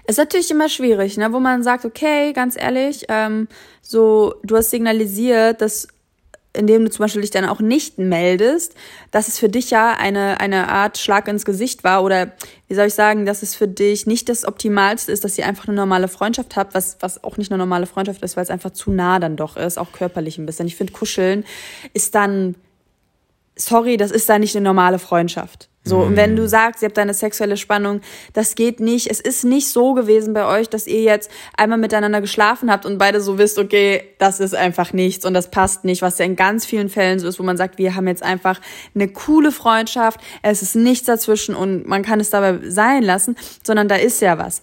Ist 0.06 0.16
natürlich 0.16 0.50
immer 0.50 0.70
schwierig, 0.70 1.18
ne? 1.18 1.34
wo 1.34 1.38
man 1.38 1.62
sagt, 1.62 1.84
okay, 1.84 2.32
ganz 2.32 2.56
ehrlich, 2.58 3.04
ähm, 3.10 3.46
so, 3.82 4.36
du 4.42 4.56
hast 4.56 4.70
signalisiert, 4.70 5.60
dass 5.60 5.88
indem 6.58 6.84
du 6.84 6.90
zum 6.90 7.04
Beispiel 7.04 7.22
dich 7.22 7.30
dann 7.30 7.44
auch 7.44 7.60
nicht 7.60 7.98
meldest, 7.98 8.74
dass 9.10 9.28
es 9.28 9.38
für 9.38 9.48
dich 9.48 9.70
ja 9.70 9.94
eine, 9.96 10.40
eine 10.40 10.68
Art 10.68 10.98
Schlag 10.98 11.28
ins 11.28 11.44
Gesicht 11.44 11.84
war 11.84 12.02
oder 12.02 12.32
wie 12.66 12.74
soll 12.74 12.86
ich 12.86 12.94
sagen, 12.94 13.24
dass 13.24 13.42
es 13.42 13.54
für 13.54 13.68
dich 13.68 14.06
nicht 14.06 14.28
das 14.28 14.44
Optimalste 14.44 15.12
ist, 15.12 15.24
dass 15.24 15.38
ihr 15.38 15.46
einfach 15.46 15.68
eine 15.68 15.76
normale 15.76 16.08
Freundschaft 16.08 16.56
habt, 16.56 16.74
was, 16.74 16.98
was 17.00 17.22
auch 17.24 17.36
nicht 17.36 17.50
eine 17.50 17.58
normale 17.58 17.86
Freundschaft 17.86 18.22
ist, 18.22 18.36
weil 18.36 18.42
es 18.42 18.50
einfach 18.50 18.72
zu 18.72 18.90
nah 18.90 19.18
dann 19.18 19.36
doch 19.36 19.56
ist, 19.56 19.78
auch 19.78 19.92
körperlich 19.92 20.36
ein 20.38 20.46
bisschen. 20.46 20.66
Ich 20.66 20.76
finde, 20.76 20.92
Kuscheln 20.92 21.44
ist 21.94 22.14
dann, 22.14 22.56
sorry, 23.56 23.96
das 23.96 24.10
ist 24.10 24.28
dann 24.28 24.40
nicht 24.40 24.56
eine 24.56 24.64
normale 24.64 24.98
Freundschaft. 24.98 25.68
So, 25.88 25.98
und 25.98 26.16
wenn 26.16 26.36
du 26.36 26.42
mhm. 26.42 26.48
sagst, 26.48 26.82
ihr 26.82 26.88
habt 26.88 26.98
eine 26.98 27.14
sexuelle 27.14 27.56
Spannung, 27.56 28.00
das 28.32 28.54
geht 28.54 28.80
nicht. 28.80 29.10
Es 29.10 29.20
ist 29.20 29.44
nicht 29.44 29.68
so 29.68 29.94
gewesen 29.94 30.34
bei 30.34 30.46
euch, 30.46 30.68
dass 30.68 30.86
ihr 30.86 31.02
jetzt 31.02 31.30
einmal 31.56 31.78
miteinander 31.78 32.20
geschlafen 32.20 32.70
habt 32.70 32.86
und 32.86 32.98
beide 32.98 33.20
so 33.20 33.38
wisst, 33.38 33.58
okay, 33.58 34.02
das 34.18 34.40
ist 34.40 34.54
einfach 34.54 34.92
nichts 34.92 35.24
und 35.24 35.34
das 35.34 35.50
passt 35.50 35.84
nicht, 35.84 36.02
was 36.02 36.18
ja 36.18 36.24
in 36.24 36.36
ganz 36.36 36.66
vielen 36.66 36.88
Fällen 36.88 37.18
so 37.18 37.28
ist, 37.28 37.38
wo 37.38 37.42
man 37.42 37.56
sagt, 37.56 37.78
wir 37.78 37.94
haben 37.94 38.06
jetzt 38.06 38.22
einfach 38.22 38.60
eine 38.94 39.08
coole 39.08 39.52
Freundschaft, 39.52 40.20
es 40.42 40.62
ist 40.62 40.76
nichts 40.76 41.06
dazwischen 41.06 41.54
und 41.54 41.86
man 41.86 42.02
kann 42.02 42.20
es 42.20 42.30
dabei 42.30 42.58
sein 42.68 43.02
lassen, 43.02 43.36
sondern 43.64 43.88
da 43.88 43.96
ist 43.96 44.20
ja 44.20 44.38
was. 44.38 44.60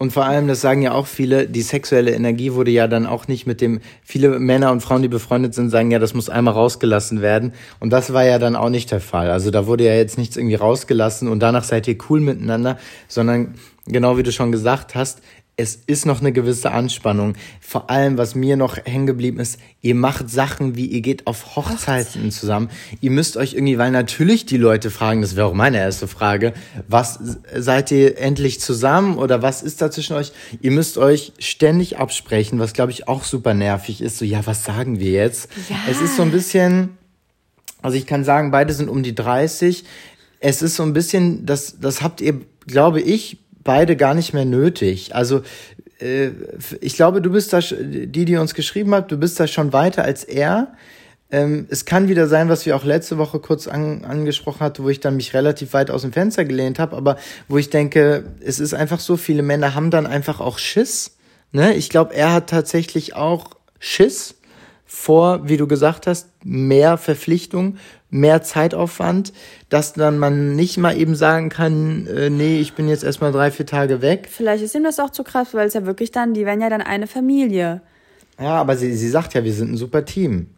Und 0.00 0.12
vor 0.12 0.24
allem, 0.24 0.46
das 0.46 0.60
sagen 0.60 0.82
ja 0.82 0.92
auch 0.92 1.08
viele, 1.08 1.48
die 1.48 1.62
sexuelle 1.62 2.12
Energie 2.12 2.52
wurde 2.52 2.70
ja 2.70 2.86
dann 2.86 3.04
auch 3.04 3.26
nicht 3.26 3.48
mit 3.48 3.60
dem, 3.60 3.80
viele 4.04 4.38
Männer 4.38 4.70
und 4.70 4.80
Frauen, 4.80 5.02
die 5.02 5.08
befreundet 5.08 5.54
sind, 5.54 5.70
sagen 5.70 5.90
ja, 5.90 5.98
das 5.98 6.14
muss 6.14 6.30
einmal 6.30 6.54
rausgelassen 6.54 7.20
werden. 7.20 7.52
Und 7.80 7.90
das 7.90 8.12
war 8.12 8.24
ja 8.24 8.38
dann 8.38 8.54
auch 8.54 8.70
nicht 8.70 8.92
der 8.92 9.00
Fall. 9.00 9.28
Also 9.28 9.50
da 9.50 9.66
wurde 9.66 9.84
ja 9.84 9.94
jetzt 9.94 10.16
nichts 10.16 10.36
irgendwie 10.36 10.54
rausgelassen 10.54 11.26
und 11.26 11.40
danach 11.40 11.64
seid 11.64 11.88
ihr 11.88 11.98
cool 12.08 12.20
miteinander, 12.20 12.78
sondern 13.08 13.54
genau 13.86 14.16
wie 14.16 14.22
du 14.22 14.30
schon 14.30 14.52
gesagt 14.52 14.94
hast, 14.94 15.20
es 15.60 15.74
ist 15.74 16.06
noch 16.06 16.20
eine 16.20 16.30
gewisse 16.30 16.70
Anspannung. 16.70 17.34
Vor 17.60 17.90
allem, 17.90 18.16
was 18.16 18.36
mir 18.36 18.56
noch 18.56 18.76
hängen 18.76 19.08
geblieben 19.08 19.40
ist, 19.40 19.58
ihr 19.82 19.96
macht 19.96 20.30
Sachen 20.30 20.76
wie, 20.76 20.86
ihr 20.86 21.00
geht 21.00 21.26
auf 21.26 21.56
Hochzeiten 21.56 22.30
zusammen. 22.30 22.70
Ihr 23.00 23.10
müsst 23.10 23.36
euch 23.36 23.54
irgendwie, 23.54 23.76
weil 23.76 23.90
natürlich 23.90 24.46
die 24.46 24.56
Leute 24.56 24.92
fragen, 24.92 25.20
das 25.20 25.34
wäre 25.34 25.48
auch 25.48 25.54
meine 25.54 25.78
erste 25.78 26.06
Frage, 26.06 26.54
was 26.86 27.18
seid 27.56 27.90
ihr 27.90 28.18
endlich 28.18 28.60
zusammen 28.60 29.18
oder 29.18 29.42
was 29.42 29.64
ist 29.64 29.82
da 29.82 29.90
zwischen 29.90 30.14
euch? 30.14 30.30
Ihr 30.62 30.70
müsst 30.70 30.96
euch 30.96 31.32
ständig 31.40 31.98
absprechen, 31.98 32.60
was 32.60 32.72
glaube 32.72 32.92
ich 32.92 33.08
auch 33.08 33.24
super 33.24 33.52
nervig 33.52 34.00
ist. 34.00 34.18
So, 34.18 34.24
ja, 34.24 34.46
was 34.46 34.62
sagen 34.62 35.00
wir 35.00 35.10
jetzt? 35.10 35.50
Ja. 35.68 35.76
Es 35.90 36.00
ist 36.00 36.14
so 36.14 36.22
ein 36.22 36.30
bisschen, 36.30 36.90
also 37.82 37.96
ich 37.96 38.06
kann 38.06 38.22
sagen, 38.22 38.52
beide 38.52 38.72
sind 38.72 38.88
um 38.88 39.02
die 39.02 39.14
30. 39.16 39.82
Es 40.38 40.62
ist 40.62 40.76
so 40.76 40.84
ein 40.84 40.92
bisschen, 40.92 41.46
das, 41.46 41.80
das 41.80 42.00
habt 42.00 42.20
ihr, 42.20 42.42
glaube 42.64 43.00
ich, 43.00 43.38
beide 43.68 43.96
gar 43.96 44.14
nicht 44.14 44.32
mehr 44.32 44.46
nötig. 44.46 45.14
Also 45.14 45.42
äh, 46.00 46.30
ich 46.80 46.96
glaube, 46.96 47.20
du 47.20 47.30
bist 47.30 47.52
da, 47.52 47.60
die, 47.60 48.24
die 48.24 48.36
uns 48.38 48.54
geschrieben 48.54 48.94
hat, 48.94 49.12
du 49.12 49.18
bist 49.18 49.38
da 49.38 49.46
schon 49.46 49.74
weiter 49.74 50.04
als 50.04 50.24
er. 50.24 50.72
Ähm, 51.30 51.66
es 51.68 51.84
kann 51.84 52.08
wieder 52.08 52.28
sein, 52.28 52.48
was 52.48 52.64
wir 52.64 52.74
auch 52.74 52.84
letzte 52.84 53.18
Woche 53.18 53.40
kurz 53.40 53.68
an, 53.68 54.06
angesprochen 54.06 54.60
hatten, 54.60 54.84
wo 54.84 54.88
ich 54.88 55.00
dann 55.00 55.16
mich 55.16 55.34
relativ 55.34 55.74
weit 55.74 55.90
aus 55.90 56.00
dem 56.00 56.14
Fenster 56.14 56.46
gelehnt 56.46 56.78
habe, 56.78 56.96
aber 56.96 57.18
wo 57.46 57.58
ich 57.58 57.68
denke, 57.68 58.24
es 58.42 58.58
ist 58.58 58.72
einfach 58.72 59.00
so, 59.00 59.18
viele 59.18 59.42
Männer 59.42 59.74
haben 59.74 59.90
dann 59.90 60.06
einfach 60.06 60.40
auch 60.40 60.58
Schiss. 60.58 61.18
Ne? 61.52 61.74
Ich 61.74 61.90
glaube, 61.90 62.14
er 62.14 62.32
hat 62.32 62.48
tatsächlich 62.48 63.16
auch 63.16 63.50
Schiss 63.78 64.36
vor, 64.86 65.46
wie 65.46 65.58
du 65.58 65.66
gesagt 65.66 66.06
hast, 66.06 66.30
mehr 66.42 66.96
Verpflichtung, 66.96 67.76
mehr 68.10 68.42
Zeitaufwand, 68.42 69.32
dass 69.68 69.92
dann 69.92 70.18
man 70.18 70.56
nicht 70.56 70.78
mal 70.78 70.96
eben 70.96 71.14
sagen 71.14 71.50
kann, 71.50 72.06
äh, 72.06 72.30
nee, 72.30 72.60
ich 72.60 72.74
bin 72.74 72.88
jetzt 72.88 73.04
erstmal 73.04 73.32
drei, 73.32 73.50
vier 73.50 73.66
Tage 73.66 74.00
weg. 74.00 74.28
Vielleicht 74.30 74.64
ist 74.64 74.74
ihm 74.74 74.84
das 74.84 74.98
auch 74.98 75.10
zu 75.10 75.24
krass, 75.24 75.48
weil 75.52 75.68
es 75.68 75.74
ja 75.74 75.84
wirklich 75.84 76.10
dann, 76.10 76.34
die 76.34 76.46
werden 76.46 76.60
ja 76.60 76.70
dann 76.70 76.80
eine 76.80 77.06
Familie. 77.06 77.82
Ja, 78.40 78.54
aber 78.54 78.76
sie, 78.76 78.94
sie 78.94 79.08
sagt 79.08 79.34
ja, 79.34 79.44
wir 79.44 79.52
sind 79.52 79.72
ein 79.72 79.76
super 79.76 80.04
Team. 80.04 80.48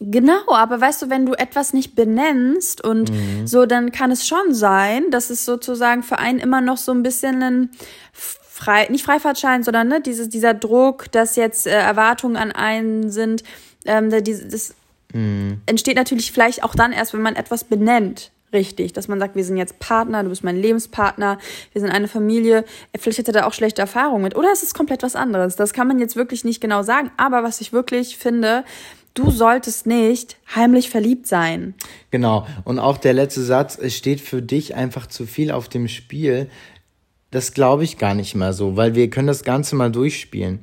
Genau, 0.00 0.42
aber 0.48 0.80
weißt 0.80 1.02
du, 1.02 1.10
wenn 1.10 1.26
du 1.26 1.34
etwas 1.34 1.72
nicht 1.72 1.94
benennst 1.94 2.82
und 2.82 3.10
mhm. 3.10 3.46
so, 3.46 3.66
dann 3.66 3.92
kann 3.92 4.10
es 4.10 4.26
schon 4.26 4.54
sein, 4.54 5.10
dass 5.10 5.30
es 5.30 5.44
sozusagen 5.44 6.02
für 6.02 6.18
einen 6.18 6.38
immer 6.38 6.60
noch 6.60 6.76
so 6.76 6.92
ein 6.92 7.02
bisschen 7.02 7.42
ein 7.42 7.70
frei, 8.12 8.88
nicht 8.90 9.04
Freifahrtschein, 9.04 9.62
sondern 9.62 9.88
ne, 9.88 10.00
dieses, 10.00 10.28
dieser 10.28 10.54
Druck, 10.54 11.10
dass 11.12 11.36
jetzt 11.36 11.66
äh, 11.66 11.70
Erwartungen 11.70 12.36
an 12.36 12.52
einen 12.52 13.10
sind, 13.10 13.42
ähm, 13.84 14.10
das, 14.10 14.22
das 14.22 14.74
mhm. 15.12 15.60
entsteht 15.66 15.96
natürlich 15.96 16.32
vielleicht 16.32 16.64
auch 16.64 16.74
dann 16.74 16.92
erst, 16.92 17.14
wenn 17.14 17.22
man 17.22 17.36
etwas 17.36 17.64
benennt. 17.64 18.30
Richtig, 18.52 18.92
dass 18.92 19.08
man 19.08 19.18
sagt, 19.18 19.34
wir 19.34 19.44
sind 19.44 19.56
jetzt 19.56 19.78
Partner, 19.78 20.22
du 20.22 20.28
bist 20.28 20.44
mein 20.44 20.56
Lebenspartner, 20.56 21.38
wir 21.72 21.80
sind 21.80 21.90
eine 21.90 22.06
Familie. 22.06 22.66
Vielleicht 22.98 23.16
hätte 23.16 23.30
er 23.30 23.40
da 23.40 23.46
auch 23.46 23.54
schlechte 23.54 23.80
Erfahrungen 23.80 24.22
mit. 24.22 24.36
Oder 24.36 24.52
es 24.52 24.62
ist 24.62 24.74
komplett 24.74 25.02
was 25.02 25.16
anderes. 25.16 25.56
Das 25.56 25.72
kann 25.72 25.88
man 25.88 25.98
jetzt 25.98 26.16
wirklich 26.16 26.44
nicht 26.44 26.60
genau 26.60 26.82
sagen. 26.82 27.10
Aber 27.16 27.42
was 27.44 27.62
ich 27.62 27.72
wirklich 27.72 28.18
finde, 28.18 28.64
du 29.14 29.30
solltest 29.30 29.86
nicht 29.86 30.36
heimlich 30.54 30.90
verliebt 30.90 31.26
sein. 31.26 31.74
Genau. 32.10 32.46
Und 32.64 32.78
auch 32.78 32.98
der 32.98 33.14
letzte 33.14 33.42
Satz, 33.42 33.78
es 33.80 33.96
steht 33.96 34.20
für 34.20 34.42
dich 34.42 34.74
einfach 34.74 35.06
zu 35.06 35.24
viel 35.24 35.50
auf 35.50 35.70
dem 35.70 35.88
Spiel. 35.88 36.50
Das 37.30 37.54
glaube 37.54 37.84
ich 37.84 37.96
gar 37.96 38.14
nicht 38.14 38.34
mal 38.34 38.52
so, 38.52 38.76
weil 38.76 38.94
wir 38.94 39.08
können 39.08 39.28
das 39.28 39.44
Ganze 39.44 39.76
mal 39.76 39.90
durchspielen 39.90 40.60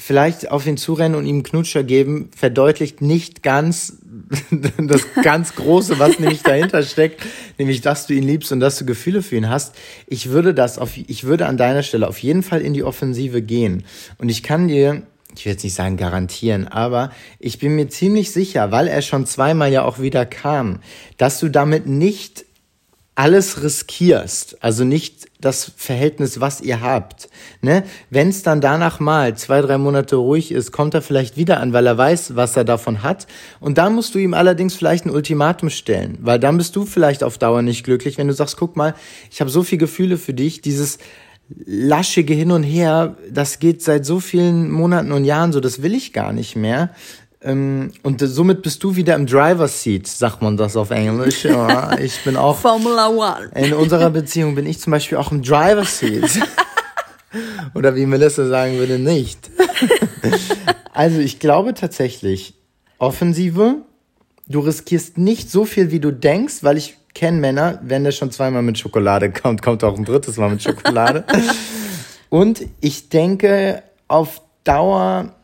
vielleicht 0.00 0.50
auf 0.50 0.66
ihn 0.66 0.78
zurennen 0.78 1.14
und 1.14 1.26
ihm 1.26 1.36
einen 1.36 1.42
Knutscher 1.42 1.84
geben, 1.84 2.30
verdeutlicht 2.34 3.02
nicht 3.02 3.42
ganz 3.42 3.98
das 4.78 5.02
ganz 5.22 5.54
Große, 5.54 5.98
was 5.98 6.18
nämlich 6.18 6.42
dahinter 6.42 6.82
steckt, 6.82 7.22
nämlich, 7.58 7.82
dass 7.82 8.06
du 8.06 8.14
ihn 8.14 8.22
liebst 8.22 8.50
und 8.50 8.60
dass 8.60 8.78
du 8.78 8.86
Gefühle 8.86 9.22
für 9.22 9.36
ihn 9.36 9.50
hast. 9.50 9.74
Ich 10.06 10.30
würde 10.30 10.54
das 10.54 10.78
auf, 10.78 10.96
ich 10.96 11.24
würde 11.24 11.46
an 11.46 11.58
deiner 11.58 11.82
Stelle 11.82 12.08
auf 12.08 12.18
jeden 12.18 12.42
Fall 12.42 12.62
in 12.62 12.72
die 12.72 12.82
Offensive 12.82 13.42
gehen. 13.42 13.84
Und 14.16 14.30
ich 14.30 14.42
kann 14.42 14.68
dir, 14.68 15.02
ich 15.36 15.44
will 15.44 15.52
jetzt 15.52 15.64
nicht 15.64 15.74
sagen 15.74 15.98
garantieren, 15.98 16.66
aber 16.66 17.12
ich 17.38 17.58
bin 17.58 17.76
mir 17.76 17.88
ziemlich 17.88 18.30
sicher, 18.30 18.70
weil 18.70 18.88
er 18.88 19.02
schon 19.02 19.26
zweimal 19.26 19.70
ja 19.70 19.84
auch 19.84 20.00
wieder 20.00 20.24
kam, 20.24 20.80
dass 21.18 21.40
du 21.40 21.50
damit 21.50 21.86
nicht 21.86 22.46
alles 23.14 23.62
riskierst, 23.62 24.62
also 24.62 24.84
nicht 24.84 25.28
das 25.40 25.72
Verhältnis, 25.76 26.40
was 26.40 26.60
ihr 26.60 26.80
habt. 26.80 27.28
Ne? 27.60 27.82
Wenn 28.08 28.28
es 28.28 28.42
dann 28.42 28.60
danach 28.60 29.00
mal 29.00 29.36
zwei, 29.36 29.60
drei 29.60 29.78
Monate 29.78 30.16
ruhig 30.16 30.52
ist, 30.52 30.72
kommt 30.72 30.94
er 30.94 31.02
vielleicht 31.02 31.36
wieder 31.36 31.60
an, 31.60 31.72
weil 31.72 31.86
er 31.86 31.98
weiß, 31.98 32.36
was 32.36 32.56
er 32.56 32.64
davon 32.64 33.02
hat. 33.02 33.26
Und 33.58 33.78
dann 33.78 33.94
musst 33.94 34.14
du 34.14 34.18
ihm 34.18 34.34
allerdings 34.34 34.74
vielleicht 34.74 35.06
ein 35.06 35.10
Ultimatum 35.10 35.70
stellen, 35.70 36.18
weil 36.20 36.38
dann 36.38 36.56
bist 36.56 36.76
du 36.76 36.84
vielleicht 36.84 37.22
auf 37.24 37.38
Dauer 37.38 37.62
nicht 37.62 37.84
glücklich, 37.84 38.18
wenn 38.18 38.28
du 38.28 38.34
sagst, 38.34 38.56
guck 38.56 38.76
mal, 38.76 38.94
ich 39.30 39.40
habe 39.40 39.50
so 39.50 39.62
viele 39.62 39.80
Gefühle 39.80 40.16
für 40.16 40.34
dich, 40.34 40.60
dieses 40.60 40.98
laschige 41.66 42.34
Hin 42.34 42.52
und 42.52 42.62
Her, 42.62 43.16
das 43.30 43.58
geht 43.58 43.82
seit 43.82 44.06
so 44.06 44.20
vielen 44.20 44.70
Monaten 44.70 45.12
und 45.12 45.24
Jahren 45.24 45.52
so, 45.52 45.60
das 45.60 45.82
will 45.82 45.94
ich 45.94 46.12
gar 46.12 46.32
nicht 46.32 46.54
mehr 46.54 46.90
und 47.42 48.20
somit 48.20 48.62
bist 48.62 48.82
du 48.84 48.96
wieder 48.96 49.14
im 49.14 49.26
Driver's 49.26 49.82
Seat, 49.82 50.06
sagt 50.06 50.42
man 50.42 50.58
das 50.58 50.76
auf 50.76 50.90
Englisch. 50.90 51.44
Ja, 51.44 51.98
ich 51.98 52.22
bin 52.22 52.36
auch. 52.36 52.56
Formula 52.56 53.08
One. 53.08 53.50
In 53.54 53.72
unserer 53.72 54.10
Beziehung 54.10 54.54
bin 54.54 54.66
ich 54.66 54.78
zum 54.78 54.90
Beispiel 54.90 55.16
auch 55.16 55.32
im 55.32 55.42
Driver's 55.42 55.98
Seat. 55.98 56.30
Oder 57.74 57.94
wie 57.96 58.04
Melissa 58.06 58.46
sagen 58.46 58.76
würde, 58.76 58.98
nicht. 58.98 59.50
also 60.92 61.20
ich 61.20 61.38
glaube 61.38 61.72
tatsächlich, 61.74 62.54
Offensive, 62.98 63.76
du 64.48 64.60
riskierst 64.60 65.16
nicht 65.16 65.50
so 65.50 65.64
viel, 65.64 65.90
wie 65.90 66.00
du 66.00 66.12
denkst, 66.12 66.56
weil 66.62 66.76
ich 66.76 66.98
kenne 67.14 67.38
Männer, 67.38 67.78
wenn 67.82 68.04
der 68.04 68.12
schon 68.12 68.30
zweimal 68.30 68.62
mit 68.62 68.78
Schokolade 68.78 69.32
kommt, 69.32 69.62
kommt 69.62 69.82
auch 69.84 69.96
ein 69.96 70.04
drittes 70.04 70.36
Mal 70.36 70.50
mit 70.50 70.62
Schokolade. 70.62 71.24
Und 72.28 72.64
ich 72.80 73.08
denke, 73.08 73.82
auf 74.08 74.42
Dauer, 74.64 75.34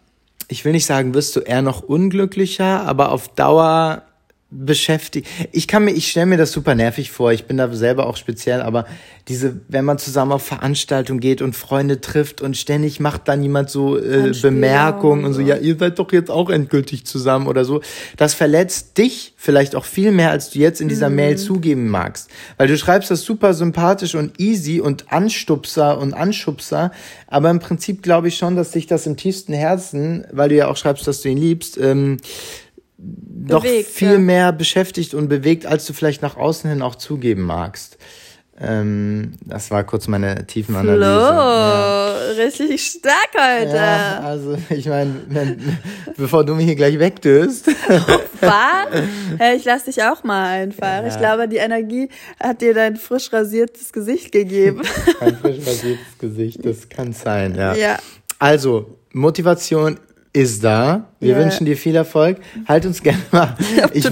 ich 0.48 0.64
will 0.64 0.72
nicht 0.72 0.86
sagen, 0.86 1.14
wirst 1.14 1.34
du 1.36 1.40
eher 1.40 1.62
noch 1.62 1.82
unglücklicher, 1.82 2.82
aber 2.86 3.12
auf 3.12 3.28
Dauer 3.28 4.02
beschäftigt. 4.48 5.26
Ich 5.50 5.66
kann 5.66 5.84
mir, 5.84 5.90
ich 5.90 6.08
stelle 6.08 6.26
mir 6.26 6.36
das 6.36 6.52
super 6.52 6.76
nervig 6.76 7.10
vor. 7.10 7.32
Ich 7.32 7.46
bin 7.46 7.56
da 7.56 7.72
selber 7.72 8.06
auch 8.06 8.16
speziell, 8.16 8.62
aber 8.62 8.86
diese, 9.26 9.60
wenn 9.66 9.84
man 9.84 9.98
zusammen 9.98 10.30
auf 10.30 10.46
Veranstaltungen 10.46 11.18
geht 11.18 11.42
und 11.42 11.56
Freunde 11.56 12.00
trifft 12.00 12.42
und 12.42 12.56
ständig 12.56 13.00
macht 13.00 13.26
dann 13.26 13.42
jemand 13.42 13.70
so 13.70 13.98
äh, 13.98 14.32
Bemerkungen 14.40 15.24
und 15.24 15.32
so, 15.32 15.40
ja, 15.40 15.56
ihr 15.56 15.76
seid 15.76 15.98
doch 15.98 16.12
jetzt 16.12 16.30
auch 16.30 16.48
endgültig 16.48 17.04
zusammen 17.06 17.48
oder 17.48 17.64
so. 17.64 17.80
Das 18.16 18.34
verletzt 18.34 18.96
dich 18.98 19.34
vielleicht 19.36 19.74
auch 19.74 19.84
viel 19.84 20.12
mehr, 20.12 20.30
als 20.30 20.50
du 20.50 20.60
jetzt 20.60 20.80
in 20.80 20.88
dieser 20.88 21.10
mhm. 21.10 21.16
Mail 21.16 21.38
zugeben 21.38 21.88
magst. 21.88 22.30
Weil 22.56 22.68
du 22.68 22.78
schreibst 22.78 23.10
das 23.10 23.22
super 23.22 23.52
sympathisch 23.52 24.14
und 24.14 24.38
easy 24.38 24.80
und 24.80 25.12
Anstupser 25.12 25.98
und 25.98 26.14
Anschubser, 26.14 26.92
aber 27.26 27.50
im 27.50 27.58
Prinzip 27.58 28.00
glaube 28.00 28.28
ich 28.28 28.38
schon, 28.38 28.54
dass 28.54 28.70
dich 28.70 28.86
das 28.86 29.08
im 29.08 29.16
tiefsten 29.16 29.54
Herzen, 29.54 30.24
weil 30.30 30.50
du 30.50 30.54
ja 30.54 30.68
auch 30.68 30.76
schreibst, 30.76 31.08
dass 31.08 31.22
du 31.22 31.30
ihn 31.30 31.38
liebst, 31.38 31.78
ähm, 31.78 32.18
doch 32.98 33.62
bewegt, 33.62 33.90
viel 33.90 34.12
ja. 34.12 34.18
mehr 34.18 34.52
beschäftigt 34.52 35.14
und 35.14 35.28
bewegt, 35.28 35.66
als 35.66 35.86
du 35.86 35.92
vielleicht 35.92 36.22
nach 36.22 36.36
außen 36.36 36.68
hin 36.70 36.82
auch 36.82 36.94
zugeben 36.94 37.42
magst. 37.42 37.98
Ähm, 38.58 39.32
das 39.44 39.70
war 39.70 39.84
kurz 39.84 40.08
meine 40.08 40.46
Tiefenanalyse. 40.46 40.96
Flo, 40.96 41.10
ja. 41.10 42.16
richtig 42.42 42.86
stark 42.86 43.28
heute. 43.34 43.76
Ja, 43.76 44.20
also 44.20 44.56
ich 44.70 44.86
meine, 44.86 45.58
bevor 46.16 46.42
du 46.42 46.54
mich 46.54 46.64
hier 46.64 46.76
gleich 46.76 46.98
wegdöst. 46.98 47.68
Hey, 49.38 49.56
ich 49.56 49.64
lass 49.64 49.84
dich 49.84 50.02
auch 50.02 50.22
mal 50.22 50.46
einfach. 50.46 51.02
Ja. 51.02 51.06
Ich 51.08 51.18
glaube, 51.18 51.48
die 51.48 51.56
Energie 51.56 52.08
hat 52.38 52.60
dir 52.60 52.74
dein 52.74 52.96
frisch 52.96 53.32
rasiertes 53.32 53.92
Gesicht 53.92 54.30
gegeben. 54.30 54.82
Ein 55.20 55.36
frisch 55.36 55.66
rasiertes 55.66 56.18
Gesicht, 56.18 56.64
das 56.64 56.88
kann 56.88 57.12
sein, 57.12 57.54
ja. 57.56 57.74
ja. 57.74 57.98
Also, 58.38 58.98
Motivation 59.12 59.98
ist 60.36 60.62
da. 60.62 61.08
Wir 61.18 61.30
yeah. 61.30 61.44
wünschen 61.44 61.64
dir 61.64 61.78
viel 61.78 61.96
Erfolg. 61.96 62.36
Halt 62.68 62.84
uns 62.84 63.02
gerne 63.02 63.22
mal. 63.32 63.56
Ich, 63.94 64.06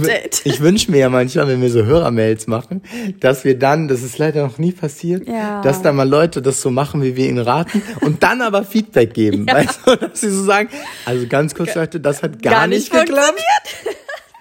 ich 0.45 0.61
wünsche 0.61 0.91
mir 0.91 0.99
ja 0.99 1.09
manchmal, 1.11 1.49
wenn 1.49 1.61
wir 1.61 1.69
so 1.69 1.85
Hörermails 1.85 2.47
machen, 2.47 2.83
dass 3.21 3.45
wir 3.45 3.59
dann, 3.59 3.89
das 3.89 4.03
ist 4.03 4.17
leider 4.17 4.43
noch 4.43 4.57
nie 4.57 4.73
passiert, 4.73 5.29
ja. 5.29 5.61
dass 5.61 5.83
da 5.83 5.93
mal 5.93 6.09
Leute 6.09 6.41
das 6.41 6.63
so 6.63 6.71
machen, 6.71 7.03
wie 7.03 7.17
wir 7.17 7.29
ihnen 7.29 7.39
raten 7.39 7.83
und 8.01 8.23
dann 8.23 8.41
aber 8.41 8.65
Feedback 8.65 9.13
geben. 9.13 9.47
Ja. 9.55 9.57
Weißt 9.57 9.81
du, 9.85 9.97
dass 9.97 10.21
sie 10.23 10.31
so 10.31 10.43
sagen, 10.43 10.71
also 11.05 11.27
ganz 11.27 11.55
kurz, 11.55 11.75
Leute, 11.75 12.01
das 12.01 12.23
hat 12.23 12.43
gar, 12.43 12.53
gar 12.55 12.67
nicht, 12.67 12.93
nicht 12.93 13.07
geklappt. 13.07 13.43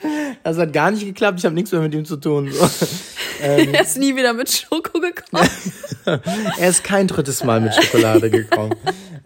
Das 0.43 0.57
hat 0.57 0.73
gar 0.73 0.91
nicht 0.91 1.05
geklappt. 1.05 1.39
Ich 1.39 1.45
habe 1.45 1.55
nichts 1.55 1.71
mehr 1.71 1.81
mit 1.81 1.93
ihm 1.93 2.05
zu 2.05 2.17
tun. 2.17 2.51
So. 2.51 2.67
Ähm, 3.41 3.73
er 3.73 3.81
ist 3.81 3.97
nie 3.97 4.15
wieder 4.15 4.31
mit 4.31 4.49
Schoko 4.49 5.01
gekommen. 5.01 5.49
er 6.59 6.69
ist 6.69 6.83
kein 6.85 7.07
drittes 7.07 7.43
Mal 7.43 7.59
mit 7.59 7.73
Schokolade 7.73 8.29
gekommen. 8.29 8.73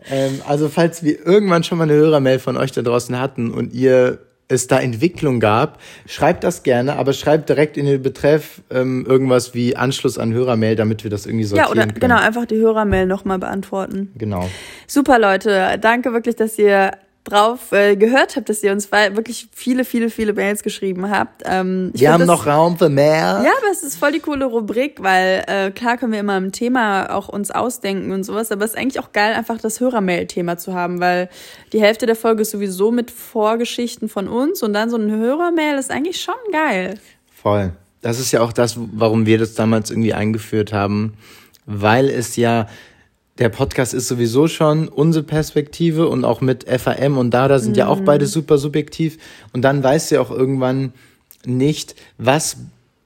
ähm, 0.09 0.41
also 0.47 0.69
falls 0.69 1.03
wir 1.03 1.23
irgendwann 1.23 1.63
schon 1.63 1.77
mal 1.77 1.83
eine 1.83 1.93
Hörermail 1.93 2.39
von 2.39 2.57
euch 2.57 2.71
da 2.71 2.81
draußen 2.81 3.19
hatten 3.19 3.51
und 3.51 3.73
ihr 3.73 4.19
es 4.47 4.65
da 4.65 4.79
Entwicklung 4.79 5.39
gab, 5.39 5.79
schreibt 6.07 6.43
das 6.43 6.63
gerne, 6.63 6.95
aber 6.95 7.13
schreibt 7.13 7.49
direkt 7.49 7.77
in 7.77 7.85
den 7.85 8.01
Betreff 8.01 8.61
ähm, 8.71 9.05
irgendwas 9.07 9.53
wie 9.53 9.75
Anschluss 9.75 10.17
an 10.17 10.33
Hörermail, 10.33 10.75
damit 10.75 11.03
wir 11.03 11.11
das 11.11 11.25
irgendwie 11.27 11.43
sortieren 11.43 11.67
Ja, 11.67 11.71
oder 11.71 11.81
können. 11.87 11.99
genau, 11.99 12.15
einfach 12.17 12.45
die 12.45 12.55
Hörermail 12.57 13.05
nochmal 13.05 13.37
beantworten. 13.39 14.11
Genau. 14.17 14.49
Super, 14.87 15.19
Leute. 15.19 15.77
Danke 15.79 16.13
wirklich, 16.13 16.37
dass 16.37 16.57
ihr 16.57 16.91
drauf 17.27 17.71
äh, 17.71 17.95
gehört 17.95 18.35
habt, 18.35 18.49
dass 18.49 18.63
ihr 18.63 18.71
uns 18.71 18.91
wirklich 18.91 19.47
viele, 19.53 19.85
viele, 19.85 20.09
viele 20.09 20.33
Mails 20.33 20.63
geschrieben 20.63 21.09
habt. 21.09 21.43
Ähm, 21.45 21.91
wir 21.93 22.11
haben 22.11 22.19
das, 22.21 22.27
noch 22.27 22.47
Raum 22.47 22.77
für 22.77 22.89
mehr. 22.89 23.41
Ja, 23.43 23.51
aber 23.57 23.71
es 23.71 23.83
ist 23.83 23.97
voll 23.97 24.11
die 24.11 24.19
coole 24.19 24.45
Rubrik, 24.45 25.03
weil 25.03 25.43
äh, 25.47 25.71
klar 25.71 25.97
können 25.97 26.11
wir 26.11 26.19
immer 26.19 26.39
ein 26.39 26.51
Thema 26.51 27.13
auch 27.13 27.27
uns 27.27 27.51
ausdenken 27.51 28.11
und 28.11 28.23
sowas, 28.23 28.51
aber 28.51 28.65
es 28.65 28.71
ist 28.71 28.77
eigentlich 28.77 28.99
auch 28.99 29.11
geil, 29.11 29.33
einfach 29.33 29.59
das 29.59 29.79
Hörermail-Thema 29.79 30.57
zu 30.57 30.73
haben, 30.73 30.99
weil 30.99 31.29
die 31.73 31.81
Hälfte 31.81 32.05
der 32.05 32.15
Folge 32.15 32.41
ist 32.41 32.51
sowieso 32.51 32.91
mit 32.91 33.11
Vorgeschichten 33.11 34.09
von 34.09 34.27
uns 34.27 34.63
und 34.63 34.73
dann 34.73 34.89
so 34.89 34.97
ein 34.97 35.11
Hörermail 35.11 35.77
ist 35.77 35.91
eigentlich 35.91 36.21
schon 36.21 36.35
geil. 36.51 36.99
Voll. 37.31 37.73
Das 38.01 38.19
ist 38.19 38.31
ja 38.31 38.41
auch 38.41 38.53
das, 38.53 38.75
warum 38.77 39.25
wir 39.25 39.37
das 39.37 39.55
damals 39.55 39.89
irgendwie 39.89 40.13
eingeführt 40.13 40.71
haben, 40.71 41.13
weil 41.65 42.09
es 42.09 42.35
ja 42.35 42.67
der 43.39 43.49
Podcast 43.49 43.93
ist 43.93 44.07
sowieso 44.07 44.47
schon 44.47 44.87
unsere 44.87 45.23
Perspektive 45.23 46.07
und 46.07 46.25
auch 46.25 46.41
mit 46.41 46.65
FAM 46.67 47.17
und 47.17 47.31
Dada 47.31 47.59
sind 47.59 47.71
mhm. 47.71 47.77
ja 47.77 47.87
auch 47.87 48.01
beide 48.01 48.25
mhm. 48.25 48.29
super 48.29 48.57
subjektiv. 48.57 49.17
Und 49.53 49.61
dann 49.61 49.83
weißt 49.83 50.11
du 50.11 50.21
auch 50.21 50.31
irgendwann 50.31 50.93
nicht, 51.45 51.95
was 52.17 52.57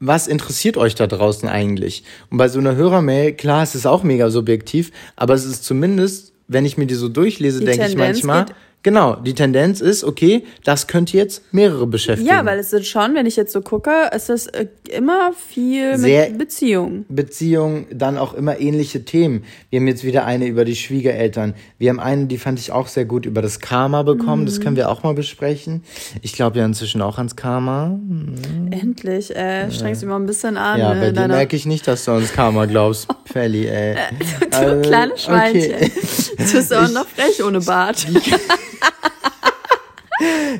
was 0.03 0.27
interessiert 0.27 0.77
euch 0.77 0.95
da 0.95 1.05
draußen 1.05 1.47
eigentlich? 1.47 2.03
Und 2.31 2.39
bei 2.39 2.47
so 2.47 2.57
einer 2.57 2.75
Hörermail, 2.75 3.33
klar, 3.33 3.61
es 3.61 3.75
ist 3.75 3.85
auch 3.85 4.01
mega 4.01 4.31
subjektiv, 4.31 4.91
aber 5.15 5.35
es 5.35 5.45
ist 5.45 5.63
zumindest, 5.63 6.33
wenn 6.47 6.65
ich 6.65 6.75
mir 6.75 6.87
die 6.87 6.95
so 6.95 7.07
durchlese, 7.07 7.63
denke 7.63 7.85
ich 7.85 7.95
manchmal, 7.95 8.47
Genau, 8.83 9.15
die 9.15 9.35
Tendenz 9.35 9.79
ist, 9.79 10.03
okay, 10.03 10.43
das 10.63 10.87
könnte 10.87 11.15
jetzt 11.15 11.43
mehrere 11.53 11.85
beschäftigen. 11.85 12.27
Ja, 12.27 12.45
weil 12.45 12.57
es 12.57 12.73
ist 12.73 12.87
schon, 12.87 13.13
wenn 13.13 13.27
ich 13.27 13.35
jetzt 13.35 13.53
so 13.53 13.61
gucke, 13.61 13.91
es 14.11 14.27
ist 14.27 14.47
äh, 14.55 14.67
immer 14.89 15.33
viel 15.33 15.99
Sehr 15.99 16.29
mit 16.29 16.39
Beziehung. 16.39 17.05
Beziehung, 17.07 17.85
dann 17.91 18.17
auch 18.17 18.33
immer 18.33 18.59
ähnliche 18.59 19.05
Themen. 19.05 19.43
Wir 19.69 19.79
haben 19.79 19.87
jetzt 19.87 20.03
wieder 20.03 20.25
eine 20.25 20.47
über 20.47 20.65
die 20.65 20.75
Schwiegereltern. 20.75 21.53
Wir 21.77 21.91
haben 21.91 21.99
eine, 21.99 22.25
die 22.25 22.39
fand 22.39 22.57
ich 22.57 22.71
auch 22.71 22.87
sehr 22.87 23.05
gut, 23.05 23.27
über 23.27 23.43
das 23.43 23.59
Karma 23.59 24.01
bekommen. 24.01 24.43
Mhm. 24.43 24.45
Das 24.47 24.59
können 24.59 24.75
wir 24.75 24.89
auch 24.89 25.03
mal 25.03 25.13
besprechen. 25.13 25.83
Ich 26.23 26.33
glaube 26.33 26.57
ja 26.57 26.65
inzwischen 26.65 27.03
auch 27.03 27.19
ans 27.19 27.35
Karma. 27.35 27.89
Mhm. 27.89 28.71
Endlich, 28.71 29.35
äh, 29.35 29.69
strengst 29.69 30.01
du 30.01 30.07
mal 30.07 30.15
ein 30.15 30.25
bisschen 30.25 30.57
an. 30.57 30.79
Ja, 30.79 30.93
bei 30.95 31.11
dir 31.11 31.27
merke 31.27 31.55
ich 31.55 31.67
nicht, 31.67 31.87
dass 31.87 32.05
du 32.05 32.11
ans 32.13 32.33
Karma 32.33 32.65
glaubst, 32.65 33.07
Felly, 33.31 33.67
ey. 33.67 33.95
du, 33.95 34.49
du 34.49 34.57
also, 34.57 34.89
kleine 34.89 35.17
Schweinchen. 35.17 35.75
Okay. 35.75 35.91
Du 36.37 36.53
bist 36.53 36.73
auch 36.73 36.89
noch 36.89 37.05
frech 37.05 37.43
ohne 37.43 37.59
Bart. 37.61 38.07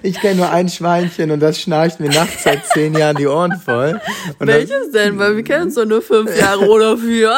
Ich 0.03 0.19
kenne 0.19 0.35
nur 0.37 0.49
ein 0.49 0.69
Schweinchen 0.69 1.31
und 1.31 1.39
das 1.39 1.59
schnarcht 1.59 1.99
mir 1.99 2.09
nachts 2.09 2.43
seit 2.43 2.65
zehn 2.67 2.93
Jahren 2.93 3.15
die 3.17 3.27
Ohren 3.27 3.59
voll. 3.59 3.99
Und 4.39 4.47
Welches 4.47 4.91
denn? 4.91 5.19
Weil 5.19 5.35
wir 5.35 5.43
kennen 5.43 5.65
uns 5.65 5.75
doch 5.75 5.85
nur 5.85 6.01
fünf 6.01 6.37
Jahre 6.37 6.67
oder 6.67 6.97
vier. 6.97 7.35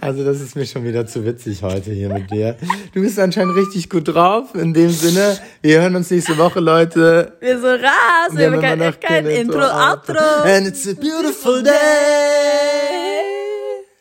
Also 0.00 0.24
das 0.24 0.40
ist 0.40 0.56
mir 0.56 0.66
schon 0.66 0.84
wieder 0.84 1.06
zu 1.06 1.24
witzig 1.24 1.62
heute 1.62 1.90
hier 1.90 2.08
mit 2.08 2.30
dir. 2.30 2.56
Du 2.92 3.00
bist 3.00 3.18
anscheinend 3.18 3.56
richtig 3.56 3.90
gut 3.90 4.08
drauf. 4.08 4.54
In 4.54 4.74
dem 4.74 4.90
Sinne, 4.90 5.38
wir 5.62 5.80
hören 5.80 5.96
uns 5.96 6.10
nächste 6.10 6.36
Woche, 6.38 6.60
Leute. 6.60 7.32
Wir 7.40 7.58
sind 7.58 7.82
raus. 7.82 8.32
Wir 8.32 8.50
haben 8.50 8.60
kein, 8.60 9.00
kein 9.00 9.26
Intro, 9.26 9.64
Outro. 9.64 10.18
And 10.44 10.66
it's 10.68 10.86
a 10.86 10.94
beautiful 10.94 11.62
day. 11.62 11.72